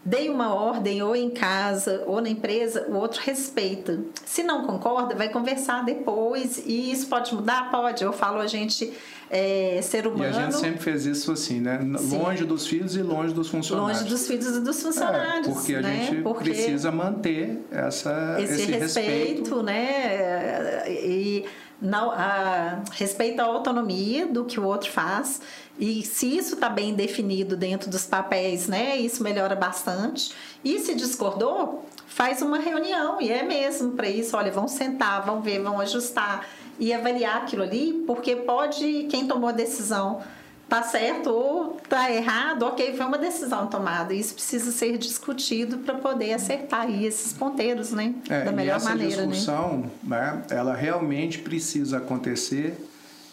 Dei 0.08 0.30
uma 0.30 0.54
ordem 0.54 1.04
ou 1.04 1.13
em 1.17 1.30
casa 1.30 2.02
ou 2.08 2.22
na 2.22 2.30
empresa, 2.30 2.86
o 2.88 2.93
outro 2.96 3.20
respeita. 3.26 4.00
Se 4.26 4.41
não 4.41 4.65
concorda, 4.65 5.13
vai 5.15 5.28
conversar 5.28 5.84
depois 5.84 6.63
e 6.65 6.91
isso 6.93 7.08
pode 7.08 7.36
mudar? 7.36 7.70
Pode. 7.70 8.06
Eu 8.06 8.13
falo 8.13 8.39
a 8.39 8.48
gente 8.48 8.93
é, 9.30 9.82
ser 9.84 10.06
E 10.06 10.08
humano. 10.08 10.24
a 10.30 10.32
gente 10.43 10.56
sempre 10.56 10.80
fez 10.80 11.06
isso 11.06 11.30
assim, 11.30 11.60
né? 11.60 11.78
Sim. 12.00 12.17
Longe 12.20 12.46
dos 12.46 12.65
filhos 12.65 12.96
e 12.96 13.02
longe 13.02 13.34
dos 13.34 13.50
funcionários. 13.50 14.00
longe 14.00 14.10
dos 14.10 14.26
filhos 14.26 14.56
e 14.56 14.62
dos 14.62 14.80
É, 14.80 14.82
funcionários. 14.82 15.48
porque 15.48 15.76
a 15.76 15.82
né? 15.82 16.06
gente 16.10 16.22
Porque 16.22 16.52
precisa 16.52 16.89
manter 16.89 17.60
essa, 17.70 18.38
esse, 18.39 18.62
esse, 18.62 18.72
respeito, 18.72 19.62
né? 19.62 20.89
E 20.89 21.43
não, 21.82 22.12
a, 22.12 22.82
respeito 22.92 23.40
à 23.40 23.46
autonomia 23.46 24.26
do 24.26 24.46
que 24.46 24.60
o 24.60 24.66
outro 24.66 24.92
faz. 24.92 25.42
E 25.80 26.04
se 26.04 26.38
isso 26.38 26.56
está 26.56 26.69
bem 26.69 26.94
definido 26.96 27.56
dentro 27.56 27.90
dos 27.90 28.06
papéis, 28.06 28.67
né? 28.67 28.98
Isso 28.98 29.21
melhora 29.21 29.56
bastante. 29.56 30.34
E 30.63 30.80
se 30.80 30.96
discordou, 30.96 31.86
faz 32.08 32.42
uma 32.42 32.58
reunião. 32.58 33.21
E 33.21 33.32
é 33.32 33.44
mesmo 33.44 33.92
para 33.92 34.10
isso. 34.10 34.36
Olha, 34.36 34.52
vão 34.52 34.67
sentar, 34.67 35.23
vão 35.25 35.42
ver, 35.42 35.62
vão 35.62 35.80
ajustar 35.80 36.48
e 36.80 36.94
avaliar 36.94 37.38
aquilo 37.38 37.63
ali, 37.63 38.04
porque 38.06 38.36
pode 38.36 39.08
quem 39.10 39.28
tomou 39.28 39.50
a 39.50 39.52
decisão 39.52 40.21
tá 40.68 40.84
certo 40.84 41.30
ou 41.30 41.80
tá 41.88 42.12
errado, 42.12 42.63
ok, 42.63 42.96
foi 42.96 43.06
uma 43.06 43.18
decisão 43.18 43.68
tomada. 43.68 44.13
Isso 44.13 44.34
precisa 44.34 44.72
ser 44.72 44.98
discutido 44.98 45.80
para 45.80 45.96
poder 45.96 46.34
acertar 46.34 46.82
aí 46.82 47.06
esses 47.06 47.34
ponteiros, 47.34 47.92
né? 47.92 48.13
É, 48.30 48.44
da 48.44 48.52
melhor 48.52 48.78
essa 48.78 48.90
maneira, 48.90 49.26
né? 49.26 49.32
discussão, 49.32 49.90
né? 50.04 50.44
ela 50.50 50.76
realmente 50.76 51.40
precisa 51.40 51.98
acontecer 51.98 52.78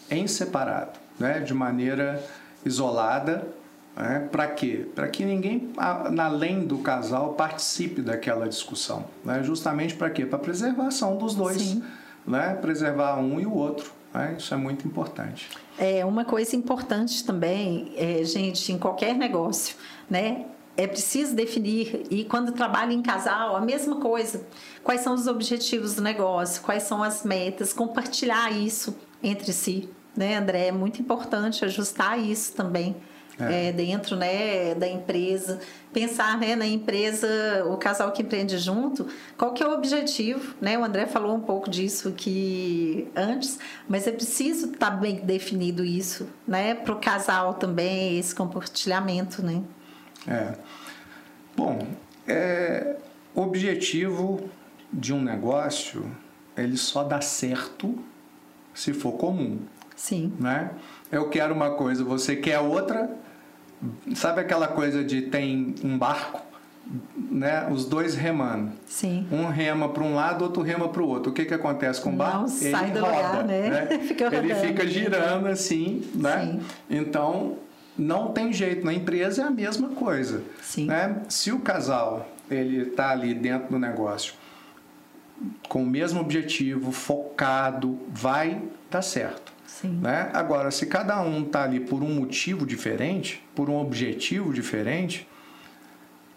em 0.09 0.27
separado, 0.27 0.97
né? 1.19 1.39
De 1.39 1.53
maneira 1.53 2.23
isolada, 2.65 3.45
né? 3.95 4.27
Para 4.31 4.47
quê? 4.47 4.85
Para 4.95 5.07
que 5.09 5.25
ninguém, 5.25 5.73
além 5.77 6.65
do 6.65 6.77
casal, 6.77 7.33
participe 7.33 8.01
daquela 8.01 8.47
discussão, 8.47 9.05
né? 9.25 9.43
Justamente 9.43 9.93
para 9.95 10.09
quê? 10.09 10.25
Para 10.25 10.39
preservação 10.39 11.17
dos 11.17 11.35
dois. 11.35 11.61
Sim. 11.61 11.83
né? 12.25 12.57
preservar 12.61 13.17
um 13.19 13.39
e 13.39 13.45
o 13.45 13.53
outro. 13.53 13.94
Isso 14.37 14.53
é 14.53 14.57
muito 14.57 14.87
importante. 14.87 15.49
É 15.77 16.05
uma 16.05 16.23
coisa 16.23 16.55
importante 16.55 17.23
também, 17.23 17.91
é, 17.95 18.23
gente, 18.23 18.71
em 18.71 18.77
qualquer 18.77 19.15
negócio, 19.15 19.75
né? 20.09 20.45
É 20.77 20.85
preciso 20.87 21.33
definir, 21.33 22.05
e 22.09 22.25
quando 22.25 22.51
trabalha 22.51 22.91
em 22.91 23.01
casal, 23.01 23.55
a 23.55 23.61
mesma 23.61 23.95
coisa. 24.01 24.45
Quais 24.83 25.01
são 25.01 25.13
os 25.13 25.25
objetivos 25.25 25.95
do 25.95 26.01
negócio, 26.01 26.61
quais 26.61 26.83
são 26.83 27.01
as 27.01 27.23
metas, 27.23 27.71
compartilhar 27.71 28.51
isso 28.51 28.95
entre 29.23 29.53
si. 29.53 29.89
Né, 30.15 30.37
André? 30.37 30.67
É 30.67 30.71
muito 30.71 31.01
importante 31.01 31.63
ajustar 31.65 32.19
isso 32.19 32.53
também. 32.53 32.95
É. 33.39 33.67
É, 33.67 33.71
dentro 33.73 34.15
né, 34.15 34.73
da 34.75 34.87
empresa, 34.87 35.59
pensar 35.91 36.37
né, 36.37 36.55
na 36.55 36.65
empresa, 36.65 37.27
o 37.65 37.75
casal 37.75 38.11
que 38.11 38.21
empreende 38.21 38.57
junto, 38.57 39.07
qual 39.37 39.53
que 39.53 39.61
é 39.61 39.67
o 39.67 39.73
objetivo, 39.73 40.55
né? 40.61 40.77
O 40.77 40.83
André 40.85 41.05
falou 41.05 41.35
um 41.35 41.41
pouco 41.41 41.69
disso 41.69 42.07
aqui 42.07 43.09
antes, 43.13 43.59
mas 43.89 44.07
é 44.07 44.11
preciso 44.11 44.71
estar 44.71 44.91
tá 44.91 44.95
bem 44.95 45.17
definido 45.17 45.83
isso, 45.83 46.29
né? 46.47 46.75
Para 46.75 46.93
o 46.93 46.99
casal 46.99 47.55
também, 47.55 48.17
esse 48.17 48.33
compartilhamento, 48.33 49.43
né? 49.43 49.61
É. 50.27 50.53
Bom, 51.57 51.85
é, 52.27 52.95
o 53.33 53.41
objetivo 53.41 54.49
de 54.91 55.13
um 55.13 55.21
negócio, 55.21 56.09
ele 56.55 56.77
só 56.77 57.03
dá 57.03 57.19
certo 57.19 57.97
se 58.73 58.93
for 58.93 59.13
comum. 59.13 59.59
Sim. 59.95 60.33
Né? 60.39 60.71
Eu 61.11 61.29
quero 61.29 61.53
uma 61.53 61.71
coisa, 61.71 62.03
você 62.03 62.35
quer 62.35 62.59
outra. 62.59 63.24
Sabe 64.15 64.41
aquela 64.41 64.67
coisa 64.67 65.03
de 65.03 65.23
tem 65.23 65.75
um 65.83 65.97
barco, 65.97 66.41
né? 67.15 67.67
Os 67.71 67.85
dois 67.85 68.15
remando. 68.15 68.71
Sim. 68.87 69.27
Um 69.31 69.47
rema 69.47 69.89
para 69.89 70.03
um 70.03 70.15
lado, 70.15 70.43
outro 70.43 70.61
rema 70.61 70.89
para 70.89 71.01
o 71.01 71.07
outro. 71.07 71.31
O 71.31 71.33
que 71.33 71.45
que 71.45 71.53
acontece 71.53 72.01
com 72.01 72.11
o 72.11 72.15
barco? 72.15 72.41
Não 72.41 72.47
sai 72.47 72.85
Ele 72.85 72.99
do 72.99 73.05
roda, 73.05 73.17
lugar, 73.17 73.43
né? 73.43 73.69
né? 73.69 73.99
fica 74.07 74.35
Ele 74.35 74.55
fica 74.55 74.87
girando 74.87 75.47
assim, 75.47 76.03
né? 76.13 76.41
Sim. 76.41 76.61
Então 76.89 77.57
não 77.97 78.31
tem 78.31 78.51
jeito. 78.51 78.85
Na 78.85 78.93
empresa 78.93 79.43
é 79.43 79.45
a 79.45 79.51
mesma 79.51 79.89
coisa. 79.89 80.43
Sim. 80.61 80.85
Né? 80.85 81.21
Se 81.29 81.51
o 81.51 81.59
casal 81.59 82.29
ele 82.49 82.89
está 82.89 83.09
ali 83.09 83.33
dentro 83.33 83.69
do 83.69 83.79
negócio 83.79 84.33
com 85.67 85.83
o 85.83 85.85
mesmo 85.85 86.21
objetivo, 86.21 86.91
focado, 86.91 87.99
vai 88.09 88.61
dar 88.89 89.01
certo. 89.01 89.54
Sim. 89.85 89.99
Né? 90.01 90.29
Agora, 90.33 90.71
se 90.71 90.85
cada 90.85 91.21
um 91.21 91.43
está 91.43 91.63
ali 91.63 91.79
por 91.79 92.03
um 92.03 92.15
motivo 92.15 92.65
diferente, 92.65 93.43
por 93.53 93.69
um 93.69 93.77
objetivo 93.77 94.53
diferente, 94.53 95.27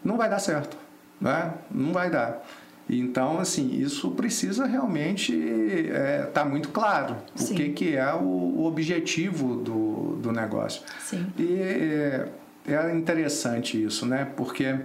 não 0.04 0.16
vai 0.16 0.28
dar 0.28 0.38
certo. 0.38 0.76
Né? 1.20 1.52
Não 1.70 1.92
vai 1.92 2.10
dar. 2.10 2.44
Então, 2.88 3.38
assim, 3.38 3.70
isso 3.78 4.12
precisa 4.12 4.64
realmente 4.64 5.32
estar 5.34 5.98
é, 5.98 6.22
tá 6.22 6.44
muito 6.44 6.70
claro 6.70 7.16
Sim. 7.34 7.52
o 7.52 7.56
que, 7.56 7.68
que 7.70 7.96
é 7.96 8.14
o, 8.14 8.22
o, 8.22 8.64
objetivo 8.64 9.56
do, 9.56 10.16
do 10.22 10.32
negócio. 10.32 10.82
Sim. 10.98 11.26
E 11.38 11.60
é, 11.60 12.28
é 12.66 12.94
interessante 12.96 13.82
isso, 13.82 14.06
né? 14.06 14.26
Porque 14.34 14.78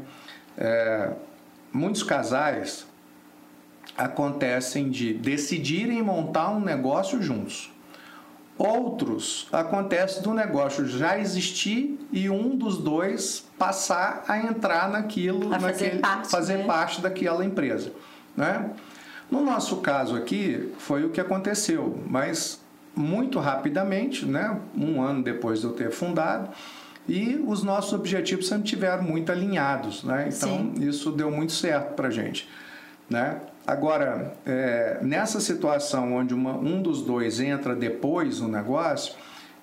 é, 0.57 1.11
muitos 1.71 2.03
casais 2.03 2.85
acontecem 3.97 4.89
de 4.89 5.13
decidirem 5.13 6.01
montar 6.01 6.49
um 6.49 6.59
negócio 6.59 7.21
juntos. 7.21 7.72
Outros 8.57 9.47
acontece 9.51 10.21
do 10.21 10.31
negócio 10.33 10.87
já 10.87 11.17
existir 11.17 11.99
e 12.11 12.29
um 12.29 12.55
dos 12.55 12.77
dois 12.77 13.45
passar 13.57 14.23
a 14.27 14.37
entrar 14.37 14.89
naquilo, 14.89 15.53
a 15.53 15.59
fazer, 15.59 15.85
naquele, 15.85 15.99
parte, 15.99 16.29
fazer 16.29 16.57
né? 16.57 16.65
parte 16.65 17.01
daquela 17.01 17.43
empresa. 17.43 17.91
Né? 18.37 18.69
No 19.29 19.43
nosso 19.43 19.77
caso 19.77 20.15
aqui, 20.15 20.71
foi 20.77 21.03
o 21.03 21.09
que 21.09 21.19
aconteceu, 21.19 21.99
mas 22.07 22.61
muito 22.95 23.39
rapidamente, 23.39 24.23
né? 24.23 24.59
um 24.77 25.01
ano 25.01 25.23
depois 25.23 25.61
de 25.61 25.65
eu 25.65 25.73
ter 25.73 25.89
fundado, 25.89 26.49
e 27.09 27.43
os 27.47 27.63
nossos 27.63 27.91
objetivos 27.93 28.47
sempre 28.47 28.67
tiveram 28.67 29.01
muito 29.01 29.31
alinhados. 29.31 30.03
Né? 30.03 30.29
Então, 30.31 30.71
Sim. 30.75 30.87
isso 30.87 31.11
deu 31.11 31.31
muito 31.31 31.53
certo 31.53 31.95
para 31.95 32.09
a 32.09 32.11
gente. 32.11 32.47
Né? 33.09 33.41
Agora, 33.65 34.33
é, 34.45 34.99
nessa 35.01 35.39
situação 35.39 36.13
onde 36.13 36.33
uma, 36.33 36.57
um 36.57 36.81
dos 36.81 37.01
dois 37.01 37.39
entra 37.39 37.75
depois 37.75 38.41
no 38.41 38.47
negócio, 38.47 39.15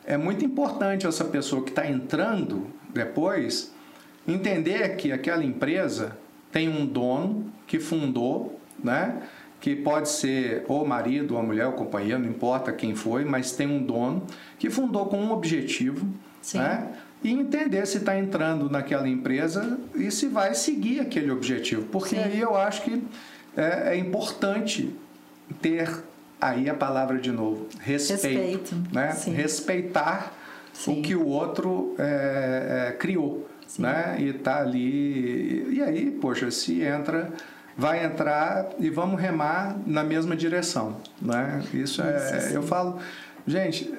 é 0.07 0.17
muito 0.17 0.45
importante 0.45 1.07
essa 1.07 1.25
pessoa 1.25 1.63
que 1.63 1.71
está 1.71 1.87
entrando 1.87 2.67
depois 2.89 3.75
entender 4.27 4.97
que 4.97 5.13
aquela 5.13 5.45
empresa 5.45 6.17
tem 6.51 6.69
um 6.69 6.87
dono 6.87 7.53
que 7.67 7.79
fundou, 7.79 8.59
né? 8.83 9.23
que 9.61 9.77
pode 9.77 10.09
ser 10.09 10.65
ou 10.69 10.87
marido, 10.87 11.37
ou 11.37 11.43
mulher, 11.43 11.67
ou 11.67 11.73
companheiro, 11.73 12.19
não 12.19 12.29
importa 12.29 12.73
quem 12.73 12.95
foi, 12.95 13.27
mas 13.27 13.53
tem 13.53 13.67
um 13.67 13.83
dono 13.83 14.27
que 14.59 14.71
fundou 14.71 15.07
com 15.07 15.19
um 15.19 15.33
objetivo, 15.33 16.07
Sim. 16.41 16.59
né? 16.59 16.89
e 17.23 17.31
entender 17.31 17.87
se 17.87 17.99
está 17.99 18.19
entrando 18.19 18.71
naquela 18.71 19.07
empresa 19.07 19.79
e 19.95 20.11
se 20.11 20.27
vai 20.27 20.55
seguir 20.55 21.01
aquele 21.01 21.31
objetivo, 21.31 21.85
porque 21.93 22.17
Sim. 22.17 22.23
aí 22.23 22.41
eu 22.41 22.57
acho 22.57 22.83
que 22.83 23.03
é, 23.57 23.95
é 23.95 23.97
importante 23.97 24.95
ter 25.61 26.03
aí 26.41 26.71
a 26.71 26.75
palavra 26.75 27.19
de 27.19 27.31
novo 27.31 27.69
respeito, 27.81 28.23
respeito 28.23 28.83
né 28.93 29.13
sim. 29.13 29.33
respeitar 29.33 30.33
sim. 30.73 30.99
o 30.99 31.03
que 31.03 31.15
o 31.15 31.27
outro 31.27 31.95
é, 31.99 32.89
é, 32.89 32.93
criou 32.93 33.49
sim. 33.67 33.83
né 33.83 34.17
e 34.19 34.33
tá 34.33 34.61
ali 34.61 35.75
e 35.75 35.83
aí 35.83 36.11
poxa 36.11 36.51
se 36.51 36.83
entra 36.83 37.31
vai 37.77 38.05
entrar 38.05 38.71
e 38.79 38.89
vamos 38.89 39.21
remar 39.21 39.77
na 39.87 40.03
mesma 40.03 40.35
direção 40.35 40.97
né 41.21 41.63
isso 41.75 42.01
é 42.03 42.39
isso, 42.39 42.55
eu 42.55 42.63
falo 42.63 42.99
gente 43.47 43.93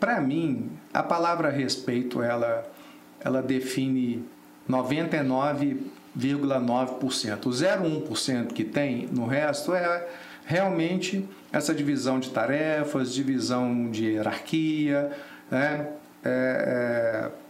para 0.00 0.20
mim 0.20 0.70
a 0.92 1.02
palavra 1.02 1.48
respeito 1.50 2.22
ela 2.22 2.64
ela 3.20 3.40
define 3.40 4.24
99 4.68 5.92
0,9%. 6.18 7.46
O 7.46 7.50
0,1% 7.50 8.52
que 8.52 8.64
tem 8.64 9.08
no 9.10 9.26
resto 9.26 9.74
é 9.74 10.06
realmente 10.46 11.28
essa 11.52 11.74
divisão 11.74 12.20
de 12.20 12.30
tarefas, 12.30 13.12
divisão 13.12 13.90
de 13.90 14.06
hierarquia, 14.06 15.10
né? 15.50 15.88
É, 16.24 17.30
é... 17.30 17.44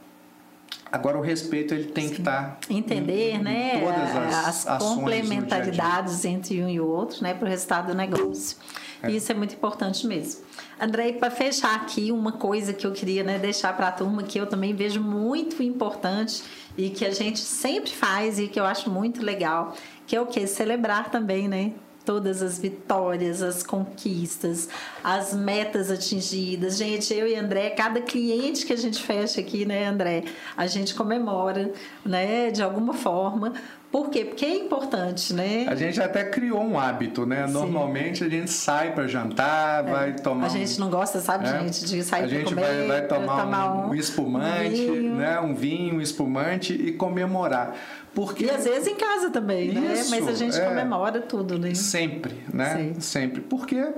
Agora 0.91 1.19
o 1.19 1.21
respeito 1.21 1.75
ele 1.75 1.87
tem 1.87 2.07
Sim. 2.07 2.15
que 2.15 2.21
estar 2.21 2.59
tá 2.61 2.73
entender, 2.73 3.33
em, 3.33 3.43
né, 3.43 3.81
todas 3.81 4.47
as, 4.47 4.67
as 4.69 4.83
complementaridades 4.83 6.21
dia 6.21 6.31
dia. 6.31 6.39
entre 6.39 6.63
um 6.63 6.69
e 6.69 6.81
o 6.81 6.87
outro, 6.87 7.21
né, 7.21 7.35
para 7.35 7.47
o 7.47 7.49
resultado 7.49 7.89
do 7.89 7.95
negócio. 7.95 8.57
É. 9.03 9.11
Isso 9.11 9.33
é 9.33 9.35
muito 9.35 9.55
importante 9.55 10.07
mesmo. 10.07 10.43
Andrei, 10.81 11.15
para 11.15 11.31
fechar 11.33 11.75
aqui, 11.75 12.13
uma 12.13 12.33
coisa 12.33 12.73
que 12.73 12.87
eu 12.87 12.93
queria 12.93 13.25
né, 13.25 13.39
deixar 13.41 13.77
para 13.77 13.89
a 13.89 13.93
turma 13.93 14.23
que 14.23 14.39
eu 14.39 14.47
também 14.47 14.75
vejo 14.75 15.01
muito 15.01 15.63
importante 15.65 16.45
e 16.77 16.91
que 16.91 17.05
a 17.05 17.11
gente 17.11 17.39
sempre 17.39 17.91
faz 17.91 18.39
e 18.39 18.49
que 18.49 18.59
eu 18.59 18.65
acho 18.65 18.91
muito 18.91 19.23
legal, 19.23 19.75
que 20.07 20.17
é 20.17 20.21
o 20.21 20.27
que? 20.27 20.47
Celebrar 20.47 21.11
também, 21.11 21.49
né? 21.49 21.73
Todas 22.05 22.43
as 22.43 22.59
vitórias, 22.59 23.43
as 23.43 23.63
conquistas, 23.63 24.69
as 25.03 25.33
metas 25.33 25.91
atingidas. 25.91 26.77
Gente, 26.77 27.15
eu 27.15 27.27
e 27.27 27.35
André, 27.35 27.71
cada 27.71 28.01
cliente 28.01 28.67
que 28.67 28.73
a 28.73 28.77
gente 28.77 29.03
fecha 29.03 29.41
aqui, 29.41 29.65
né, 29.65 29.87
André, 29.87 30.25
a 30.57 30.67
gente 30.67 30.95
comemora, 30.95 31.73
né, 32.05 32.51
de 32.51 32.63
alguma 32.63 32.93
forma, 32.93 33.55
por 33.95 34.11
quê? 34.11 34.25
Porque 34.25 34.45
é 34.45 34.57
importante, 34.57 35.33
né? 35.33 35.67
A 35.69 35.77
gente 35.77 36.03
até 36.03 36.25
criou 36.25 36.61
um 36.61 36.77
hábito, 36.77 37.25
né? 37.25 37.47
Sim. 37.47 37.53
Normalmente 37.53 38.25
a 38.25 38.29
gente 38.29 38.51
sai 38.51 38.93
para 38.93 39.07
jantar, 39.07 39.87
é. 39.87 39.89
vai 39.93 40.13
tomar. 40.15 40.47
A 40.47 40.49
gente 40.49 40.81
não 40.81 40.91
gosta, 40.91 41.21
sabe, 41.21 41.47
é? 41.47 41.61
gente, 41.61 41.85
de 41.85 42.03
sair 42.03 42.29
para 42.29 42.43
comer. 42.43 42.65
A 42.65 42.73
gente 42.73 42.89
vai, 42.89 42.89
vai 42.89 43.07
tomar, 43.07 43.43
tomar 43.43 43.73
um, 43.73 43.91
um, 43.91 43.95
espumante, 43.95 44.91
um 44.91 45.15
né? 45.15 45.39
Um 45.39 45.55
vinho, 45.55 45.95
um 45.95 46.01
espumante 46.01 46.73
e 46.73 46.91
comemorar. 46.91 47.77
Porque... 48.15 48.45
E 48.45 48.51
às 48.51 48.65
vezes 48.65 48.87
em 48.87 48.95
casa 48.95 49.31
também, 49.31 49.71
Isso, 49.71 49.81
né? 49.81 50.21
Mas 50.21 50.29
a 50.29 50.33
gente 50.35 50.59
é... 50.59 50.65
comemora 50.65 51.21
tudo, 51.21 51.59
né? 51.59 51.75
Sempre, 51.75 52.45
né? 52.53 52.77
Sim. 52.77 53.01
Sempre. 53.01 53.41
Porque 53.41 53.93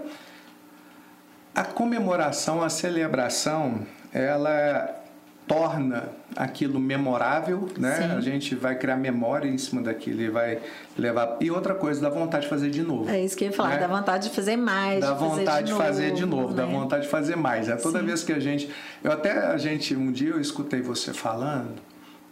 a 1.54 1.64
comemoração, 1.64 2.62
a 2.62 2.68
celebração, 2.68 3.86
ela 4.12 5.02
torna 5.46 6.08
aquilo 6.34 6.80
memorável, 6.80 7.68
né? 7.78 7.94
Sim. 7.94 8.16
A 8.16 8.20
gente 8.20 8.54
vai 8.54 8.76
criar 8.76 8.96
memória 8.96 9.48
em 9.48 9.56
cima 9.56 9.80
daquilo 9.80 10.20
e 10.20 10.28
vai 10.28 10.60
levar. 10.98 11.36
E 11.40 11.50
outra 11.50 11.74
coisa, 11.74 12.00
dá 12.00 12.10
vontade 12.10 12.44
de 12.44 12.50
fazer 12.50 12.68
de 12.68 12.82
novo. 12.82 13.08
É 13.08 13.22
isso 13.22 13.36
que 13.36 13.44
eu 13.44 13.48
ia 13.48 13.54
falar, 13.54 13.70
né? 13.70 13.78
dá 13.78 13.86
vontade 13.86 14.28
de 14.28 14.34
fazer 14.34 14.56
mais. 14.56 15.00
Dá 15.00 15.14
vontade 15.14 15.66
de 15.68 15.72
fazer 15.74 16.12
de 16.12 16.26
novo, 16.26 16.50
né? 16.50 16.56
dá 16.56 16.66
vontade 16.66 17.04
de 17.04 17.08
fazer 17.08 17.36
mais. 17.36 17.68
É 17.68 17.76
toda 17.76 18.00
Sim. 18.00 18.06
vez 18.06 18.24
que 18.24 18.32
a 18.32 18.40
gente. 18.40 18.68
Eu 19.04 19.12
até 19.12 19.32
a 19.46 19.56
gente, 19.56 19.94
um 19.94 20.10
dia 20.10 20.30
eu 20.30 20.40
escutei 20.40 20.82
você 20.82 21.14
falando. 21.14 21.74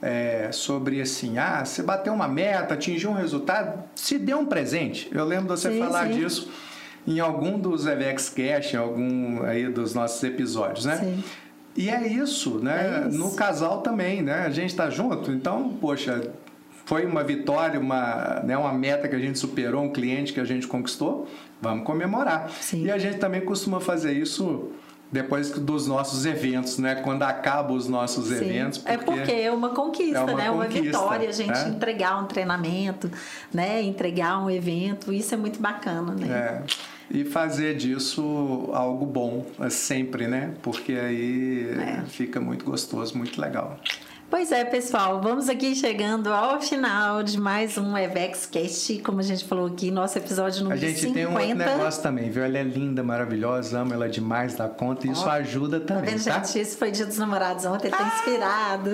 É, 0.07 0.51
sobre 0.53 1.01
assim, 1.01 1.39
ah, 1.39 1.65
você 1.65 1.83
bateu 1.83 2.13
uma 2.13 2.29
meta, 2.29 2.75
atingiu 2.75 3.11
um 3.11 3.15
resultado, 3.15 3.83
se 3.95 4.19
deu 4.19 4.39
um 4.39 4.45
presente. 4.45 5.09
Eu 5.11 5.25
lembro 5.25 5.55
de 5.55 5.61
você 5.61 5.73
sim, 5.73 5.79
falar 5.79 6.09
sim. 6.09 6.19
disso 6.19 6.51
em 7.07 7.21
algum 7.21 7.59
dos 7.59 7.87
EVX 7.87 8.29
Cash, 8.29 8.75
em 8.75 8.77
algum 8.77 9.43
aí 9.43 9.67
dos 9.69 9.95
nossos 9.95 10.23
episódios, 10.23 10.85
né? 10.85 10.97
Sim. 10.97 11.25
E 11.77 11.89
é 11.89 12.07
isso, 12.07 12.59
né? 12.59 13.05
É 13.05 13.09
isso. 13.09 13.19
No 13.19 13.35
casal 13.35 13.81
também, 13.81 14.23
né? 14.23 14.45
A 14.47 14.51
gente 14.51 14.71
está 14.71 14.91
junto, 14.91 15.31
então, 15.31 15.71
poxa, 15.81 16.31
foi 16.85 17.07
uma 17.07 17.25
vitória, 17.25 17.81
uma, 17.81 18.43
né, 18.45 18.57
uma 18.57 18.73
meta 18.73 19.09
que 19.09 19.17
a 19.17 19.19
gente 19.19 19.39
superou, 19.39 19.83
um 19.83 19.91
cliente 19.91 20.33
que 20.33 20.41
a 20.41 20.45
gente 20.45 20.67
conquistou, 20.67 21.27
vamos 21.61 21.85
comemorar. 21.85 22.51
Sim. 22.61 22.85
E 22.85 22.91
a 22.91 22.99
gente 22.99 23.19
também 23.19 23.41
costuma 23.41 23.81
fazer 23.81 24.13
isso 24.13 24.71
depois 25.15 25.49
dos 25.51 25.87
nossos 25.87 26.27
eventos, 26.27 26.77
né? 26.77 26.97
Quando 26.97 27.23
acabam 27.23 27.77
os 27.77 27.87
nossos 27.87 28.27
Sim. 28.27 28.35
eventos. 28.35 28.83
é 28.85 28.99
porque 28.99 29.31
é 29.31 29.53
uma 29.53 29.69
conquista, 29.69 30.19
é 30.19 30.23
uma 30.23 30.35
né? 30.35 30.51
Uma 30.51 30.65
conquista, 30.65 30.83
vitória 30.83 31.29
a 31.29 31.33
gente 31.33 31.53
né? 31.53 31.69
entregar 31.69 32.21
um 32.21 32.27
treinamento, 32.27 33.09
né? 33.53 33.81
Entregar 33.81 34.43
um 34.43 34.51
evento, 34.51 35.13
isso 35.13 35.33
é 35.33 35.37
muito 35.37 35.61
bacana, 35.61 36.13
né? 36.15 36.27
É. 36.29 36.63
E 37.09 37.25
fazer 37.25 37.77
disso 37.77 38.71
algo 38.73 39.07
bom 39.07 39.47
é, 39.61 39.71
sempre, 39.71 40.27
né? 40.27 40.53
Porque 40.61 40.95
aí 40.95 41.69
É. 41.79 42.03
fica 42.09 42.41
muito 42.41 42.65
gostoso, 42.65 43.17
muito 43.17 43.41
legal. 43.41 43.79
Pois 44.31 44.51
é, 44.51 44.65
pessoal, 44.65 45.21
vamos 45.21 45.49
aqui 45.49 45.77
chegando 45.77 46.33
ao 46.33 46.61
final 46.61 47.23
de 47.23 47.39
mais 47.39 47.79
um 47.79 47.97
Evex 47.97 48.47
Cast, 48.47 48.99
como 48.99 49.21
a 49.21 49.23
gente 49.23 49.45
falou 49.45 49.67
aqui, 49.67 49.93
nosso 49.93 50.19
episódio 50.19 50.61
A 50.61 50.63
número 50.65 50.81
gente 50.81 51.01
50. 51.01 51.15
tem 51.15 51.27
um 51.27 51.35
outro 51.35 51.55
negócio 51.57 52.03
também, 52.03 52.31
viu? 52.31 52.43
Ela 52.43 52.59
é 52.59 52.63
linda, 52.65 53.03
maravilhosa, 53.05 53.79
amo 53.81 53.95
ela 53.95 54.09
demais 54.09 54.57
da 54.57 54.69
conta 54.69 55.07
e 55.07 55.11
isso 55.11 55.29
ajuda 55.29 55.79
Tá 55.79 55.95
também, 55.95 56.17
vendo, 56.17 56.25
tá? 56.25 56.43
gente? 56.43 56.61
Isso 56.61 56.77
foi 56.77 56.91
dia 56.91 57.07
dos 57.07 57.17
namorados 57.17 57.65
ontem, 57.65 57.87
ele 57.89 57.97
tá 57.97 58.07
inspirado. 58.17 58.91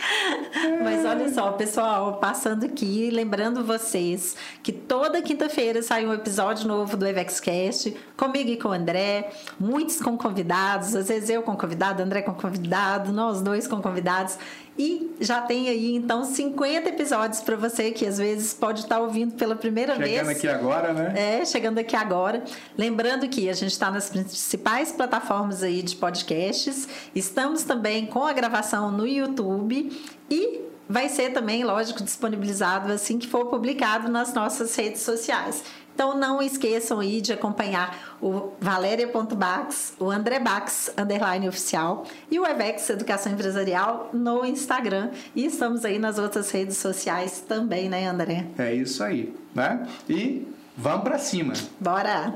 Mas 0.82 1.04
olha 1.04 1.28
só, 1.32 1.52
pessoal, 1.52 2.14
passando 2.14 2.64
aqui, 2.64 3.10
lembrando 3.10 3.62
vocês 3.64 4.34
que 4.62 4.72
toda 4.72 5.20
quinta-feira 5.20 5.82
sai 5.82 6.06
um 6.06 6.12
episódio 6.14 6.66
novo 6.66 6.96
do 6.96 7.06
EvexCast, 7.06 7.94
comigo 8.16 8.50
e 8.50 8.56
com 8.56 8.68
o 8.68 8.72
André, 8.72 9.30
muitos 9.60 10.00
com 10.00 10.16
convidados, 10.16 10.94
às 10.96 11.08
vezes 11.08 11.28
eu 11.28 11.42
com 11.42 11.54
convidado, 11.54 12.02
André 12.02 12.22
com 12.22 12.32
convidado, 12.32 13.12
nós 13.12 13.42
dois 13.42 13.66
com 13.66 13.82
convidados. 13.82 14.38
E 14.76 15.14
já 15.20 15.40
tem 15.40 15.68
aí, 15.68 15.94
então, 15.94 16.24
50 16.24 16.88
episódios 16.88 17.40
para 17.40 17.54
você 17.54 17.92
que 17.92 18.04
às 18.04 18.18
vezes 18.18 18.52
pode 18.52 18.80
estar 18.80 18.98
ouvindo 18.98 19.34
pela 19.34 19.54
primeira 19.54 19.94
Chegando 19.94 20.26
vez. 20.26 20.38
aqui 20.38 20.48
agora, 20.48 20.92
né? 20.92 21.40
É, 21.40 21.44
chegando 21.44 21.78
aqui 21.78 21.94
agora. 21.94 22.42
Lembrando 22.76 23.28
que 23.28 23.48
a 23.48 23.52
gente 23.52 23.70
está 23.70 23.88
nas 23.88 24.10
principais 24.10 24.90
plataformas 24.90 25.62
aí 25.62 25.80
de 25.80 25.94
podcasts. 25.94 26.88
Estamos 27.14 27.62
também 27.62 28.06
com 28.06 28.24
a 28.24 28.32
gravação 28.32 28.90
no 28.90 29.06
YouTube 29.06 29.92
e 30.28 30.62
vai 30.88 31.08
ser 31.08 31.32
também, 31.32 31.62
lógico, 31.62 32.02
disponibilizado 32.02 32.92
assim 32.92 33.16
que 33.16 33.28
for 33.28 33.46
publicado 33.46 34.10
nas 34.10 34.34
nossas 34.34 34.74
redes 34.74 35.02
sociais. 35.02 35.62
Então 35.94 36.18
não 36.18 36.42
esqueçam 36.42 36.98
aí 36.98 37.20
de 37.20 37.32
acompanhar 37.32 38.16
o 38.20 38.52
Valéria.bax, 38.60 39.94
o 39.98 40.10
André 40.10 40.40
Bax, 40.40 40.92
underline 40.98 41.48
oficial, 41.48 42.04
e 42.30 42.38
o 42.38 42.46
Evex 42.46 42.90
Educação 42.90 43.32
Empresarial 43.32 44.10
no 44.12 44.44
Instagram. 44.44 45.10
E 45.36 45.46
estamos 45.46 45.84
aí 45.84 45.98
nas 45.98 46.18
outras 46.18 46.50
redes 46.50 46.76
sociais 46.78 47.44
também, 47.46 47.88
né, 47.88 48.06
André? 48.08 48.46
É 48.58 48.74
isso 48.74 49.04
aí, 49.04 49.34
né? 49.54 49.86
E 50.08 50.46
vamos 50.76 51.04
pra 51.04 51.18
cima. 51.18 51.54
Bora! 51.78 52.34